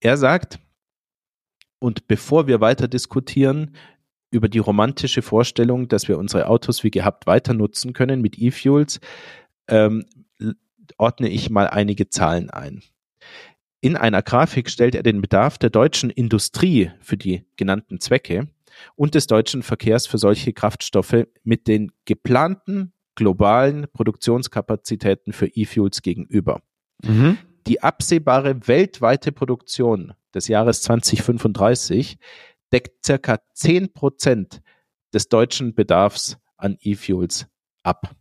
er 0.00 0.16
sagt, 0.16 0.58
und 1.80 2.08
bevor 2.08 2.46
wir 2.46 2.60
weiter 2.60 2.88
diskutieren 2.88 3.76
über 4.30 4.48
die 4.48 4.58
romantische 4.58 5.22
Vorstellung, 5.22 5.88
dass 5.88 6.08
wir 6.08 6.18
unsere 6.18 6.48
Autos 6.48 6.84
wie 6.84 6.90
gehabt 6.90 7.26
weiter 7.26 7.54
nutzen 7.54 7.92
können 7.92 8.20
mit 8.20 8.38
E-Fuels, 8.38 9.00
ähm, 9.68 10.04
ordne 10.96 11.28
ich 11.28 11.50
mal 11.50 11.66
einige 11.68 12.08
Zahlen 12.08 12.50
ein. 12.50 12.82
In 13.80 13.96
einer 13.96 14.22
Grafik 14.22 14.70
stellt 14.70 14.94
er 14.94 15.02
den 15.02 15.20
Bedarf 15.20 15.58
der 15.58 15.70
deutschen 15.70 16.10
Industrie 16.10 16.90
für 17.00 17.16
die 17.16 17.44
genannten 17.56 18.00
Zwecke 18.00 18.48
und 18.96 19.14
des 19.14 19.26
deutschen 19.26 19.62
Verkehrs 19.62 20.06
für 20.06 20.18
solche 20.18 20.52
Kraftstoffe 20.52 21.26
mit 21.44 21.68
den 21.68 21.92
geplanten 22.04 22.92
globalen 23.14 23.86
Produktionskapazitäten 23.92 25.32
für 25.32 25.46
E-Fuels 25.46 26.02
gegenüber. 26.02 26.60
Mhm. 27.02 27.38
Die 27.66 27.82
absehbare 27.82 28.66
weltweite 28.66 29.32
Produktion 29.32 30.14
des 30.34 30.48
Jahres 30.48 30.82
2035 30.82 32.18
deckt 32.72 33.04
circa 33.04 33.38
10 33.54 33.92
Prozent 33.92 34.60
des 35.12 35.28
deutschen 35.28 35.74
Bedarfs 35.74 36.38
an 36.56 36.76
E-Fuels 36.80 37.46
ab. 37.82 38.14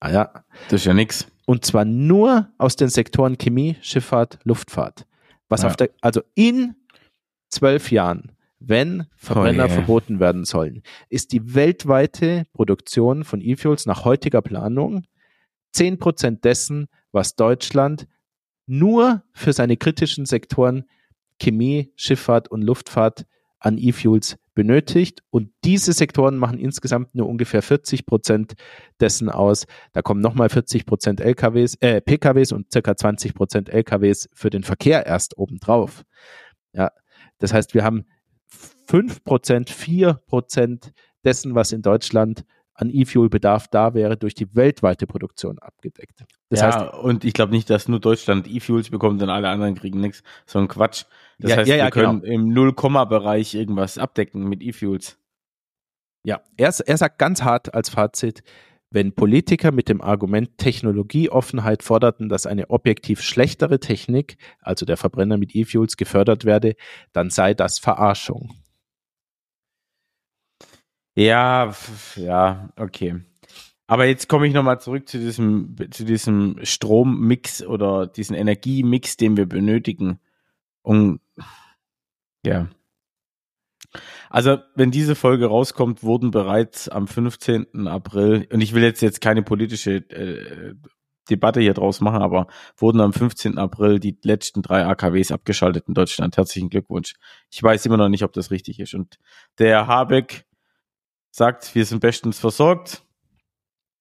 Ah 0.00 0.10
ja. 0.10 0.44
Das 0.68 0.80
ist 0.80 0.86
ja 0.86 0.94
nichts. 0.94 1.26
Und 1.46 1.64
zwar 1.64 1.84
nur 1.84 2.50
aus 2.58 2.76
den 2.76 2.88
Sektoren 2.88 3.38
Chemie, 3.38 3.76
Schifffahrt, 3.82 4.38
Luftfahrt. 4.44 5.06
Was 5.48 5.62
ja. 5.62 5.68
auf 5.68 5.76
der, 5.76 5.90
also 6.00 6.22
in 6.34 6.76
zwölf 7.48 7.90
Jahren 7.90 8.32
wenn 8.66 9.06
Verbrenner 9.16 9.64
oh 9.64 9.66
yeah. 9.66 9.74
verboten 9.74 10.20
werden 10.20 10.44
sollen, 10.44 10.82
ist 11.08 11.32
die 11.32 11.54
weltweite 11.54 12.46
Produktion 12.52 13.24
von 13.24 13.40
E-Fuels 13.40 13.86
nach 13.86 14.04
heutiger 14.04 14.42
Planung 14.42 15.04
10% 15.74 16.40
dessen, 16.40 16.88
was 17.12 17.34
Deutschland 17.34 18.06
nur 18.66 19.22
für 19.32 19.52
seine 19.52 19.76
kritischen 19.76 20.26
Sektoren 20.26 20.84
Chemie, 21.40 21.92
Schifffahrt 21.96 22.48
und 22.48 22.62
Luftfahrt 22.62 23.26
an 23.58 23.78
E-Fuels 23.78 24.36
benötigt. 24.54 25.22
Und 25.30 25.50
diese 25.64 25.92
Sektoren 25.92 26.36
machen 26.36 26.58
insgesamt 26.58 27.14
nur 27.14 27.28
ungefähr 27.28 27.62
40 27.62 28.06
Prozent 28.06 28.54
dessen 29.00 29.28
aus. 29.28 29.66
Da 29.92 30.02
kommen 30.02 30.20
nochmal 30.20 30.48
40 30.48 30.84
Prozent 30.84 31.20
LKWs, 31.20 31.76
äh, 31.80 32.00
PKWs 32.00 32.52
und 32.52 32.70
circa 32.70 32.96
20 32.96 33.34
Prozent 33.34 33.68
LKWs 33.68 34.28
für 34.34 34.50
den 34.50 34.62
Verkehr 34.62 35.06
erst 35.06 35.38
obendrauf. 35.38 36.02
Ja, 36.72 36.90
das 37.38 37.52
heißt, 37.52 37.74
wir 37.74 37.84
haben 37.84 38.04
5 38.86 39.24
Prozent, 39.24 39.70
4 39.70 40.14
Prozent 40.26 40.92
dessen, 41.24 41.54
was 41.54 41.72
in 41.72 41.82
Deutschland 41.82 42.44
an 42.82 42.90
E-Fuel-Bedarf 42.90 43.68
da 43.68 43.94
wäre, 43.94 44.16
durch 44.16 44.34
die 44.34 44.54
weltweite 44.54 45.06
Produktion 45.06 45.58
abgedeckt. 45.58 46.24
Das 46.50 46.60
ja, 46.60 46.66
heißt, 46.66 46.94
und 47.02 47.24
ich 47.24 47.32
glaube 47.32 47.52
nicht, 47.52 47.70
dass 47.70 47.88
nur 47.88 48.00
Deutschland 48.00 48.46
E-Fuels 48.48 48.90
bekommt 48.90 49.22
und 49.22 49.30
alle 49.30 49.48
anderen 49.48 49.74
kriegen 49.74 50.00
nichts. 50.00 50.22
So 50.44 50.58
ein 50.58 50.68
Quatsch. 50.68 51.04
Das 51.38 51.50
ja, 51.50 51.56
heißt, 51.56 51.68
ja, 51.68 51.76
ja, 51.76 51.84
wir 51.84 51.90
können 51.90 52.20
genau. 52.20 52.34
im 52.34 52.52
Null-Komma-Bereich 52.52 53.54
irgendwas 53.54 53.96
abdecken 53.96 54.48
mit 54.48 54.62
E-Fuels. 54.62 55.18
Ja, 56.24 56.40
er, 56.56 56.74
er 56.86 56.96
sagt 56.96 57.18
ganz 57.18 57.42
hart 57.42 57.74
als 57.74 57.88
Fazit, 57.88 58.42
wenn 58.90 59.14
Politiker 59.14 59.72
mit 59.72 59.88
dem 59.88 60.02
Argument 60.02 60.58
Technologieoffenheit 60.58 61.82
forderten, 61.82 62.28
dass 62.28 62.46
eine 62.46 62.70
objektiv 62.70 63.22
schlechtere 63.22 63.80
Technik, 63.80 64.36
also 64.60 64.84
der 64.84 64.96
Verbrenner 64.98 65.38
mit 65.38 65.54
E-Fuels, 65.54 65.96
gefördert 65.96 66.44
werde, 66.44 66.74
dann 67.12 67.30
sei 67.30 67.54
das 67.54 67.78
Verarschung. 67.78 68.61
Ja, 71.14 71.74
ja, 72.16 72.70
okay. 72.76 73.20
Aber 73.86 74.06
jetzt 74.06 74.28
komme 74.28 74.46
ich 74.46 74.54
nochmal 74.54 74.80
zurück 74.80 75.08
zu 75.08 75.18
diesem, 75.18 75.76
zu 75.90 76.04
diesem 76.04 76.58
Strommix 76.62 77.62
oder 77.62 78.06
diesen 78.06 78.34
Energiemix, 78.34 79.18
den 79.18 79.36
wir 79.36 79.46
benötigen. 79.46 80.18
Und 80.82 81.20
ja. 82.44 82.68
Also, 84.30 84.58
wenn 84.74 84.90
diese 84.90 85.14
Folge 85.14 85.46
rauskommt, 85.46 86.02
wurden 86.02 86.30
bereits 86.30 86.88
am 86.88 87.06
15. 87.06 87.86
April, 87.86 88.48
und 88.50 88.62
ich 88.62 88.72
will 88.72 88.82
jetzt 88.82 89.02
jetzt 89.02 89.20
keine 89.20 89.42
politische 89.42 89.96
äh, 89.96 90.74
Debatte 91.28 91.60
hier 91.60 91.74
draus 91.74 92.00
machen, 92.00 92.22
aber 92.22 92.46
wurden 92.76 93.00
am 93.00 93.12
15. 93.12 93.58
April 93.58 94.00
die 94.00 94.18
letzten 94.22 94.62
drei 94.62 94.86
AKWs 94.86 95.32
abgeschaltet 95.32 95.84
in 95.88 95.94
Deutschland. 95.94 96.36
Herzlichen 96.36 96.70
Glückwunsch. 96.70 97.14
Ich 97.50 97.62
weiß 97.62 97.84
immer 97.86 97.98
noch 97.98 98.08
nicht, 98.08 98.24
ob 98.24 98.32
das 98.32 98.50
richtig 98.50 98.80
ist. 98.80 98.94
Und 98.94 99.18
der 99.58 99.86
Habeck 99.86 100.46
sagt, 101.32 101.74
wir 101.74 101.84
sind 101.84 102.00
bestens 102.00 102.38
versorgt. 102.38 103.02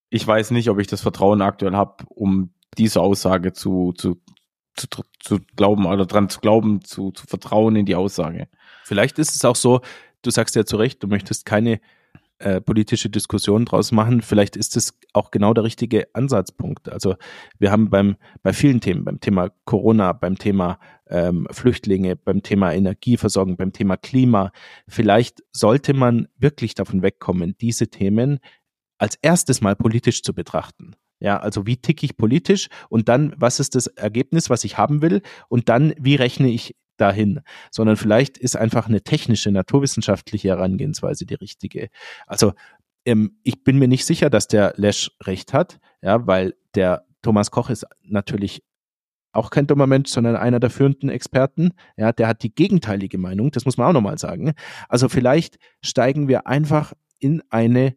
Ich 0.09 0.27
weiß 0.27 0.51
nicht, 0.51 0.69
ob 0.69 0.79
ich 0.79 0.87
das 0.87 1.01
Vertrauen 1.01 1.41
aktuell 1.41 1.73
habe, 1.73 2.03
um 2.09 2.53
diese 2.77 3.01
Aussage 3.01 3.53
zu, 3.53 3.93
zu, 3.93 4.21
zu, 4.75 4.87
zu 5.19 5.39
glauben 5.55 5.85
oder 5.85 6.05
dran 6.05 6.29
zu 6.29 6.41
glauben, 6.41 6.83
zu, 6.83 7.11
zu 7.11 7.25
vertrauen 7.25 7.75
in 7.75 7.85
die 7.85 7.95
Aussage. 7.95 8.47
Vielleicht 8.83 9.17
ist 9.17 9.35
es 9.35 9.45
auch 9.45 9.55
so, 9.55 9.81
du 10.21 10.29
sagst 10.29 10.55
ja 10.55 10.65
zu 10.65 10.75
Recht, 10.77 11.01
du 11.01 11.07
möchtest 11.07 11.45
keine 11.45 11.79
äh, 12.41 12.61
politische 12.61 13.09
Diskussion 13.09 13.65
draus 13.65 13.91
machen. 13.91 14.21
Vielleicht 14.21 14.55
ist 14.55 14.75
es 14.75 14.97
auch 15.13 15.31
genau 15.31 15.53
der 15.53 15.63
richtige 15.63 16.07
Ansatzpunkt. 16.13 16.89
Also 16.89 17.15
wir 17.59 17.71
haben 17.71 17.89
beim, 17.89 18.17
bei 18.43 18.53
vielen 18.53 18.81
Themen, 18.81 19.05
beim 19.05 19.19
Thema 19.19 19.49
Corona, 19.65 20.13
beim 20.13 20.37
Thema 20.37 20.79
ähm, 21.07 21.47
Flüchtlinge, 21.51 22.15
beim 22.15 22.41
Thema 22.41 22.73
Energieversorgung, 22.73 23.57
beim 23.57 23.73
Thema 23.73 23.97
Klima, 23.97 24.51
vielleicht 24.87 25.43
sollte 25.51 25.93
man 25.93 26.27
wirklich 26.37 26.73
davon 26.73 27.01
wegkommen, 27.01 27.55
diese 27.61 27.89
Themen 27.89 28.39
als 28.97 29.17
erstes 29.21 29.61
mal 29.61 29.75
politisch 29.75 30.23
zu 30.23 30.33
betrachten. 30.33 30.95
Ja, 31.19 31.37
also 31.37 31.67
wie 31.67 31.77
ticke 31.77 32.03
ich 32.05 32.17
politisch 32.17 32.67
und 32.89 33.07
dann, 33.07 33.33
was 33.37 33.59
ist 33.59 33.75
das 33.75 33.85
Ergebnis, 33.85 34.49
was 34.49 34.63
ich 34.63 34.77
haben 34.79 35.03
will 35.03 35.21
und 35.49 35.69
dann, 35.69 35.93
wie 35.99 36.15
rechne 36.15 36.49
ich 36.49 36.75
dahin, 37.01 37.41
sondern 37.71 37.97
vielleicht 37.97 38.37
ist 38.37 38.55
einfach 38.55 38.87
eine 38.87 39.01
technische, 39.01 39.51
naturwissenschaftliche 39.51 40.49
Herangehensweise 40.49 41.25
die 41.25 41.35
richtige. 41.35 41.89
Also 42.27 42.53
ähm, 43.05 43.37
ich 43.43 43.63
bin 43.63 43.79
mir 43.79 43.87
nicht 43.87 44.05
sicher, 44.05 44.29
dass 44.29 44.47
der 44.47 44.73
Lesch 44.77 45.11
recht 45.23 45.53
hat, 45.53 45.79
ja, 46.01 46.27
weil 46.27 46.55
der 46.75 47.05
Thomas 47.21 47.51
Koch 47.51 47.69
ist 47.69 47.85
natürlich 48.03 48.63
auch 49.33 49.49
kein 49.49 49.67
dummer 49.67 49.87
Mensch, 49.87 50.09
sondern 50.09 50.35
einer 50.35 50.59
der 50.59 50.69
führenden 50.69 51.09
Experten. 51.09 51.71
Ja, 51.95 52.11
der 52.11 52.27
hat 52.27 52.43
die 52.43 52.53
gegenteilige 52.53 53.17
Meinung, 53.17 53.51
das 53.51 53.65
muss 53.65 53.77
man 53.77 53.87
auch 53.87 53.93
nochmal 53.93 54.17
sagen. 54.17 54.53
Also 54.89 55.09
vielleicht 55.09 55.57
steigen 55.81 56.27
wir 56.27 56.47
einfach 56.47 56.93
in 57.19 57.41
eine 57.49 57.95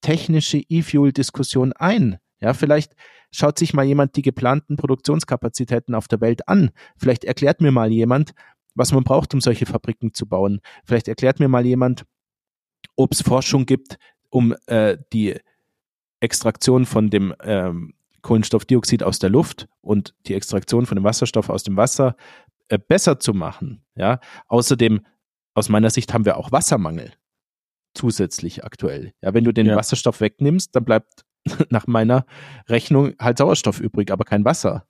technische 0.00 0.58
E-Fuel-Diskussion 0.58 1.72
ein. 1.72 2.18
Ja, 2.40 2.54
vielleicht 2.54 2.94
schaut 3.30 3.58
sich 3.58 3.74
mal 3.74 3.84
jemand 3.84 4.16
die 4.16 4.22
geplanten 4.22 4.76
Produktionskapazitäten 4.76 5.94
auf 5.94 6.08
der 6.08 6.20
Welt 6.20 6.48
an. 6.48 6.70
Vielleicht 6.96 7.24
erklärt 7.24 7.60
mir 7.60 7.72
mal 7.72 7.92
jemand, 7.92 8.32
was 8.74 8.92
man 8.92 9.04
braucht, 9.04 9.34
um 9.34 9.40
solche 9.40 9.66
Fabriken 9.66 10.14
zu 10.14 10.26
bauen. 10.26 10.60
Vielleicht 10.84 11.08
erklärt 11.08 11.40
mir 11.40 11.48
mal 11.48 11.66
jemand, 11.66 12.04
ob 12.96 13.12
es 13.12 13.22
Forschung 13.22 13.66
gibt, 13.66 13.98
um 14.30 14.54
äh, 14.66 14.98
die 15.12 15.36
Extraktion 16.20 16.86
von 16.86 17.10
dem 17.10 17.34
ähm, 17.42 17.94
Kohlenstoffdioxid 18.22 19.02
aus 19.02 19.18
der 19.18 19.30
Luft 19.30 19.68
und 19.80 20.14
die 20.26 20.34
Extraktion 20.34 20.86
von 20.86 20.96
dem 20.96 21.04
Wasserstoff 21.04 21.48
aus 21.48 21.62
dem 21.62 21.76
Wasser 21.76 22.16
äh, 22.68 22.78
besser 22.78 23.20
zu 23.20 23.34
machen. 23.34 23.84
Ja, 23.94 24.20
außerdem 24.48 25.00
aus 25.54 25.68
meiner 25.68 25.90
Sicht 25.90 26.12
haben 26.12 26.24
wir 26.24 26.36
auch 26.36 26.52
Wassermangel 26.52 27.12
zusätzlich 27.94 28.64
aktuell. 28.64 29.12
Ja, 29.22 29.34
wenn 29.34 29.44
du 29.44 29.52
den 29.52 29.66
ja. 29.66 29.76
Wasserstoff 29.76 30.20
wegnimmst, 30.20 30.74
dann 30.76 30.84
bleibt 30.84 31.24
nach 31.70 31.86
meiner 31.86 32.26
Rechnung 32.68 33.14
halt 33.18 33.38
Sauerstoff 33.38 33.80
übrig, 33.80 34.10
aber 34.10 34.24
kein 34.24 34.44
Wasser. 34.44 34.86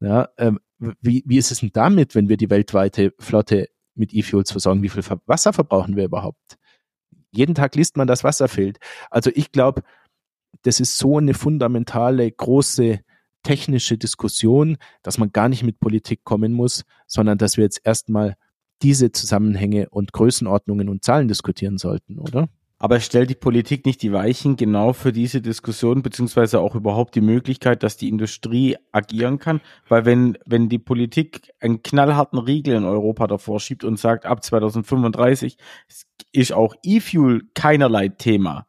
Ja, 0.00 0.28
ähm, 0.38 0.60
wie, 1.00 1.22
wie 1.26 1.38
ist 1.38 1.50
es 1.50 1.60
denn 1.60 1.70
damit, 1.72 2.14
wenn 2.14 2.28
wir 2.28 2.36
die 2.36 2.50
weltweite 2.50 3.14
Flotte 3.18 3.68
mit 3.94 4.12
E-Fuels 4.12 4.50
versorgen? 4.50 4.82
Wie 4.82 4.88
viel 4.88 5.02
Wasser 5.26 5.52
verbrauchen 5.52 5.96
wir 5.96 6.04
überhaupt? 6.04 6.58
Jeden 7.30 7.54
Tag 7.54 7.74
liest 7.74 7.96
man, 7.96 8.06
dass 8.06 8.24
Wasser 8.24 8.48
fehlt. 8.48 8.78
Also 9.10 9.30
ich 9.34 9.52
glaube, 9.52 9.82
das 10.62 10.80
ist 10.80 10.98
so 10.98 11.18
eine 11.18 11.34
fundamentale, 11.34 12.30
große 12.30 13.00
technische 13.42 13.96
Diskussion, 13.96 14.76
dass 15.02 15.18
man 15.18 15.30
gar 15.30 15.48
nicht 15.48 15.62
mit 15.62 15.78
Politik 15.78 16.24
kommen 16.24 16.52
muss, 16.52 16.82
sondern 17.06 17.38
dass 17.38 17.56
wir 17.56 17.64
jetzt 17.64 17.80
erstmal 17.84 18.36
diese 18.82 19.12
Zusammenhänge 19.12 19.88
und 19.90 20.12
Größenordnungen 20.12 20.88
und 20.88 21.04
Zahlen 21.04 21.28
diskutieren 21.28 21.78
sollten, 21.78 22.18
oder? 22.18 22.48
Aber 22.78 23.00
stellt 23.00 23.30
die 23.30 23.34
Politik 23.34 23.86
nicht 23.86 24.02
die 24.02 24.12
Weichen 24.12 24.56
genau 24.56 24.92
für 24.92 25.10
diese 25.10 25.40
Diskussion, 25.40 26.02
beziehungsweise 26.02 26.60
auch 26.60 26.74
überhaupt 26.74 27.14
die 27.14 27.22
Möglichkeit, 27.22 27.82
dass 27.82 27.96
die 27.96 28.08
Industrie 28.10 28.76
agieren 28.92 29.38
kann? 29.38 29.62
Weil 29.88 30.04
wenn, 30.04 30.36
wenn 30.44 30.68
die 30.68 30.78
Politik 30.78 31.52
einen 31.60 31.82
knallharten 31.82 32.38
Riegel 32.38 32.74
in 32.74 32.84
Europa 32.84 33.26
davor 33.28 33.60
schiebt 33.60 33.82
und 33.82 33.98
sagt, 33.98 34.26
ab 34.26 34.44
2035 34.44 35.56
ist 36.32 36.52
auch 36.52 36.74
E-Fuel 36.82 37.44
keinerlei 37.54 38.08
Thema, 38.08 38.66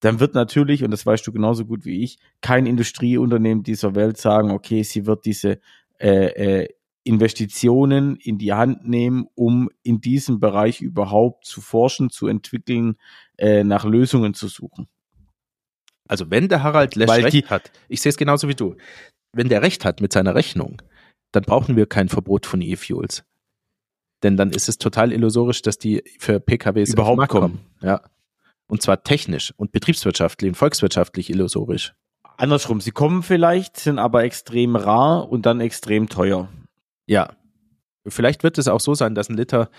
dann 0.00 0.20
wird 0.20 0.34
natürlich, 0.34 0.84
und 0.84 0.92
das 0.92 1.04
weißt 1.04 1.26
du 1.26 1.32
genauso 1.32 1.64
gut 1.64 1.84
wie 1.84 2.04
ich, 2.04 2.18
kein 2.40 2.66
Industrieunternehmen 2.66 3.64
dieser 3.64 3.96
Welt 3.96 4.18
sagen, 4.18 4.52
okay, 4.52 4.84
sie 4.84 5.06
wird 5.06 5.24
diese 5.24 5.58
äh, 5.98 6.62
äh, 6.62 6.68
Investitionen 7.08 8.16
in 8.16 8.36
die 8.36 8.52
Hand 8.52 8.86
nehmen, 8.86 9.26
um 9.34 9.70
in 9.82 10.02
diesem 10.02 10.40
Bereich 10.40 10.82
überhaupt 10.82 11.46
zu 11.46 11.62
forschen, 11.62 12.10
zu 12.10 12.26
entwickeln, 12.26 12.96
äh, 13.38 13.64
nach 13.64 13.86
Lösungen 13.86 14.34
zu 14.34 14.46
suchen. 14.46 14.88
Also 16.06 16.30
wenn 16.30 16.48
der 16.48 16.62
Harald 16.62 16.96
Lesch 16.96 17.08
Weil 17.08 17.24
recht 17.24 17.50
hat, 17.50 17.72
ich 17.88 18.02
sehe 18.02 18.10
es 18.10 18.18
genauso 18.18 18.48
wie 18.48 18.54
du, 18.54 18.76
wenn 19.32 19.48
der 19.48 19.62
recht 19.62 19.86
hat 19.86 20.02
mit 20.02 20.12
seiner 20.12 20.34
Rechnung, 20.34 20.82
dann 21.32 21.44
brauchen 21.44 21.76
wir 21.76 21.86
kein 21.86 22.10
Verbot 22.10 22.44
von 22.44 22.60
E-Fuels. 22.60 23.24
Denn 24.22 24.36
dann 24.36 24.50
ist 24.50 24.68
es 24.68 24.76
total 24.76 25.12
illusorisch, 25.12 25.62
dass 25.62 25.78
die 25.78 26.02
für 26.18 26.40
PKWs 26.40 26.92
überhaupt 26.92 27.28
kommen. 27.28 27.60
Ja. 27.80 28.02
Und 28.66 28.82
zwar 28.82 29.02
technisch 29.02 29.54
und 29.56 29.72
betriebswirtschaftlich 29.72 30.50
und 30.50 30.56
volkswirtschaftlich 30.56 31.30
illusorisch. 31.30 31.94
Andersrum, 32.36 32.82
sie 32.82 32.90
kommen 32.90 33.22
vielleicht, 33.22 33.78
sind 33.78 33.98
aber 33.98 34.24
extrem 34.24 34.76
rar 34.76 35.30
und 35.30 35.46
dann 35.46 35.60
extrem 35.60 36.08
teuer. 36.08 36.48
Ja. 37.08 37.30
Vielleicht 38.06 38.44
wird 38.44 38.58
es 38.58 38.68
auch 38.68 38.80
so 38.80 38.94
sein, 38.94 39.14
dass 39.14 39.28
ein 39.28 39.36
Liter, 39.36 39.70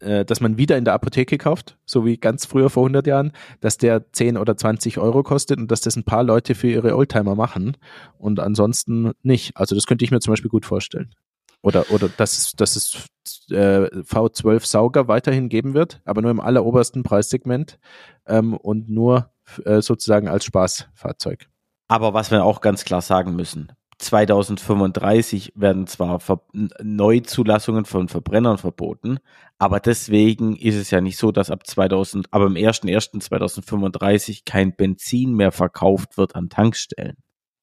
äh, 0.00 0.24
dass 0.24 0.40
man 0.40 0.58
wieder 0.58 0.76
in 0.76 0.84
der 0.84 0.94
Apotheke 0.94 1.38
kauft, 1.38 1.78
so 1.86 2.04
wie 2.04 2.18
ganz 2.18 2.44
früher 2.44 2.68
vor 2.68 2.82
100 2.82 3.06
Jahren, 3.06 3.32
dass 3.60 3.78
der 3.78 4.12
10 4.12 4.36
oder 4.36 4.56
20 4.56 4.98
Euro 4.98 5.22
kostet 5.22 5.58
und 5.58 5.70
dass 5.70 5.80
das 5.80 5.96
ein 5.96 6.04
paar 6.04 6.22
Leute 6.22 6.54
für 6.54 6.68
ihre 6.68 6.96
Oldtimer 6.96 7.34
machen 7.34 7.76
und 8.18 8.40
ansonsten 8.40 9.12
nicht. 9.22 9.56
Also 9.56 9.74
das 9.74 9.86
könnte 9.86 10.04
ich 10.04 10.10
mir 10.10 10.20
zum 10.20 10.32
Beispiel 10.32 10.50
gut 10.50 10.66
vorstellen. 10.66 11.14
Oder, 11.62 11.90
oder 11.90 12.10
dass, 12.10 12.52
dass 12.52 12.76
es 12.76 13.06
äh, 13.50 13.86
V12 13.86 14.66
Sauger 14.66 15.08
weiterhin 15.08 15.48
geben 15.48 15.72
wird, 15.72 16.02
aber 16.04 16.20
nur 16.20 16.30
im 16.30 16.40
allerobersten 16.40 17.02
Preissegment 17.02 17.78
ähm, 18.26 18.54
und 18.54 18.90
nur 18.90 19.30
äh, 19.64 19.80
sozusagen 19.80 20.28
als 20.28 20.44
Spaßfahrzeug. 20.44 21.48
Aber 21.88 22.12
was 22.12 22.30
wir 22.30 22.44
auch 22.44 22.60
ganz 22.60 22.84
klar 22.84 23.00
sagen 23.00 23.34
müssen, 23.36 23.72
2035 24.04 25.52
werden 25.56 25.86
zwar 25.86 26.20
Ver 26.20 26.40
Neuzulassungen 26.82 27.84
von 27.84 28.08
Verbrennern 28.08 28.58
verboten, 28.58 29.18
aber 29.58 29.80
deswegen 29.80 30.56
ist 30.56 30.76
es 30.76 30.90
ja 30.90 31.00
nicht 31.00 31.16
so, 31.16 31.32
dass 31.32 31.50
ab 31.50 31.66
2000, 31.66 32.32
aber 32.32 32.46
im 32.46 32.54
1.1.2035 32.54 34.42
kein 34.44 34.76
Benzin 34.76 35.34
mehr 35.34 35.52
verkauft 35.52 36.16
wird 36.16 36.34
an 36.34 36.48
Tankstellen. 36.48 37.16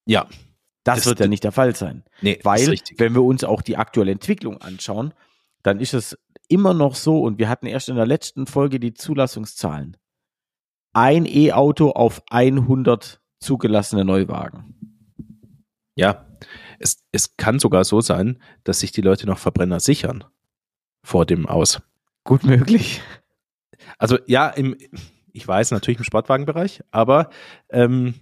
Ja. 0.06 0.26
Das, 0.84 0.98
das 0.98 1.06
wird 1.06 1.20
ja 1.20 1.28
nicht 1.28 1.44
der 1.44 1.52
Fall 1.52 1.76
sein. 1.76 2.02
Nee, 2.22 2.40
Weil, 2.42 2.76
wenn 2.96 3.14
wir 3.14 3.22
uns 3.22 3.44
auch 3.44 3.62
die 3.62 3.76
aktuelle 3.76 4.10
Entwicklung 4.10 4.60
anschauen, 4.60 5.14
dann 5.62 5.78
ist 5.78 5.94
es 5.94 6.18
immer 6.48 6.74
noch 6.74 6.96
so, 6.96 7.20
und 7.20 7.38
wir 7.38 7.48
hatten 7.48 7.66
erst 7.66 7.88
in 7.88 7.96
der 7.96 8.06
letzten 8.06 8.46
Folge 8.46 8.80
die 8.80 8.92
Zulassungszahlen. 8.92 9.96
Ein 10.92 11.24
E-Auto 11.24 11.90
auf 11.90 12.22
100 12.30 13.20
zugelassene 13.38 14.04
Neuwagen. 14.04 14.74
Ja, 15.94 16.26
es, 16.82 17.04
es 17.12 17.36
kann 17.36 17.58
sogar 17.58 17.84
so 17.84 18.00
sein, 18.00 18.38
dass 18.64 18.80
sich 18.80 18.92
die 18.92 19.00
Leute 19.00 19.26
noch 19.26 19.38
Verbrenner 19.38 19.80
sichern 19.80 20.24
vor 21.02 21.26
dem 21.26 21.46
Aus. 21.46 21.80
Gut 22.24 22.44
möglich. 22.44 23.00
Also 23.98 24.18
ja, 24.26 24.48
im, 24.48 24.76
ich 25.32 25.46
weiß 25.46 25.70
natürlich 25.70 25.98
im 25.98 26.04
Sportwagenbereich, 26.04 26.82
aber 26.90 27.30
ähm, 27.70 28.14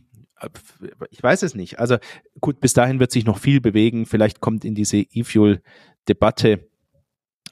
ich 1.10 1.22
weiß 1.22 1.42
es 1.42 1.54
nicht. 1.54 1.78
Also 1.78 1.98
gut, 2.40 2.60
bis 2.60 2.72
dahin 2.72 3.00
wird 3.00 3.12
sich 3.12 3.26
noch 3.26 3.38
viel 3.38 3.60
bewegen. 3.60 4.06
Vielleicht 4.06 4.40
kommt 4.40 4.64
in 4.64 4.74
diese 4.74 4.98
E-Fuel-Debatte 4.98 6.66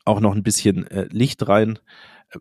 auch 0.04 0.20
noch 0.20 0.34
ein 0.34 0.42
bisschen 0.42 0.86
äh, 0.86 1.06
Licht 1.10 1.46
rein. 1.48 1.78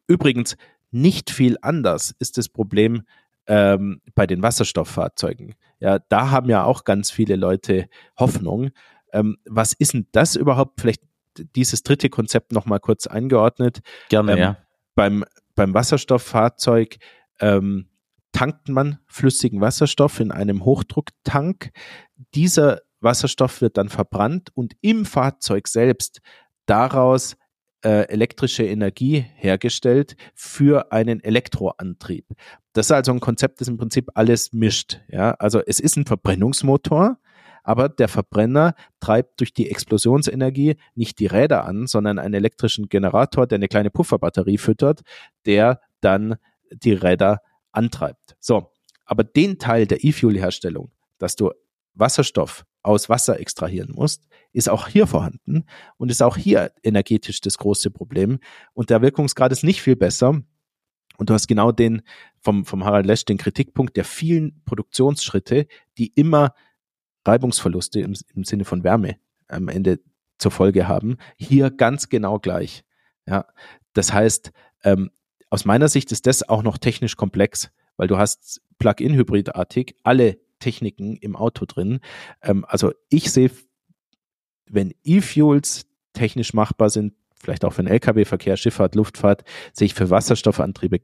Übrigens, 0.08 0.56
nicht 0.92 1.32
viel 1.32 1.58
anders 1.62 2.16
ist 2.20 2.38
das 2.38 2.48
Problem 2.48 3.04
ähm, 3.48 4.02
bei 4.16 4.26
den 4.26 4.42
Wasserstofffahrzeugen. 4.42 5.56
Ja, 5.80 6.00
da 6.00 6.32
haben 6.32 6.50
ja 6.50 6.64
auch 6.64 6.84
ganz 6.84 7.12
viele 7.12 7.36
Leute 7.36 7.88
Hoffnung. 8.18 8.72
Ähm, 9.14 9.38
was 9.46 9.74
ist 9.74 9.94
denn 9.94 10.08
das 10.12 10.36
überhaupt? 10.36 10.82
Vielleicht 10.82 11.02
dieses 11.56 11.84
dritte 11.84 12.10
Konzept 12.10 12.52
noch 12.52 12.66
mal 12.66 12.80
kurz 12.80 13.08
eingeordnet. 13.08 13.80
Gerne, 14.10 14.34
ähm, 14.34 14.38
ja. 14.38 14.58
Beim, 14.96 15.24
beim 15.56 15.74
Wasserstofffahrzeug 15.74 16.98
ähm, 17.40 17.90
tankt 18.32 18.70
man 18.70 19.00
flüssigen 19.08 19.62
Wasserstoff 19.62 20.20
in 20.20 20.32
einem 20.32 20.66
Hochdrucktank. 20.66 21.72
Dieser 22.34 22.82
Wasserstoff 23.00 23.62
wird 23.62 23.78
dann 23.78 23.90
verbrannt 23.90 24.50
und 24.56 24.76
im 24.82 25.06
Fahrzeug 25.06 25.68
selbst 25.68 26.22
daraus 26.66 27.38
äh, 27.84 28.08
elektrische 28.10 28.64
Energie 28.64 29.26
hergestellt 29.36 30.16
für 30.34 30.92
einen 30.92 31.24
Elektroantrieb. 31.24 32.26
Das 32.78 32.86
ist 32.86 32.92
also 32.92 33.12
ein 33.12 33.20
Konzept, 33.20 33.60
das 33.60 33.68
im 33.68 33.78
Prinzip 33.78 34.12
alles 34.14 34.54
mischt. 34.54 35.00
Ja, 35.08 35.32
also 35.40 35.60
es 35.66 35.80
ist 35.80 35.98
ein 35.98 36.06
Verbrennungsmotor, 36.06 37.18
aber 37.64 37.90
der 37.90 38.08
Verbrenner 38.08 38.76
treibt 39.00 39.40
durch 39.40 39.52
die 39.52 39.72
Explosionsenergie 39.72 40.76
nicht 40.94 41.18
die 41.18 41.26
Räder 41.26 41.66
an, 41.66 41.88
sondern 41.88 42.20
einen 42.20 42.36
elektrischen 42.36 42.88
Generator, 42.88 43.48
der 43.48 43.56
eine 43.56 43.68
kleine 43.68 43.90
Pufferbatterie 43.90 44.60
füttert, 44.60 45.02
der 45.48 45.82
dann 46.02 46.36
die 46.72 46.94
Räder 46.94 47.42
antreibt. 47.72 48.38
So, 48.40 48.72
aber 49.06 49.24
den 49.24 49.58
Teil 49.58 49.88
der 49.88 50.04
E-Fuel-Herstellung, 50.04 50.92
dass 51.18 51.36
du 51.36 51.50
Wasserstoff 51.96 52.64
aus 52.84 53.10
Wasser 53.10 53.40
extrahieren 53.40 53.92
musst, 53.96 54.28
ist 54.54 54.70
auch 54.70 54.88
hier 54.88 55.08
vorhanden 55.08 55.66
und 55.98 56.12
ist 56.12 56.22
auch 56.22 56.38
hier 56.38 56.72
energetisch 56.84 57.42
das 57.42 57.58
große 57.58 57.90
Problem. 57.90 58.38
Und 58.74 58.92
der 58.92 59.02
Wirkungsgrad 59.02 59.52
ist 59.52 59.64
nicht 59.64 59.82
viel 59.82 59.96
besser. 59.96 60.44
Und 61.18 61.30
du 61.30 61.34
hast 61.34 61.48
genau 61.48 61.72
den 61.72 62.04
vom, 62.40 62.66
vom 62.66 62.86
Harald 62.86 63.06
Lesch 63.06 63.26
den 63.26 63.38
Kritikpunkt 63.38 63.98
der 63.98 64.06
vielen 64.06 64.64
Produktionsschritte, 64.66 65.68
die 65.98 66.08
immer 66.16 66.54
Reibungsverluste 67.26 68.00
im, 68.00 68.16
im 68.34 68.44
Sinne 68.44 68.66
von 68.66 68.84
Wärme 68.84 69.18
am 69.48 69.68
Ende 69.68 70.00
zur 70.38 70.52
Folge 70.52 70.88
haben, 70.88 71.18
hier 71.36 71.72
ganz 71.72 72.10
genau 72.10 72.40
gleich. 72.40 72.84
Ja, 73.26 73.46
das 73.94 74.14
heißt, 74.14 74.52
ähm, 74.84 75.12
aus 75.50 75.66
meiner 75.66 75.88
Sicht 75.88 76.12
ist 76.12 76.28
das 76.28 76.48
auch 76.48 76.64
noch 76.64 76.78
technisch 76.78 77.16
komplex, 77.16 77.72
weil 77.98 78.08
du 78.08 78.18
hast 78.18 78.62
Plug-in-Hybridartig 78.80 79.96
alle 80.04 80.40
Techniken 80.60 81.16
im 81.18 81.36
Auto 81.36 81.66
drin. 81.66 82.00
Ähm, 82.42 82.66
also 82.68 82.94
ich 83.10 83.32
sehe, 83.32 83.52
wenn 84.66 84.94
E-Fuels 85.04 85.88
technisch 86.14 86.54
machbar 86.54 86.90
sind, 86.90 87.14
vielleicht 87.42 87.66
auch 87.66 87.74
für 87.74 87.84
den 87.84 87.92
Lkw-Verkehr, 87.92 88.58
Schifffahrt, 88.58 88.96
Luftfahrt, 88.96 89.44
sehe 89.74 89.86
ich 89.86 89.94
für 89.94 90.10
Wasserstoffantriebe 90.10 91.02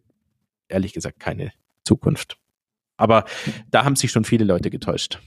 ehrlich 0.67 0.93
gesagt 0.93 1.19
keine 1.19 1.51
Zukunft. 1.84 2.38
Aber 2.97 3.25
da 3.69 3.86
haben 3.86 3.95
sich 3.95 4.11
schon 4.11 4.25
viele 4.25 4.45
Leute 4.45 4.69
getäuscht. 4.69 5.19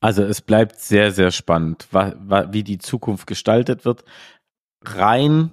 Also 0.00 0.22
es 0.22 0.42
bleibt 0.42 0.80
sehr, 0.80 1.12
sehr 1.12 1.30
spannend, 1.30 1.88
wie 1.90 2.62
die 2.62 2.78
Zukunft 2.78 3.26
gestaltet 3.26 3.84
wird. 3.84 4.04
Rein 4.82 5.52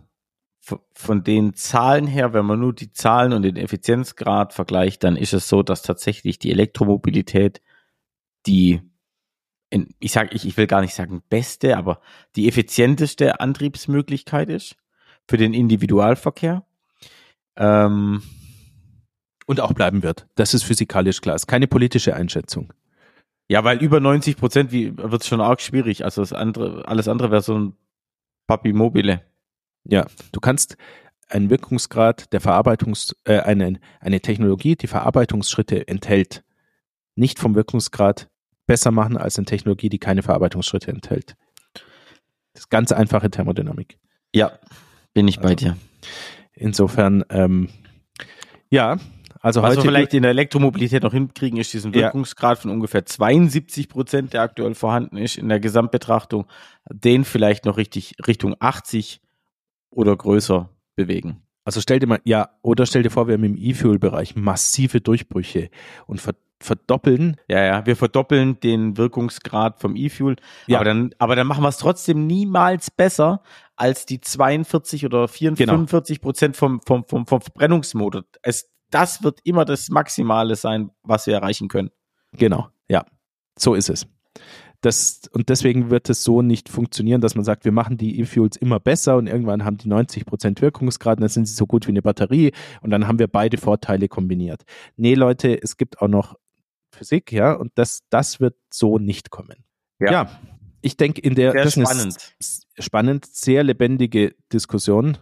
von 0.93 1.23
den 1.23 1.53
Zahlen 1.53 2.05
her, 2.05 2.33
wenn 2.33 2.45
man 2.45 2.59
nur 2.59 2.73
die 2.73 2.91
Zahlen 2.91 3.33
und 3.33 3.43
den 3.43 3.55
Effizienzgrad 3.55 4.53
vergleicht, 4.53 5.03
dann 5.03 5.15
ist 5.15 5.33
es 5.33 5.47
so, 5.47 5.63
dass 5.63 5.81
tatsächlich 5.81 6.37
die 6.37 6.51
Elektromobilität 6.51 7.61
die, 8.45 8.81
ich 9.99 10.11
sage, 10.11 10.29
ich, 10.33 10.45
ich 10.45 10.57
will 10.57 10.67
gar 10.67 10.81
nicht 10.81 10.93
sagen 10.93 11.23
beste, 11.29 11.77
aber 11.77 12.01
die 12.35 12.47
effizienteste 12.47 13.39
Antriebsmöglichkeit 13.39 14.49
ist 14.49 14.75
für 15.27 15.37
den 15.37 15.53
Individualverkehr. 15.53 16.65
Ähm, 17.55 18.21
und 19.51 19.59
auch 19.59 19.73
bleiben 19.73 20.01
wird. 20.01 20.27
Das 20.35 20.53
ist 20.53 20.63
physikalisch 20.63 21.19
klar. 21.19 21.35
ist 21.35 21.45
keine 21.45 21.67
politische 21.67 22.15
Einschätzung. 22.15 22.71
Ja, 23.49 23.65
weil 23.65 23.79
über 23.79 23.99
90 23.99 24.37
Prozent 24.37 24.71
wird 24.71 25.21
es 25.21 25.27
schon 25.27 25.41
arg 25.41 25.59
schwierig. 25.59 26.05
Also 26.05 26.21
das 26.21 26.31
andere, 26.31 26.87
alles 26.87 27.09
andere 27.09 27.31
wäre 27.31 27.41
so 27.41 27.59
ein 27.59 27.73
Papi 28.47 28.71
Mobile. 28.71 29.21
Ja, 29.83 30.05
du 30.31 30.39
kannst 30.39 30.77
einen 31.27 31.49
Wirkungsgrad 31.49 32.31
der 32.31 32.39
Verarbeitungs, 32.39 33.13
äh, 33.25 33.39
eine, 33.39 33.81
eine 33.99 34.21
Technologie, 34.21 34.77
die 34.77 34.87
Verarbeitungsschritte 34.87 35.85
enthält, 35.85 36.45
nicht 37.15 37.37
vom 37.37 37.53
Wirkungsgrad 37.53 38.29
besser 38.71 38.91
machen 38.91 39.17
als 39.17 39.37
eine 39.37 39.43
Technologie, 39.43 39.89
die 39.89 39.99
keine 39.99 40.23
Verarbeitungsschritte 40.23 40.91
enthält. 40.91 41.35
Das 42.53 42.63
ist 42.63 42.69
ganz 42.69 42.93
einfache 42.93 43.29
Thermodynamik. 43.29 43.97
Ja, 44.33 44.53
bin 45.13 45.27
ich 45.27 45.39
bei 45.39 45.49
also, 45.49 45.55
dir. 45.55 45.77
Insofern, 46.53 47.25
ähm, 47.29 47.67
ja, 48.69 48.97
also 49.41 49.61
Was 49.61 49.75
wir 49.75 49.81
vielleicht 49.81 50.13
in 50.13 50.21
der 50.21 50.31
Elektromobilität 50.31 51.03
noch 51.03 51.11
hinkriegen, 51.11 51.59
ist 51.59 51.73
diesen 51.73 51.93
Wirkungsgrad 51.93 52.59
ja. 52.59 52.61
von 52.61 52.71
ungefähr 52.71 53.05
72 53.05 53.89
Prozent, 53.89 54.31
der 54.31 54.43
aktuell 54.43 54.73
vorhanden 54.73 55.17
ist 55.17 55.37
in 55.37 55.49
der 55.49 55.59
Gesamtbetrachtung, 55.59 56.45
den 56.89 57.25
vielleicht 57.25 57.65
noch 57.65 57.75
richtig 57.75 58.15
Richtung 58.25 58.55
80 58.57 59.19
oder 59.89 60.15
größer 60.15 60.69
bewegen. 60.95 61.41
Also 61.65 61.81
stell 61.81 61.99
dir 61.99 62.07
mal, 62.07 62.21
ja, 62.23 62.51
oder 62.61 62.85
stell 62.85 63.03
dir 63.03 63.09
vor, 63.09 63.27
wir 63.27 63.33
haben 63.33 63.43
im 63.43 63.57
E-Fuel-Bereich 63.57 64.37
massive 64.37 65.01
Durchbrüche 65.01 65.69
und 66.05 66.21
verdoppeln. 66.63 67.37
Ja, 67.47 67.63
ja, 67.63 67.85
wir 67.85 67.95
verdoppeln 67.95 68.59
den 68.59 68.97
Wirkungsgrad 68.97 69.79
vom 69.79 69.95
E-Fuel. 69.95 70.35
Ja. 70.67 70.77
Aber 70.77 70.85
dann, 70.85 71.13
aber 71.17 71.35
dann 71.35 71.47
machen 71.47 71.63
wir 71.63 71.69
es 71.69 71.77
trotzdem 71.77 72.27
niemals 72.27 72.91
besser 72.91 73.41
als 73.75 74.05
die 74.05 74.21
42 74.21 75.05
oder 75.05 75.27
44, 75.27 75.65
genau. 75.65 75.73
45 75.73 76.21
Prozent 76.21 76.55
vom, 76.55 76.81
vom, 76.85 77.05
vom, 77.05 77.25
vom 77.25 77.41
Verbrennungsmotor. 77.41 78.23
Es, 78.43 78.69
das 78.89 79.23
wird 79.23 79.39
immer 79.43 79.65
das 79.65 79.89
Maximale 79.89 80.55
sein, 80.55 80.91
was 81.03 81.27
wir 81.27 81.33
erreichen 81.33 81.67
können. 81.67 81.89
Genau, 82.33 82.67
ja. 82.89 83.05
So 83.57 83.73
ist 83.73 83.89
es. 83.89 84.07
Das, 84.81 85.21
und 85.31 85.49
deswegen 85.49 85.91
wird 85.91 86.09
es 86.09 86.23
so 86.23 86.41
nicht 86.41 86.67
funktionieren, 86.67 87.21
dass 87.21 87.35
man 87.35 87.45
sagt, 87.45 87.65
wir 87.65 87.71
machen 87.71 87.97
die 87.97 88.19
E-Fuels 88.19 88.57
immer 88.57 88.79
besser 88.79 89.15
und 89.15 89.27
irgendwann 89.27 89.63
haben 89.63 89.77
die 89.77 89.87
90 89.87 90.25
Prozent 90.25 90.61
Wirkungsgrad 90.61 91.17
und 91.17 91.21
dann 91.21 91.29
sind 91.29 91.47
sie 91.47 91.53
so 91.53 91.67
gut 91.67 91.85
wie 91.85 91.91
eine 91.91 92.01
Batterie 92.01 92.51
und 92.81 92.89
dann 92.89 93.07
haben 93.07 93.19
wir 93.19 93.27
beide 93.27 93.57
Vorteile 93.57 94.07
kombiniert. 94.07 94.63
Nee, 94.97 95.13
Leute, 95.13 95.61
es 95.61 95.77
gibt 95.77 96.01
auch 96.01 96.07
noch 96.07 96.35
Physik, 97.01 97.31
ja, 97.31 97.53
und 97.53 97.71
das, 97.75 98.03
das 98.11 98.39
wird 98.39 98.55
so 98.69 98.99
nicht 98.99 99.31
kommen. 99.31 99.63
Ja, 99.99 100.11
ja 100.11 100.39
ich 100.81 100.97
denke, 100.97 101.21
in 101.21 101.35
der 101.35 101.51
sehr 101.51 101.85
spannend. 101.85 102.35
spannend, 102.77 103.25
sehr 103.25 103.63
lebendige 103.63 104.35
Diskussion. 104.53 105.17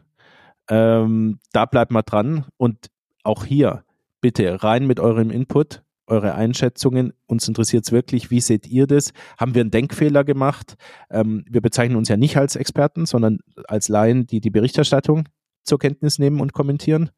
Ähm, 0.70 1.40
da 1.52 1.66
bleibt 1.66 1.92
mal 1.92 2.02
dran 2.02 2.46
und 2.58 2.88
auch 3.24 3.46
hier 3.46 3.84
bitte 4.22 4.62
rein 4.62 4.88
mit 4.88 5.00
eurem 5.00 5.32
Input, 5.32 5.84
eure 6.08 6.36
Einschätzungen. 6.36 7.14
Uns 7.28 7.48
interessiert 7.48 7.86
es 7.86 7.92
wirklich, 7.92 8.30
wie 8.30 8.42
seht 8.42 8.68
ihr 8.68 8.88
das? 8.88 9.14
Haben 9.38 9.56
wir 9.56 9.62
einen 9.62 9.72
Denkfehler 9.72 10.24
gemacht? 10.24 10.76
Ähm, 11.10 11.46
wir 11.50 11.62
bezeichnen 11.62 11.96
uns 11.96 12.10
ja 12.10 12.18
nicht 12.18 12.38
als 12.38 12.56
Experten, 12.56 13.06
sondern 13.06 13.40
als 13.68 13.90
Laien, 13.90 14.28
die 14.28 14.42
die 14.42 14.50
Berichterstattung 14.50 15.28
zur 15.64 15.80
Kenntnis 15.80 16.20
nehmen 16.20 16.40
und 16.42 16.54
kommentieren. 16.54 17.10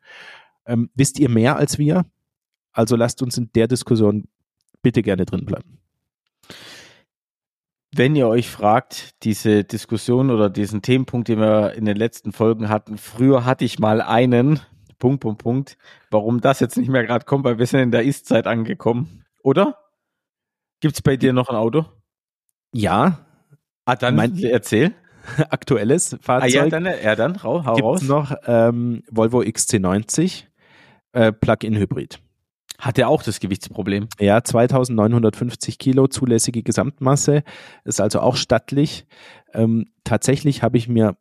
Ähm, 0.66 0.90
wisst 0.96 1.20
ihr 1.20 1.30
mehr 1.30 1.58
als 1.58 1.78
wir? 1.78 2.06
Also 2.74 2.96
lasst 2.96 3.22
uns 3.22 3.38
in 3.38 3.52
der 3.54 3.68
Diskussion 3.68 4.26
bitte 4.82 5.02
gerne 5.02 5.26
drin 5.26 5.46
bleiben. 5.46 5.80
Wenn 7.94 8.16
ihr 8.16 8.28
euch 8.28 8.50
fragt, 8.50 9.22
diese 9.24 9.66
Diskussion 9.66 10.30
oder 10.30 10.50
diesen 10.50 10.82
Themenpunkt, 10.82 11.28
den 11.28 11.40
wir 11.40 11.74
in 11.74 11.86
den 11.86 11.98
letzten 11.98 12.32
Folgen 12.32 12.70
hatten, 12.70 12.98
früher 12.98 13.44
hatte 13.44 13.66
ich 13.66 13.80
mal 13.80 14.02
einen, 14.02 14.62
Punkt, 14.98 15.22
Punkt, 15.22 15.42
Punkt. 15.44 15.78
Warum 16.10 16.40
das 16.40 16.62
jetzt 16.62 16.78
nicht 16.78 16.90
mehr 16.90 17.04
gerade 17.04 17.26
kommt, 17.26 17.44
weil 17.44 17.58
wir 17.58 17.66
sind 17.66 17.82
in 17.82 17.92
der 17.92 18.04
Ist-Zeit 18.04 18.48
angekommen. 18.48 19.26
Oder? 19.44 19.78
Gibt 20.80 20.96
es 20.96 21.02
bei 21.02 21.18
dir 21.18 21.34
noch 21.34 21.50
ein 21.50 21.56
Auto? 21.56 21.86
Ja. 22.74 23.20
Ah, 23.86 23.96
dann 23.96 24.16
mein, 24.16 24.38
erzähl. 24.42 24.94
Aktuelles 25.50 26.18
Fahrzeug. 26.22 26.50
Ah, 26.50 26.64
ja, 26.64 26.70
dann, 26.70 26.86
ja, 26.86 27.16
dann 27.16 27.44
hau, 27.44 27.66
hau 27.66 27.76
Gibt's 27.76 27.84
raus. 27.84 28.02
noch 28.04 28.36
ähm, 28.46 29.04
Volvo 29.12 29.42
XC90 29.42 30.44
äh, 31.14 31.32
Plug-in-Hybrid. 31.32 32.20
Hat 32.82 32.98
er 32.98 33.10
auch 33.10 33.22
das 33.22 33.40
Gewichtsproblem? 33.40 34.08
Ja, 34.20 34.44
2950 34.44 35.78
Kilo 35.78 36.08
zulässige 36.08 36.64
Gesamtmasse, 36.64 37.44
ist 37.86 38.02
also 38.02 38.22
auch 38.22 38.36
stattlich. 38.36 39.06
Ähm, 39.54 39.86
tatsächlich 40.04 40.64
habe 40.64 40.78
ich 40.78 40.88
mir 40.88 41.16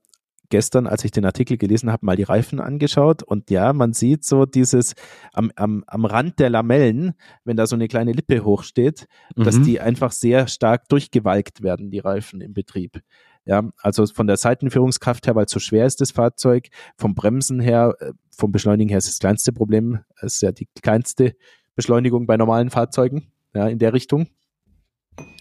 gestern, 0.48 0.86
als 0.86 1.04
ich 1.04 1.11
den 1.11 1.26
Artikel 1.26 1.58
gelesen 1.58 1.92
habe, 1.92 2.06
mal 2.06 2.16
die 2.16 2.22
Reifen 2.22 2.61
angeschaut 2.61 3.22
und 3.22 3.50
ja, 3.50 3.74
man 3.74 3.92
sieht 3.92 4.24
so 4.24 4.46
dieses 4.46 4.94
am, 5.34 5.52
am, 5.54 5.84
am 5.86 6.06
Rand 6.06 6.38
der 6.38 6.48
Lamellen, 6.48 7.12
wenn 7.44 7.58
da 7.58 7.66
so 7.66 7.76
eine 7.76 7.88
kleine 7.88 8.12
Lippe 8.12 8.42
hochsteht, 8.42 9.06
mhm. 9.36 9.44
dass 9.44 9.61
die 9.61 9.80
einfach 9.80 10.12
sehr 10.12 10.48
stark 10.48 10.88
durchgewalkt 10.88 11.62
werden, 11.62 11.90
die 11.90 12.00
Reifen 12.00 12.40
im 12.40 12.54
Betrieb. 12.54 13.00
Ja, 13.45 13.70
also 13.78 14.07
von 14.07 14.26
der 14.26 14.36
Seitenführungskraft 14.36 15.26
her, 15.26 15.34
weil 15.34 15.49
so 15.49 15.59
schwer 15.59 15.86
ist, 15.86 16.01
das 16.01 16.11
Fahrzeug, 16.11 16.68
vom 16.97 17.14
Bremsen 17.14 17.59
her, 17.59 17.95
äh, 18.01 18.12
vom 18.36 18.53
Beschleunigen 18.53 18.91
her 18.91 18.99
ist 18.99 19.09
das 19.09 19.18
kleinste 19.18 19.53
Problem. 19.53 20.01
Es 20.20 20.36
ist 20.36 20.43
ja 20.43 20.53
die 20.53 20.68
kleinste 20.82 21.34
Beschleunigung 21.74 22.26
bei 22.26 22.36
normalen 22.36 22.70
Fahrzeugen, 22.70 23.32
ja, 23.55 23.66
in 23.68 23.78
der 23.78 23.93
Richtung. 23.93 24.28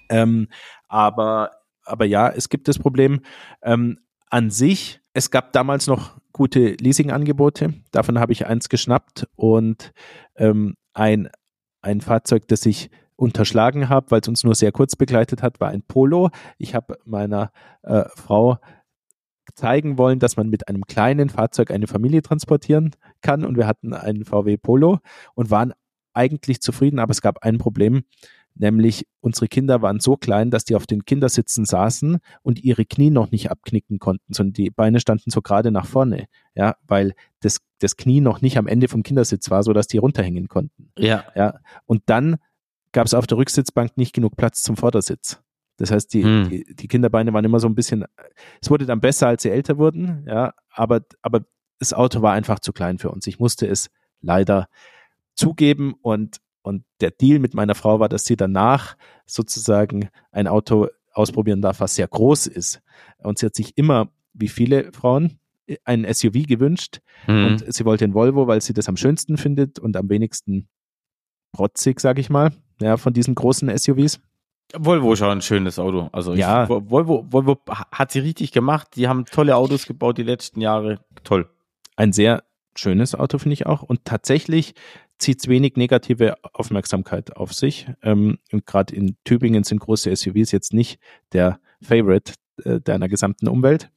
Ähm, 0.10 0.47
aber, 0.88 1.52
aber 1.84 2.06
ja, 2.06 2.30
es 2.30 2.50
gibt 2.50 2.68
das 2.68 2.80
Problem. 2.80 3.22
Ähm, 3.62 4.00
an 4.30 4.50
sich, 4.50 5.02
es 5.14 5.32
gab 5.32 5.54
damals 5.54 5.88
noch 5.88 6.20
gute 6.32 6.72
Leasingangebote. 6.80 7.74
Davon 7.91 8.20
habe 8.20 8.32
ich 8.32 8.45
eins 8.45 8.70
geschnappt 8.70 9.28
und 9.36 9.91
ähm, 10.36 10.76
ein, 10.93 11.30
ein 11.82 12.02
Fahrzeug, 12.02 12.47
das 12.47 12.66
ich 12.66 12.89
unterschlagen 13.20 13.89
habe, 13.89 14.11
weil 14.11 14.22
es 14.22 14.28
uns 14.28 14.43
nur 14.43 14.55
sehr 14.55 14.72
kurz 14.72 14.95
begleitet 14.95 15.43
hat, 15.43 15.59
war 15.59 15.70
ein 15.70 15.84
Polo. 15.84 16.30
Ich 16.57 16.74
habe 16.74 16.97
meiner 17.05 17.51
äh, 17.84 18.05
Frau 18.15 18.57
zeigen 19.55 19.97
wollen, 19.97 20.20
dass 20.20 20.38
man 20.38 20.49
mit 20.49 20.67
einem 20.67 20.86
kleinen 20.86 21.30
Fahrzeug 21.30 21.72
eine 21.72 21.88
Familie 21.88 22.22
transportieren 22.22 22.91
kann 23.22 23.43
und 23.43 23.57
wir 23.57 23.67
hatten 23.67 23.93
einen 23.93 24.24
VW 24.24 24.57
Polo 24.57 24.99
und 25.36 25.51
waren 25.51 25.74
eigentlich 26.13 26.61
zufrieden, 26.61 26.99
aber 26.99 27.11
es 27.11 27.22
gab 27.22 27.43
ein 27.43 27.57
Problem, 27.57 28.03
nämlich 28.55 29.05
unsere 29.20 29.47
Kinder 29.47 29.82
waren 29.82 29.99
so 29.99 30.15
klein, 30.15 30.49
dass 30.49 30.63
die 30.63 30.76
auf 30.76 30.88
den 30.88 31.03
Kindersitzen 31.03 31.65
saßen 31.65 32.20
und 32.41 32.63
ihre 32.63 32.86
Knie 32.86 33.09
noch 33.09 33.32
nicht 33.32 33.51
abknicken 33.51 33.99
konnten, 33.99 34.34
sondern 34.34 34.53
die 34.53 34.70
Beine 34.70 34.99
standen 34.99 35.30
so 35.30 35.41
gerade 35.41 35.72
nach 35.72 35.86
vorne, 35.86 36.28
ja, 36.55 36.76
weil 36.88 37.13
das, 37.41 37.59
das 37.80 37.97
Knie 37.97 38.22
noch 38.22 38.41
nicht 38.41 38.57
am 38.57 38.67
Ende 38.67 38.88
vom 38.88 39.03
Kindersitz 39.03 39.49
war, 39.49 39.63
so 39.63 39.74
dass 39.74 39.88
die 39.88 39.97
runterhängen 39.97 40.47
konnten. 40.47 40.91
Ja. 40.97 41.26
Ja. 41.36 41.59
Und 41.86 42.03
dann 42.05 42.38
gab 42.92 43.06
es 43.06 43.14
auf 43.14 43.28
der 43.28 43.38
Rücksitzbank 43.38 43.98
nicht 43.98 44.14
genug 44.14 44.36
Platz 44.38 44.62
zum 44.64 44.76
Vordersitz. 44.78 45.42
Das 45.78 45.92
heißt, 45.92 46.14
die, 46.14 46.24
Hm. 46.24 46.50
die, 46.50 46.76
die 46.76 46.88
Kinderbeine 46.88 47.32
waren 47.34 47.46
immer 47.46 47.60
so 47.60 47.68
ein 47.68 47.76
bisschen, 47.76 48.06
es 48.62 48.70
wurde 48.70 48.86
dann 48.86 49.00
besser, 49.00 49.28
als 49.28 49.44
sie 49.44 49.50
älter 49.50 49.78
wurden, 49.78 50.26
ja, 50.28 50.54
aber, 50.72 51.02
aber 51.22 51.46
das 51.80 51.94
Auto 51.94 52.22
war 52.22 52.34
einfach 52.34 52.60
zu 52.60 52.74
klein 52.74 52.98
für 53.00 53.10
uns. 53.12 53.26
Ich 53.28 53.40
musste 53.40 53.66
es 53.68 53.90
leider 54.22 54.68
zugeben 55.36 55.94
und, 56.02 56.38
und 56.62 56.84
der 57.00 57.12
Deal 57.12 57.40
mit 57.40 57.54
meiner 57.54 57.76
Frau 57.76 58.00
war, 58.00 58.10
dass 58.10 58.26
sie 58.26 58.36
danach 58.36 58.98
sozusagen 59.26 60.10
ein 60.32 60.48
Auto 60.48 60.88
ausprobieren 61.14 61.62
darf, 61.62 61.80
was 61.80 61.96
sehr 61.96 62.08
groß 62.08 62.48
ist. 62.48 62.82
Und 63.20 63.40
sie 63.40 63.46
hat 63.46 63.56
sich 63.56 63.78
immer, 63.78 64.10
wie 64.34 64.50
viele 64.50 64.92
Frauen, 64.92 65.40
ein 65.86 66.06
SUV 66.12 66.48
gewünscht 66.48 67.00
Hm. 67.26 67.46
und 67.46 67.74
sie 67.74 67.86
wollte 67.86 68.04
ein 68.06 68.14
Volvo, 68.14 68.48
weil 68.48 68.60
sie 68.62 68.74
das 68.74 68.90
am 68.90 68.98
schönsten 68.98 69.38
findet 69.38 69.78
und 69.80 69.96
am 69.98 70.10
wenigsten 70.10 70.68
protzig, 71.52 72.00
sag 72.00 72.20
ich 72.20 72.30
mal, 72.30 72.52
ja, 72.82 72.97
von 72.97 73.14
diesen 73.14 73.36
großen 73.36 73.76
SUVs. 73.78 74.20
Volvo 74.78 75.14
ist 75.14 75.22
auch 75.22 75.32
ein 75.32 75.41
schönes 75.41 75.80
Auto. 75.80 76.10
Also 76.12 76.34
ich, 76.34 76.39
Ja. 76.39 76.70
Volvo, 76.70 77.26
Volvo 77.30 77.58
hat 77.91 78.12
sie 78.12 78.20
richtig 78.20 78.52
gemacht. 78.52 78.89
Die 78.95 79.08
haben 79.08 79.26
tolle 79.26 79.56
Autos 79.56 79.86
gebaut 79.86 80.18
die 80.18 80.24
letzten 80.24 80.62
Jahre. 80.62 81.00
Toll. 81.24 81.50
Ein 81.95 82.14
sehr 82.14 82.43
schönes 82.76 83.16
Auto, 83.16 83.39
finde 83.39 83.54
ich 83.54 83.66
auch. 83.66 83.82
Und 83.82 84.06
tatsächlich 84.06 84.76
zieht 85.18 85.41
es 85.41 85.47
wenig 85.47 85.76
negative 85.76 86.36
Aufmerksamkeit 86.54 87.36
auf 87.36 87.54
sich. 87.54 87.88
Ähm, 88.04 88.38
und 88.52 88.66
gerade 88.66 88.95
in 88.95 89.18
Tübingen 89.26 89.64
sind 89.64 89.80
große 89.80 90.16
SUVs 90.16 90.52
jetzt 90.52 90.74
nicht 90.74 91.00
der 91.34 91.60
Favorite 91.82 92.34
äh, 92.64 92.80
deiner 92.80 93.10
gesamten 93.10 93.47
Umwelt. 93.47 93.89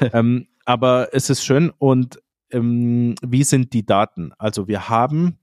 ähm, 0.12 0.48
aber 0.64 1.08
es 1.12 1.30
ist 1.30 1.44
schön. 1.44 1.70
Und 1.78 2.20
ähm, 2.50 3.14
wie 3.22 3.44
sind 3.44 3.72
die 3.72 3.86
Daten? 3.86 4.32
Also 4.36 4.68
wir 4.68 4.88
haben, 4.88 5.38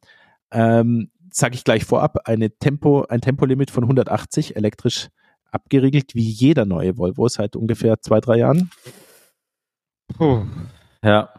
ähm, 0.52 1.12
sage 1.36 1.56
ich 1.56 1.66
gleich 1.66 1.84
vorab, 1.84 2.28
eine 2.30 2.50
Tempo, 2.58 3.06
ein 3.10 3.20
Tempolimit 3.20 3.70
von 3.70 3.84
180 3.84 4.56
elektrisch 4.56 5.10
abgeriegelt, 5.52 6.16
wie 6.16 6.30
jeder 6.30 6.66
neue 6.66 6.98
Volvo 6.98 7.28
seit 7.28 7.58
ungefähr 7.58 8.00
zwei, 8.02 8.22
drei 8.22 8.38
Jahren. 8.38 8.72
Puh. 10.18 10.46
Ja. 11.04 11.34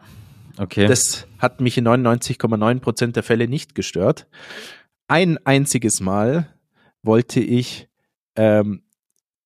Okay. 0.57 0.87
Das 0.87 1.27
hat 1.39 1.61
mich 1.61 1.77
in 1.77 1.87
99,9 1.87 2.79
Prozent 2.79 3.15
der 3.15 3.23
Fälle 3.23 3.47
nicht 3.47 3.73
gestört. 3.73 4.27
Ein 5.07 5.39
einziges 5.45 5.99
Mal 5.99 6.47
wollte 7.01 7.39
ich 7.39 7.89
ähm, 8.35 8.83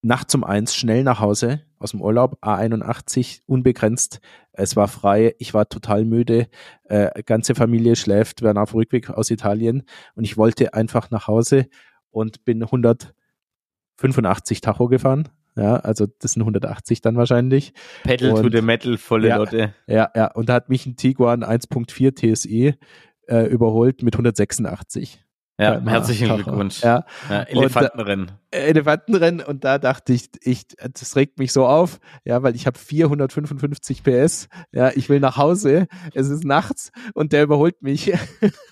nachts 0.02 0.36
um 0.36 0.44
eins 0.44 0.76
schnell 0.76 1.04
nach 1.04 1.20
Hause 1.20 1.62
aus 1.82 1.92
dem 1.92 2.02
Urlaub, 2.02 2.38
A81, 2.44 3.42
unbegrenzt. 3.46 4.20
Es 4.54 4.76
war 4.76 4.88
frei, 4.88 5.36
ich 5.40 5.54
war 5.54 5.68
total 5.70 6.06
müde, 6.06 6.48
äh, 6.86 7.24
ganze 7.24 7.56
Familie 7.56 7.96
schläft, 7.96 8.42
wir 8.42 8.48
waren 8.48 8.58
auf 8.58 8.74
Rückweg 8.74 9.10
aus 9.10 9.30
Italien 9.32 9.84
und 10.16 10.24
ich 10.24 10.38
wollte 10.38 10.74
einfach 10.74 11.10
nach 11.12 11.28
Hause 11.28 11.68
und 12.12 12.44
bin 12.46 12.64
185 12.64 14.62
Tacho 14.62 14.88
gefahren. 14.88 15.30
Ja, 15.58 15.76
also 15.78 16.08
das 16.20 16.34
sind 16.34 16.44
180 16.44 17.02
dann 17.02 17.18
wahrscheinlich. 17.18 17.74
Pedal 18.04 18.32
to 18.32 18.40
und- 18.40 18.56
the 18.56 18.62
Metal, 18.62 18.98
volle 18.98 19.28
Ja. 19.28 19.38
Lotte. 19.38 19.74
Ja, 19.86 20.10
ja, 20.16 20.32
und 20.32 20.48
da 20.48 20.54
hat 20.54 20.70
mich 20.70 20.86
ein 20.86 20.96
Tiguan 20.96 21.44
1.4 21.44 22.16
TSE 22.16 22.78
äh, 23.28 23.46
überholt 23.48 24.02
mit 24.02 24.16
186. 24.16 25.24
Ja, 25.62 25.82
herzlichen 25.86 26.28
Tacho. 26.28 26.44
Glückwunsch. 26.44 26.82
Ja, 26.82 27.06
Ja, 27.30 27.44
Elefantenrennen. 27.44 28.32
äh, 28.52 28.60
Elefantenrennen 28.70 29.42
und 29.46 29.64
da 29.64 29.78
dachte 29.78 30.14
ich, 30.14 30.30
ich, 30.42 30.66
das 30.78 31.16
regt 31.16 31.38
mich 31.40 31.54
so 31.54 31.66
auf, 31.68 32.00
ja, 32.26 32.42
weil 32.44 32.56
ich 32.56 32.66
habe 32.68 32.78
455 32.80 34.04
PS, 34.04 34.50
ja, 34.72 34.92
ich 34.96 35.08
will 35.10 35.20
nach 35.20 35.38
Hause, 35.38 35.88
es 36.14 36.30
ist 36.30 36.44
nachts 36.44 36.92
und 37.14 37.32
der 37.32 37.44
überholt 37.44 37.82
mich. 37.82 38.12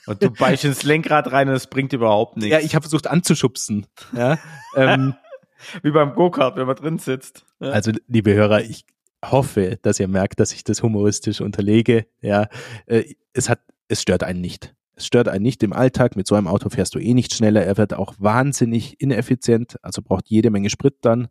Und 0.07 0.23
du 0.23 0.31
beißt 0.31 0.65
ins 0.65 0.83
Lenkrad 0.83 1.31
rein 1.31 1.47
und 1.49 1.55
es 1.55 1.67
bringt 1.67 1.93
überhaupt 1.93 2.37
nichts. 2.37 2.51
Ja, 2.51 2.59
ich 2.59 2.73
habe 2.75 2.83
versucht 2.83 3.07
anzuschubsen, 3.07 3.85
ja. 4.15 4.37
ähm, 4.75 5.13
Wie 5.83 5.91
beim 5.91 6.15
Go-Kart, 6.15 6.55
wenn 6.55 6.67
man 6.67 6.75
drin 6.77 6.97
sitzt. 6.99 7.45
Ja. 7.59 7.71
Also, 7.71 7.91
liebe 8.07 8.33
Hörer, 8.33 8.61
ich 8.61 8.85
hoffe, 9.23 9.77
dass 9.81 9.99
ihr 9.99 10.07
merkt, 10.07 10.39
dass 10.39 10.53
ich 10.53 10.63
das 10.63 10.81
humoristisch 10.81 11.41
unterlege. 11.41 12.05
Ja, 12.21 12.47
äh, 12.85 13.03
es 13.33 13.49
hat, 13.49 13.59
es 13.89 14.01
stört 14.01 14.23
einen 14.23 14.39
nicht. 14.41 14.73
Es 14.99 15.05
stört 15.05 15.29
einen 15.29 15.43
nicht 15.43 15.63
im 15.63 15.71
Alltag. 15.71 16.17
Mit 16.17 16.27
so 16.27 16.35
einem 16.35 16.47
Auto 16.47 16.69
fährst 16.69 16.93
du 16.93 16.99
eh 16.99 17.13
nicht 17.13 17.33
schneller. 17.33 17.63
Er 17.63 17.77
wird 17.77 17.93
auch 17.93 18.15
wahnsinnig 18.19 18.99
ineffizient, 18.99 19.77
also 19.81 20.01
braucht 20.01 20.27
jede 20.27 20.49
Menge 20.49 20.69
Sprit 20.69 20.97
dann. 21.01 21.29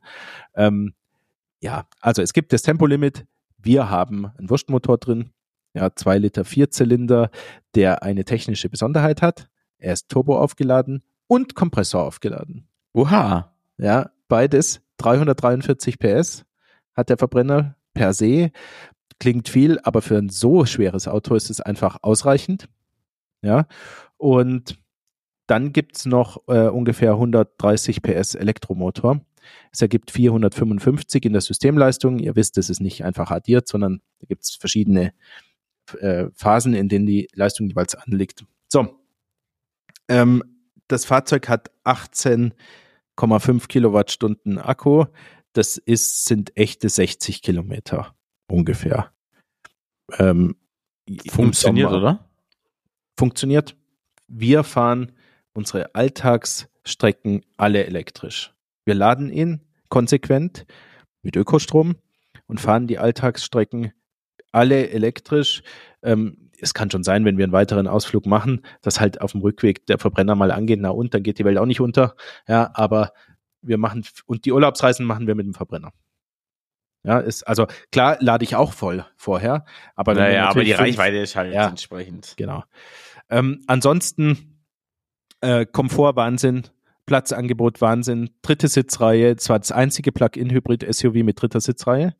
Ähm, 0.54 0.94
ja, 1.60 1.86
also 2.00 2.22
es 2.22 2.32
gibt 2.32 2.54
das 2.54 2.62
Tempolimit. 2.62 3.26
Wir 3.58 3.90
haben 3.90 4.26
einen 4.38 4.48
Wurstmotor 4.48 4.96
drin. 4.96 5.32
Ja, 5.74 5.94
zwei 5.94 6.16
Liter 6.16 6.46
Vierzylinder, 6.46 7.30
der 7.74 8.02
eine 8.02 8.24
technische 8.24 8.70
Besonderheit 8.70 9.20
hat. 9.20 9.50
Er 9.76 9.92
ist 9.92 10.08
Turbo 10.08 10.38
aufgeladen 10.38 11.02
und 11.26 11.54
Kompressor 11.54 12.04
aufgeladen. 12.04 12.66
Oha. 12.94 13.54
Ja, 13.76 14.10
beides 14.28 14.80
343 14.96 15.98
PS 15.98 16.46
hat 16.94 17.10
der 17.10 17.18
Verbrenner 17.18 17.76
per 17.92 18.14
se. 18.14 18.50
Klingt 19.20 19.50
viel, 19.50 19.78
aber 19.82 20.00
für 20.00 20.16
ein 20.16 20.30
so 20.30 20.64
schweres 20.64 21.06
Auto 21.06 21.34
ist 21.34 21.50
es 21.50 21.60
einfach 21.60 21.98
ausreichend. 22.00 22.66
Ja, 23.42 23.66
und 24.16 24.78
dann 25.46 25.72
gibt's 25.72 26.04
noch 26.06 26.42
äh, 26.48 26.68
ungefähr 26.68 27.12
130 27.12 28.02
PS 28.02 28.34
Elektromotor. 28.34 29.20
Es 29.72 29.80
ergibt 29.80 30.10
455 30.10 31.24
in 31.24 31.32
der 31.32 31.40
Systemleistung. 31.40 32.18
Ihr 32.18 32.36
wisst, 32.36 32.58
es 32.58 32.68
ist 32.68 32.80
nicht 32.80 33.04
einfach 33.04 33.30
addiert, 33.30 33.66
sondern 33.66 34.02
da 34.18 34.26
gibt's 34.26 34.56
verschiedene 34.56 35.14
äh, 36.00 36.26
Phasen, 36.34 36.74
in 36.74 36.88
denen 36.88 37.06
die 37.06 37.28
Leistung 37.34 37.68
jeweils 37.68 37.94
anliegt. 37.94 38.44
So, 38.68 38.98
ähm, 40.08 40.42
das 40.88 41.04
Fahrzeug 41.04 41.48
hat 41.48 41.70
18,5 41.84 43.68
Kilowattstunden 43.68 44.58
Akku. 44.58 45.06
Das 45.52 45.76
ist, 45.76 46.26
sind 46.26 46.56
echte 46.56 46.88
60 46.88 47.42
Kilometer 47.42 48.14
ungefähr. 48.48 49.12
Ähm, 50.18 50.56
Funktioniert, 51.30 51.90
oder? 51.90 52.27
Funktioniert. 53.18 53.74
Wir 54.28 54.62
fahren 54.62 55.10
unsere 55.52 55.92
Alltagsstrecken 55.96 57.44
alle 57.56 57.84
elektrisch. 57.84 58.54
Wir 58.84 58.94
laden 58.94 59.32
ihn 59.32 59.60
konsequent 59.88 60.66
mit 61.22 61.34
Ökostrom 61.34 61.96
und 62.46 62.60
fahren 62.60 62.86
die 62.86 62.98
Alltagsstrecken 62.98 63.92
alle 64.52 64.90
elektrisch. 64.90 65.64
Ähm, 66.00 66.50
es 66.60 66.74
kann 66.74 66.92
schon 66.92 67.02
sein, 67.02 67.24
wenn 67.24 67.38
wir 67.38 67.44
einen 67.44 67.52
weiteren 67.52 67.88
Ausflug 67.88 68.24
machen, 68.24 68.64
dass 68.82 69.00
halt 69.00 69.20
auf 69.20 69.32
dem 69.32 69.40
Rückweg 69.40 69.84
der 69.86 69.98
Verbrenner 69.98 70.36
mal 70.36 70.52
angeht, 70.52 70.78
na 70.80 70.90
und, 70.90 71.12
dann 71.12 71.24
geht 71.24 71.40
die 71.40 71.44
Welt 71.44 71.58
auch 71.58 71.66
nicht 71.66 71.80
unter. 71.80 72.14
Ja, 72.46 72.70
aber 72.74 73.12
wir 73.62 73.78
machen, 73.78 74.04
und 74.26 74.44
die 74.44 74.52
Urlaubsreisen 74.52 75.04
machen 75.04 75.26
wir 75.26 75.34
mit 75.34 75.44
dem 75.44 75.54
Verbrenner. 75.54 75.92
Ja, 77.04 77.20
ist, 77.20 77.44
also 77.44 77.66
klar 77.92 78.18
lade 78.20 78.44
ich 78.44 78.56
auch 78.56 78.72
voll 78.72 79.04
vorher, 79.16 79.64
aber 79.94 80.14
Naja, 80.14 80.48
aber 80.50 80.64
die 80.64 80.72
Reichweite 80.72 81.16
ist 81.18 81.36
halt 81.36 81.54
Ja. 81.54 81.68
entsprechend. 81.68 82.34
Genau. 82.36 82.64
Ähm, 83.30 83.62
ansonsten 83.66 84.58
äh, 85.40 85.66
Komfort 85.66 86.16
Wahnsinn, 86.16 86.64
Platzangebot 87.06 87.80
Wahnsinn, 87.80 88.30
dritte 88.42 88.68
Sitzreihe, 88.68 89.36
zwar 89.36 89.58
das 89.58 89.72
einzige 89.72 90.12
Plug-in-Hybrid-SUV 90.12 91.24
mit 91.24 91.40
dritter 91.40 91.60
Sitzreihe. 91.60 92.14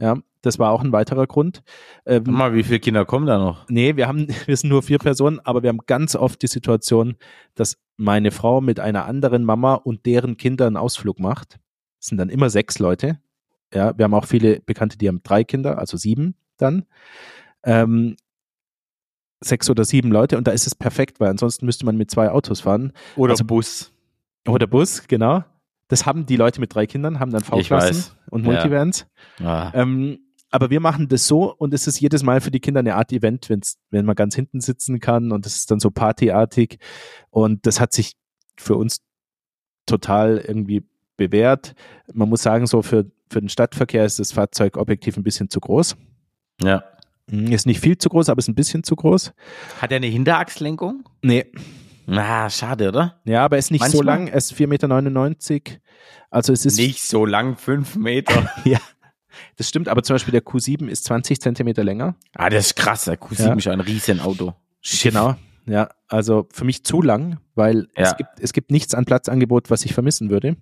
Ja, 0.00 0.16
das 0.42 0.60
war 0.60 0.70
auch 0.70 0.82
ein 0.82 0.92
weiterer 0.92 1.26
Grund. 1.26 1.62
Ähm, 2.06 2.24
mal, 2.26 2.54
wie 2.54 2.62
viele 2.62 2.78
Kinder 2.78 3.04
kommen 3.04 3.26
da 3.26 3.38
noch? 3.38 3.68
Nee, 3.68 3.96
wir 3.96 4.06
haben, 4.06 4.28
wir 4.46 4.56
sind 4.56 4.70
nur 4.70 4.82
vier 4.82 4.98
Personen, 4.98 5.40
aber 5.40 5.62
wir 5.62 5.68
haben 5.68 5.80
ganz 5.86 6.14
oft 6.14 6.40
die 6.42 6.46
Situation, 6.46 7.16
dass 7.54 7.78
meine 7.96 8.30
Frau 8.30 8.60
mit 8.60 8.78
einer 8.78 9.06
anderen 9.06 9.44
Mama 9.44 9.74
und 9.74 10.06
deren 10.06 10.36
Kindern 10.36 10.68
einen 10.68 10.76
Ausflug 10.76 11.18
macht. 11.18 11.58
Es 12.00 12.06
sind 12.06 12.18
dann 12.18 12.28
immer 12.28 12.48
sechs 12.48 12.78
Leute. 12.78 13.18
Ja, 13.74 13.98
wir 13.98 14.04
haben 14.04 14.14
auch 14.14 14.24
viele 14.24 14.60
Bekannte, 14.60 14.96
die 14.96 15.08
haben 15.08 15.20
drei 15.22 15.42
Kinder, 15.42 15.78
also 15.78 15.96
sieben 15.96 16.36
dann. 16.56 16.86
Ähm, 17.64 18.16
sechs 19.40 19.70
oder 19.70 19.84
sieben 19.84 20.10
Leute 20.10 20.36
und 20.36 20.46
da 20.46 20.52
ist 20.52 20.66
es 20.66 20.74
perfekt, 20.74 21.20
weil 21.20 21.30
ansonsten 21.30 21.66
müsste 21.66 21.84
man 21.86 21.96
mit 21.96 22.10
zwei 22.10 22.30
Autos 22.30 22.60
fahren. 22.60 22.92
Oder 23.16 23.32
Also- 23.32 23.44
Bus. 23.44 23.92
Oder 24.46 24.66
Bus, 24.66 25.06
genau. 25.08 25.44
Das 25.88 26.06
haben 26.06 26.26
die 26.26 26.36
Leute 26.36 26.60
mit 26.60 26.74
drei 26.74 26.86
Kindern, 26.86 27.18
haben 27.20 27.30
dann 27.30 27.42
V-Klassen 27.44 28.12
und 28.30 28.44
Ja. 28.44 28.52
Multivans. 28.52 29.06
Ah. 29.42 29.70
Ähm, 29.74 30.18
aber 30.50 30.70
wir 30.70 30.80
machen 30.80 31.08
das 31.08 31.26
so 31.26 31.54
und 31.54 31.72
es 31.74 31.86
ist 31.86 32.00
jedes 32.00 32.22
Mal 32.22 32.40
für 32.40 32.50
die 32.50 32.60
Kinder 32.60 32.80
eine 32.80 32.94
Art 32.96 33.12
Event, 33.12 33.48
wenn's, 33.50 33.78
wenn 33.90 34.04
man 34.06 34.16
ganz 34.16 34.34
hinten 34.34 34.60
sitzen 34.60 35.00
kann 35.00 35.32
und 35.32 35.44
es 35.46 35.56
ist 35.56 35.70
dann 35.70 35.80
so 35.80 35.90
partyartig 35.90 36.78
und 37.30 37.66
das 37.66 37.80
hat 37.80 37.92
sich 37.92 38.14
für 38.56 38.76
uns 38.76 39.02
total 39.86 40.38
irgendwie 40.38 40.84
bewährt. 41.16 41.74
Man 42.12 42.28
muss 42.28 42.42
sagen, 42.42 42.66
so 42.66 42.82
für, 42.82 43.06
für 43.30 43.40
den 43.40 43.48
Stadtverkehr 43.48 44.04
ist 44.04 44.18
das 44.18 44.32
Fahrzeug 44.32 44.76
objektiv 44.76 45.16
ein 45.16 45.22
bisschen 45.22 45.50
zu 45.50 45.60
groß. 45.60 45.96
Ja. 46.62 46.82
Mhm, 47.30 47.52
Ist 47.52 47.66
nicht 47.66 47.80
viel 47.80 47.98
zu 47.98 48.08
groß, 48.08 48.28
aber 48.28 48.38
ist 48.38 48.48
ein 48.48 48.54
bisschen 48.54 48.82
zu 48.84 48.96
groß. 48.96 49.32
Hat 49.80 49.90
er 49.92 49.96
eine 49.96 50.06
Hinterachslenkung? 50.06 51.04
Nee, 51.22 51.46
Na, 52.06 52.48
schade, 52.48 52.88
oder? 52.88 53.20
ja, 53.24 53.44
aber 53.44 53.56
er 53.56 53.60
ist 53.60 53.70
nicht 53.70 53.84
so 53.84 53.98
Manchmal- 53.98 54.16
lang, 54.18 54.28
er 54.28 54.36
ist 54.38 54.52
4,99 54.54 55.52
Meter. 55.62 55.80
Also 56.30 56.52
es 56.52 56.64
ist 56.66 56.78
Nicht 56.78 57.02
so 57.02 57.26
lang, 57.26 57.56
fünf 57.56 57.96
Meter. 57.96 58.50
Ja, 58.64 58.78
das 59.56 59.68
stimmt, 59.68 59.88
aber 59.88 60.02
zum 60.02 60.14
Beispiel 60.14 60.32
der 60.32 60.42
Q7 60.44 60.88
ist 60.88 61.04
20 61.04 61.40
Zentimeter 61.40 61.84
länger. 61.84 62.16
ah, 62.34 62.48
das 62.50 62.66
ist 62.66 62.76
krass. 62.76 63.04
Der 63.04 63.18
Q7 63.20 63.46
Ja. 63.46 63.54
ist 63.54 63.68
ein 63.68 63.80
Riesenauto. 63.80 64.54
Genau. 65.02 65.36
Ja, 65.66 65.90
also 66.08 66.48
für 66.50 66.64
mich 66.64 66.82
zu 66.84 67.02
lang, 67.02 67.38
weil 67.54 67.88
Ja. 67.96 68.04
es, 68.04 68.16
gibt, 68.16 68.30
es 68.40 68.52
gibt 68.54 68.70
nichts 68.70 68.94
an 68.94 69.04
Platzangebot, 69.04 69.70
was 69.70 69.84
ich 69.84 69.92
vermissen 69.92 70.30
würde. 70.30 70.56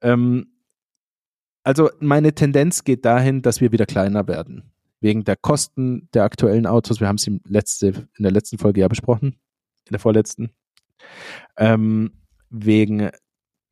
Ähm, 0.00 0.46
also 1.64 1.90
meine 2.00 2.34
Tendenz 2.34 2.84
geht 2.84 3.04
dahin, 3.04 3.42
dass 3.42 3.60
wir 3.60 3.72
wieder 3.72 3.86
kleiner 3.86 4.26
werden. 4.28 4.70
Wegen 5.02 5.24
der 5.24 5.36
Kosten 5.36 6.08
der 6.14 6.24
aktuellen 6.24 6.66
Autos. 6.66 7.00
Wir 7.00 7.08
haben 7.08 7.16
es 7.16 7.30
letzte, 7.44 8.08
in 8.16 8.22
der 8.22 8.32
letzten 8.32 8.56
Folge 8.56 8.80
ja 8.80 8.88
besprochen. 8.88 9.36
In 9.86 9.92
der 9.92 9.98
vorletzten. 9.98 10.52
Ähm, 11.56 12.12
wegen, 12.50 13.10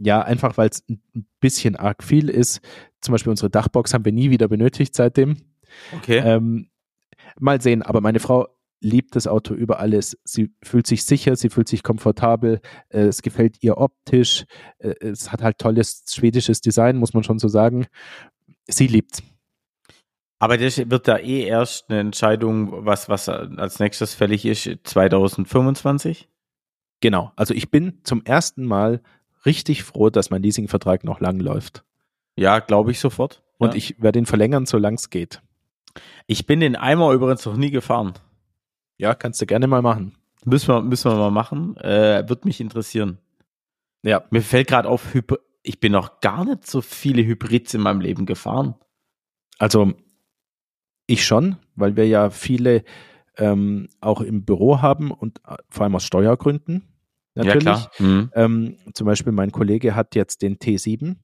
ja, 0.00 0.22
einfach 0.22 0.58
weil 0.58 0.70
es 0.70 0.84
ein 0.88 1.00
bisschen 1.38 1.76
arg 1.76 2.02
viel 2.02 2.28
ist. 2.28 2.60
Zum 3.00 3.12
Beispiel 3.12 3.30
unsere 3.30 3.48
Dachbox 3.48 3.94
haben 3.94 4.04
wir 4.04 4.12
nie 4.12 4.30
wieder 4.30 4.48
benötigt 4.48 4.94
seitdem. 4.94 5.36
Okay. 5.96 6.18
Ähm, 6.18 6.68
mal 7.38 7.60
sehen, 7.60 7.82
aber 7.82 8.00
meine 8.00 8.18
Frau 8.18 8.48
liebt 8.80 9.14
das 9.14 9.26
Auto 9.26 9.54
über 9.54 9.78
alles. 9.78 10.18
Sie 10.24 10.50
fühlt 10.62 10.86
sich 10.86 11.04
sicher, 11.04 11.36
sie 11.36 11.50
fühlt 11.50 11.68
sich 11.68 11.82
komfortabel, 11.82 12.60
äh, 12.88 13.02
es 13.02 13.22
gefällt 13.22 13.62
ihr 13.62 13.78
optisch, 13.78 14.46
äh, 14.78 14.94
es 15.00 15.30
hat 15.30 15.42
halt 15.42 15.58
tolles 15.58 16.04
schwedisches 16.08 16.60
Design, 16.60 16.96
muss 16.96 17.14
man 17.14 17.22
schon 17.22 17.38
so 17.38 17.48
sagen. 17.48 17.86
Sie 18.66 18.86
liebt. 18.86 19.22
Aber 20.40 20.56
das 20.56 20.78
wird 20.78 21.06
da 21.06 21.18
eh 21.18 21.44
erst 21.44 21.90
eine 21.90 22.00
Entscheidung, 22.00 22.86
was, 22.86 23.10
was 23.10 23.28
als 23.28 23.78
nächstes 23.78 24.14
fällig 24.14 24.46
ist, 24.46 24.70
2025? 24.84 26.28
Genau. 27.00 27.30
Also 27.36 27.52
ich 27.52 27.70
bin 27.70 28.00
zum 28.04 28.24
ersten 28.24 28.64
Mal 28.64 29.02
richtig 29.44 29.84
froh, 29.84 30.08
dass 30.08 30.30
mein 30.30 30.42
Leasingvertrag 30.42 31.04
noch 31.04 31.20
lang 31.20 31.40
läuft. 31.40 31.84
Ja, 32.36 32.58
glaube 32.60 32.90
ich 32.90 33.00
sofort. 33.00 33.42
Und 33.58 33.74
ja. 33.74 33.76
ich 33.76 34.02
werde 34.02 34.18
ihn 34.18 34.24
verlängern, 34.26 34.64
solange 34.64 34.96
es 34.96 35.10
geht. 35.10 35.42
ich 36.26 36.46
bin 36.46 36.60
den 36.60 36.74
Eimer 36.74 37.12
übrigens 37.12 37.44
noch 37.44 37.56
nie 37.56 37.70
gefahren. 37.70 38.14
Ja, 38.96 39.14
kannst 39.14 39.42
du 39.42 39.46
gerne 39.46 39.66
mal 39.66 39.82
machen. 39.82 40.16
Müssen 40.46 40.68
wir, 40.68 40.80
müssen 40.80 41.10
wir 41.10 41.18
mal 41.18 41.30
machen. 41.30 41.76
Äh, 41.76 42.26
wird 42.28 42.46
mich 42.46 42.62
interessieren. 42.62 43.18
Ja. 44.02 44.24
Mir 44.30 44.40
fällt 44.40 44.68
gerade 44.68 44.88
auf, 44.88 45.14
ich 45.62 45.80
bin 45.80 45.92
noch 45.92 46.20
gar 46.20 46.46
nicht 46.46 46.66
so 46.66 46.80
viele 46.80 47.22
Hybrids 47.22 47.74
in 47.74 47.82
meinem 47.82 48.00
Leben 48.00 48.24
gefahren. 48.24 48.74
Also 49.58 49.92
ich 51.10 51.24
schon, 51.24 51.56
weil 51.76 51.96
wir 51.96 52.06
ja 52.06 52.30
viele 52.30 52.84
ähm, 53.36 53.88
auch 54.00 54.20
im 54.20 54.44
Büro 54.44 54.82
haben 54.82 55.10
und 55.10 55.38
äh, 55.46 55.56
vor 55.68 55.84
allem 55.84 55.94
aus 55.96 56.04
Steuergründen. 56.04 56.84
Natürlich. 57.34 57.64
Ja. 57.64 57.90
Mhm. 57.98 58.30
Ähm, 58.34 58.76
zum 58.92 59.06
Beispiel 59.06 59.32
mein 59.32 59.52
Kollege 59.52 59.94
hat 59.94 60.14
jetzt 60.14 60.42
den 60.42 60.56
T7 60.58 61.16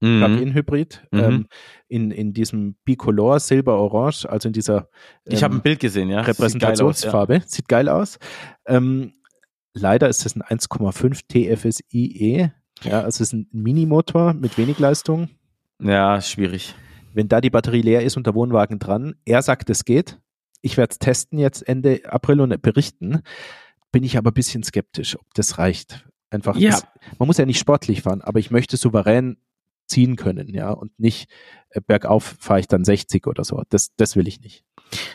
Mhm. 0.00 0.18
Plug-in-Hybrid 0.18 1.02
Mhm. 1.10 1.18
ähm, 1.18 1.46
in, 1.88 2.10
in 2.12 2.32
diesem 2.32 2.76
Bicolor 2.84 3.40
Silber-Orange, 3.40 4.26
also 4.30 4.48
in 4.48 4.52
dieser 4.52 4.88
Ich 5.24 5.42
habe 5.42 5.54
ein 5.54 5.58
ähm, 5.58 5.62
Bild 5.62 5.80
gesehen, 5.80 6.08
ja. 6.08 6.18
Sieht 6.18 6.26
geil 6.26 6.30
aus, 6.32 6.38
Repräsentationsfarbe. 6.38 7.42
Sieht 7.46 7.66
geil 7.68 7.88
aus. 7.88 8.18
Ähm, 8.66 9.14
leider 9.74 10.08
ist 10.08 10.24
es 10.24 10.36
ein 10.36 10.42
1,5 10.42 11.22
TFSIe. 11.26 12.52
Ja, 12.84 12.98
also 13.00 13.08
es 13.08 13.20
ist 13.20 13.32
ein 13.32 13.48
Minimotor 13.50 14.34
mit 14.34 14.56
wenig 14.56 14.78
Leistung. 14.78 15.30
Ja. 15.82 16.14
ja, 16.14 16.20
schwierig. 16.20 16.76
Wenn 17.18 17.26
da 17.26 17.40
die 17.40 17.50
Batterie 17.50 17.82
leer 17.82 18.04
ist 18.04 18.16
und 18.16 18.28
der 18.28 18.36
Wohnwagen 18.36 18.78
dran, 18.78 19.16
er 19.24 19.42
sagt, 19.42 19.70
es 19.70 19.84
geht. 19.84 20.20
Ich 20.62 20.76
werde 20.76 20.92
es 20.92 21.00
testen 21.00 21.36
jetzt 21.40 21.66
Ende 21.66 22.02
April 22.04 22.40
und 22.40 22.62
berichten. 22.62 23.22
Bin 23.90 24.04
ich 24.04 24.16
aber 24.16 24.30
ein 24.30 24.34
bisschen 24.34 24.62
skeptisch, 24.62 25.18
ob 25.18 25.26
das 25.34 25.58
reicht. 25.58 26.08
Einfach, 26.30 26.54
Ja. 26.56 26.70
das, 26.70 26.86
man 27.18 27.26
muss 27.26 27.38
ja 27.38 27.44
nicht 27.44 27.58
sportlich 27.58 28.02
fahren, 28.02 28.22
aber 28.22 28.38
ich 28.38 28.52
möchte 28.52 28.76
souverän 28.76 29.36
ziehen 29.88 30.14
können, 30.14 30.54
ja, 30.54 30.70
und 30.70 30.96
nicht 31.00 31.28
äh, 31.70 31.80
bergauf 31.80 32.36
fahre 32.38 32.60
ich 32.60 32.68
dann 32.68 32.84
60 32.84 33.26
oder 33.26 33.42
so. 33.42 33.64
Das, 33.68 33.96
das 33.96 34.14
will 34.14 34.28
ich 34.28 34.40
nicht. 34.40 34.62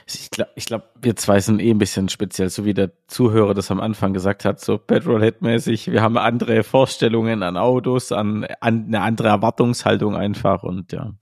Ich 0.05 0.29
glaube, 0.29 0.51
ich 0.55 0.65
glaub, 0.65 0.83
wir 1.01 1.15
zwei 1.15 1.39
sind 1.39 1.61
eh 1.61 1.71
ein 1.71 1.77
bisschen 1.77 2.09
speziell, 2.09 2.49
so 2.49 2.65
wie 2.65 2.73
der 2.73 2.91
Zuhörer 3.07 3.53
das 3.53 3.71
am 3.71 3.79
Anfang 3.79 4.11
gesagt 4.13 4.43
hat, 4.43 4.59
so 4.59 4.77
Petrolhead-mäßig. 4.77 5.89
Wir 5.89 6.01
haben 6.01 6.17
andere 6.17 6.63
Vorstellungen 6.63 7.43
an 7.43 7.55
Autos, 7.55 8.11
an, 8.11 8.45
an 8.59 8.87
eine 8.87 8.99
andere 8.99 9.29
Erwartungshaltung 9.29 10.17
einfach 10.17 10.63
und 10.63 10.91
ja. 10.91 11.13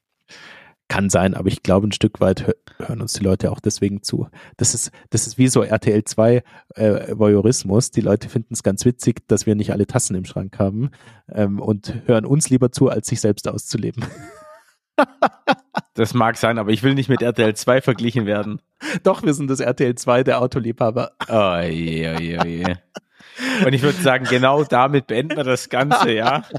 Kann 0.91 1.09
sein, 1.09 1.35
aber 1.35 1.47
ich 1.47 1.63
glaube, 1.63 1.87
ein 1.87 1.93
Stück 1.93 2.19
weit 2.19 2.45
hö 2.45 2.51
hören 2.77 2.99
uns 2.99 3.13
die 3.13 3.23
Leute 3.23 3.53
auch 3.53 3.61
deswegen 3.61 4.03
zu. 4.03 4.27
Das 4.57 4.73
ist, 4.73 4.91
das 5.09 5.25
ist 5.25 5.37
wie 5.37 5.47
so 5.47 5.63
RTL 5.63 6.03
2 6.03 6.43
äh, 6.75 7.17
Voyeurismus. 7.17 7.91
Die 7.91 8.01
Leute 8.01 8.27
finden 8.27 8.53
es 8.53 8.61
ganz 8.61 8.83
witzig, 8.83 9.25
dass 9.29 9.45
wir 9.45 9.55
nicht 9.55 9.71
alle 9.71 9.87
Tassen 9.87 10.17
im 10.17 10.25
Schrank 10.25 10.59
haben 10.59 10.91
ähm, 11.31 11.61
und 11.61 12.01
hören 12.07 12.25
uns 12.25 12.49
lieber 12.49 12.73
zu, 12.73 12.89
als 12.89 13.07
sich 13.07 13.21
selbst 13.21 13.47
auszuleben. 13.47 14.03
Das 15.93 16.13
mag 16.13 16.37
sein, 16.37 16.57
aber 16.57 16.71
ich 16.71 16.83
will 16.83 16.93
nicht 16.93 17.09
mit 17.09 17.21
RTL 17.21 17.55
2 17.55 17.81
verglichen 17.81 18.25
werden. 18.25 18.61
Doch, 19.03 19.23
wir 19.23 19.33
sind 19.33 19.49
das 19.49 19.59
RTL 19.59 19.95
2 19.95 20.23
der 20.23 20.41
Autoliebhaber. 20.41 21.11
Oh, 21.27 21.59
je, 21.63 22.13
oh, 22.13 22.19
je, 22.19 22.39
oh, 22.39 22.45
je. 22.45 22.75
Und 23.65 23.73
ich 23.73 23.81
würde 23.81 24.01
sagen, 24.01 24.25
genau 24.29 24.63
damit 24.63 25.07
beenden 25.07 25.37
wir 25.37 25.43
das 25.43 25.69
Ganze, 25.69 26.11
ja. 26.11 26.43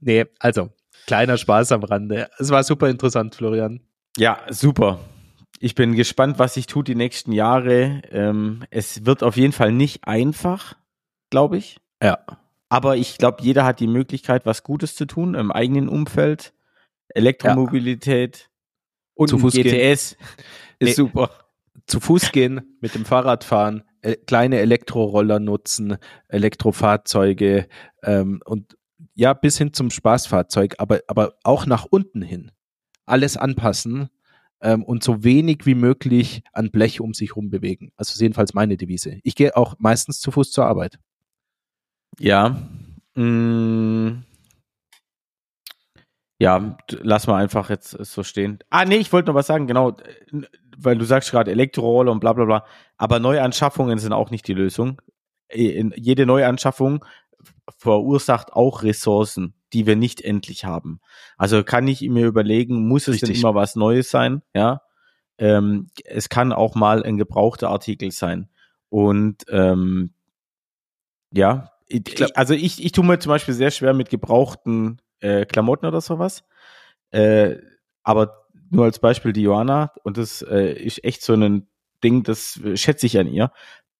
Nee, 0.00 0.26
also, 0.40 0.70
kleiner 1.06 1.36
Spaß 1.38 1.72
am 1.72 1.84
Rande. 1.84 2.28
Es 2.38 2.50
war 2.50 2.62
super 2.64 2.88
interessant, 2.88 3.34
Florian. 3.34 3.80
Ja, 4.16 4.40
super. 4.50 4.98
Ich 5.58 5.74
bin 5.74 5.94
gespannt, 5.94 6.38
was 6.38 6.54
sich 6.54 6.66
tut 6.66 6.88
die 6.88 6.94
nächsten 6.94 7.32
Jahre. 7.32 8.02
Ähm, 8.10 8.64
es 8.70 9.06
wird 9.06 9.22
auf 9.22 9.36
jeden 9.36 9.52
Fall 9.52 9.72
nicht 9.72 10.06
einfach, 10.06 10.74
glaube 11.30 11.56
ich. 11.56 11.78
Ja. 12.02 12.18
Aber 12.68 12.96
ich 12.96 13.16
glaube, 13.18 13.38
jeder 13.42 13.64
hat 13.64 13.80
die 13.80 13.86
Möglichkeit, 13.86 14.44
was 14.44 14.62
Gutes 14.64 14.94
zu 14.96 15.06
tun 15.06 15.34
im 15.34 15.50
eigenen 15.52 15.88
Umfeld. 15.88 16.52
Elektromobilität 17.14 18.50
und 19.14 19.28
Zu 19.28 19.38
Fuß 19.38 19.54
gehen. 19.54 19.64
GTS 19.64 20.12
ist 20.12 20.18
Nee. 20.80 20.92
super. 20.92 21.30
Zu 21.86 22.00
Fuß 22.00 22.32
gehen, 22.32 22.76
mit 22.80 22.94
dem 22.94 23.04
Fahrrad 23.04 23.44
fahren, 23.44 23.84
äh, 24.02 24.16
kleine 24.16 24.58
Elektroroller 24.58 25.38
nutzen, 25.38 25.96
Elektrofahrzeuge 26.28 27.68
ähm, 28.02 28.40
und 28.44 28.75
ja, 29.14 29.34
bis 29.34 29.58
hin 29.58 29.72
zum 29.72 29.90
Spaßfahrzeug, 29.90 30.76
aber, 30.78 31.00
aber 31.06 31.34
auch 31.42 31.66
nach 31.66 31.86
unten 31.88 32.22
hin. 32.22 32.50
Alles 33.04 33.36
anpassen 33.36 34.08
ähm, 34.60 34.82
und 34.84 35.02
so 35.02 35.22
wenig 35.22 35.66
wie 35.66 35.74
möglich 35.74 36.42
an 36.52 36.70
Blech 36.70 37.00
um 37.00 37.14
sich 37.14 37.36
rum 37.36 37.50
bewegen. 37.50 37.92
Also 37.96 38.18
jedenfalls 38.20 38.54
meine 38.54 38.76
Devise. 38.76 39.18
Ich 39.22 39.34
gehe 39.34 39.56
auch 39.56 39.76
meistens 39.78 40.20
zu 40.20 40.30
Fuß 40.30 40.50
zur 40.50 40.66
Arbeit. 40.66 40.98
Ja. 42.18 42.56
Mm. 43.14 44.22
Ja, 46.38 46.76
lass 46.90 47.26
mal 47.26 47.42
einfach 47.42 47.70
jetzt 47.70 47.98
äh, 47.98 48.04
so 48.04 48.22
stehen. 48.22 48.58
Ah, 48.68 48.84
nee, 48.84 48.96
ich 48.96 49.12
wollte 49.12 49.28
noch 49.28 49.34
was 49.34 49.46
sagen, 49.46 49.66
genau, 49.66 49.96
weil 50.76 50.98
du 50.98 51.04
sagst 51.04 51.30
gerade 51.30 51.50
Elektroroller 51.50 52.12
und 52.12 52.20
bla 52.20 52.34
bla 52.34 52.44
bla. 52.44 52.66
Aber 52.98 53.20
Neuanschaffungen 53.20 53.98
sind 53.98 54.12
auch 54.12 54.30
nicht 54.30 54.46
die 54.46 54.54
Lösung. 54.54 55.00
Äh, 55.48 55.88
Jede 55.96 56.26
Neuanschaffung 56.26 57.04
verursacht 57.78 58.52
auch 58.52 58.82
Ressourcen, 58.82 59.54
die 59.72 59.86
wir 59.86 59.96
nicht 59.96 60.20
endlich 60.20 60.64
haben. 60.64 61.00
Also 61.36 61.62
kann 61.64 61.88
ich 61.88 62.00
mir 62.02 62.26
überlegen, 62.26 62.86
muss 62.88 63.08
es 63.08 63.20
denn 63.20 63.28
Richtig. 63.28 63.42
immer 63.42 63.54
was 63.54 63.76
Neues 63.76 64.10
sein? 64.10 64.42
Ja. 64.54 64.82
Ähm, 65.38 65.88
es 66.04 66.28
kann 66.28 66.52
auch 66.52 66.74
mal 66.74 67.02
ein 67.02 67.16
gebrauchter 67.16 67.68
Artikel 67.68 68.10
sein. 68.10 68.48
Und 68.88 69.44
ähm, 69.48 70.14
ja, 71.32 71.72
ich, 71.88 72.04
glaub- 72.04 72.30
also 72.34 72.54
ich, 72.54 72.84
ich 72.84 72.92
tue 72.92 73.04
mir 73.04 73.18
zum 73.18 73.30
Beispiel 73.30 73.54
sehr 73.54 73.70
schwer 73.70 73.94
mit 73.94 74.08
gebrauchten 74.10 75.00
äh, 75.20 75.44
Klamotten 75.44 75.86
oder 75.86 76.00
sowas. 76.00 76.44
Äh, 77.10 77.56
aber 78.02 78.46
nur 78.70 78.84
als 78.84 78.98
Beispiel 78.98 79.32
die 79.32 79.42
Johanna, 79.42 79.92
und 80.02 80.16
das 80.16 80.42
äh, 80.42 80.72
ist 80.72 81.04
echt 81.04 81.22
so 81.22 81.34
ein 81.34 81.68
Ding, 82.02 82.22
das 82.22 82.60
äh, 82.62 82.76
schätze 82.76 83.06
ich 83.06 83.18
an 83.18 83.28
ihr. 83.28 83.52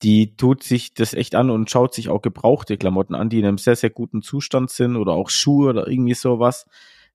Die 0.03 0.37
tut 0.37 0.63
sich 0.63 0.93
das 0.95 1.15
echt 1.15 1.35
an 1.35 1.51
und 1.51 1.71
schaut 1.71 1.95
sich 1.95 2.09
auch 2.09 2.21
gebrauchte 2.21 2.77
Klamotten 2.77 3.15
an, 3.15 3.31
die 3.31 3.39
in 3.39 3.47
einem 3.47 3.59
sehr, 3.59 3.77
sehr 3.77 3.91
guten 3.91 4.23
Zustand 4.23 4.71
sind 4.71 4.97
oder 4.97 5.13
auch 5.13 5.31
Schuhe 5.31 5.71
oder 5.71 5.89
irgendwie 5.89 6.15
sowas. 6.15 6.67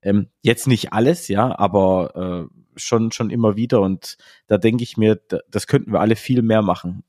Ähm, 0.01 0.29
jetzt 0.41 0.67
nicht 0.67 0.91
alles, 0.93 1.27
ja, 1.27 1.57
aber 1.57 2.49
äh, 2.49 2.61
schon, 2.75 3.11
schon 3.11 3.29
immer 3.29 3.55
wieder. 3.55 3.81
Und 3.81 4.17
da 4.47 4.57
denke 4.57 4.83
ich 4.83 4.97
mir, 4.97 5.19
das 5.49 5.67
könnten 5.67 5.91
wir 5.91 5.99
alle 5.99 6.15
viel 6.15 6.41
mehr 6.41 6.63
machen. 6.63 7.03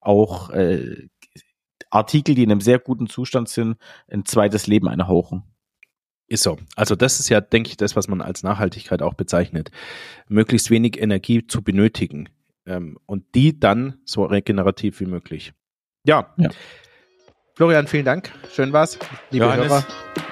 Auch 0.00 0.50
äh, 0.50 1.08
Artikel, 1.90 2.34
die 2.34 2.44
in 2.44 2.52
einem 2.52 2.60
sehr 2.60 2.78
guten 2.78 3.08
Zustand 3.08 3.48
sind, 3.48 3.76
ein 4.08 4.24
zweites 4.24 4.66
Leben 4.66 4.88
einhauchen. 4.88 5.42
Ist 6.28 6.42
so. 6.42 6.58
Also 6.76 6.94
das 6.94 7.20
ist 7.20 7.30
ja, 7.30 7.40
denke 7.40 7.70
ich, 7.70 7.76
das, 7.76 7.96
was 7.96 8.06
man 8.06 8.20
als 8.20 8.42
Nachhaltigkeit 8.42 9.02
auch 9.02 9.14
bezeichnet. 9.14 9.70
Möglichst 10.28 10.70
wenig 10.70 11.00
Energie 11.00 11.46
zu 11.46 11.62
benötigen 11.62 12.28
ähm, 12.68 12.98
und 13.06 13.34
die 13.34 13.58
dann 13.58 13.98
so 14.04 14.24
regenerativ 14.24 15.00
wie 15.00 15.06
möglich. 15.06 15.52
Ja. 16.04 16.34
ja. 16.36 16.50
Florian, 17.54 17.88
vielen 17.88 18.04
Dank. 18.04 18.30
Schön 18.52 18.72
war's. 18.72 18.98
Liebe 19.30 19.46
Johannes, 19.46 19.68
Hörer. 19.68 19.84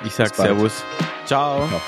Ich 0.05 0.13
sag 0.13 0.35
Servus. 0.35 0.85
Ciao. 1.25 1.67
Ja. 1.71 1.81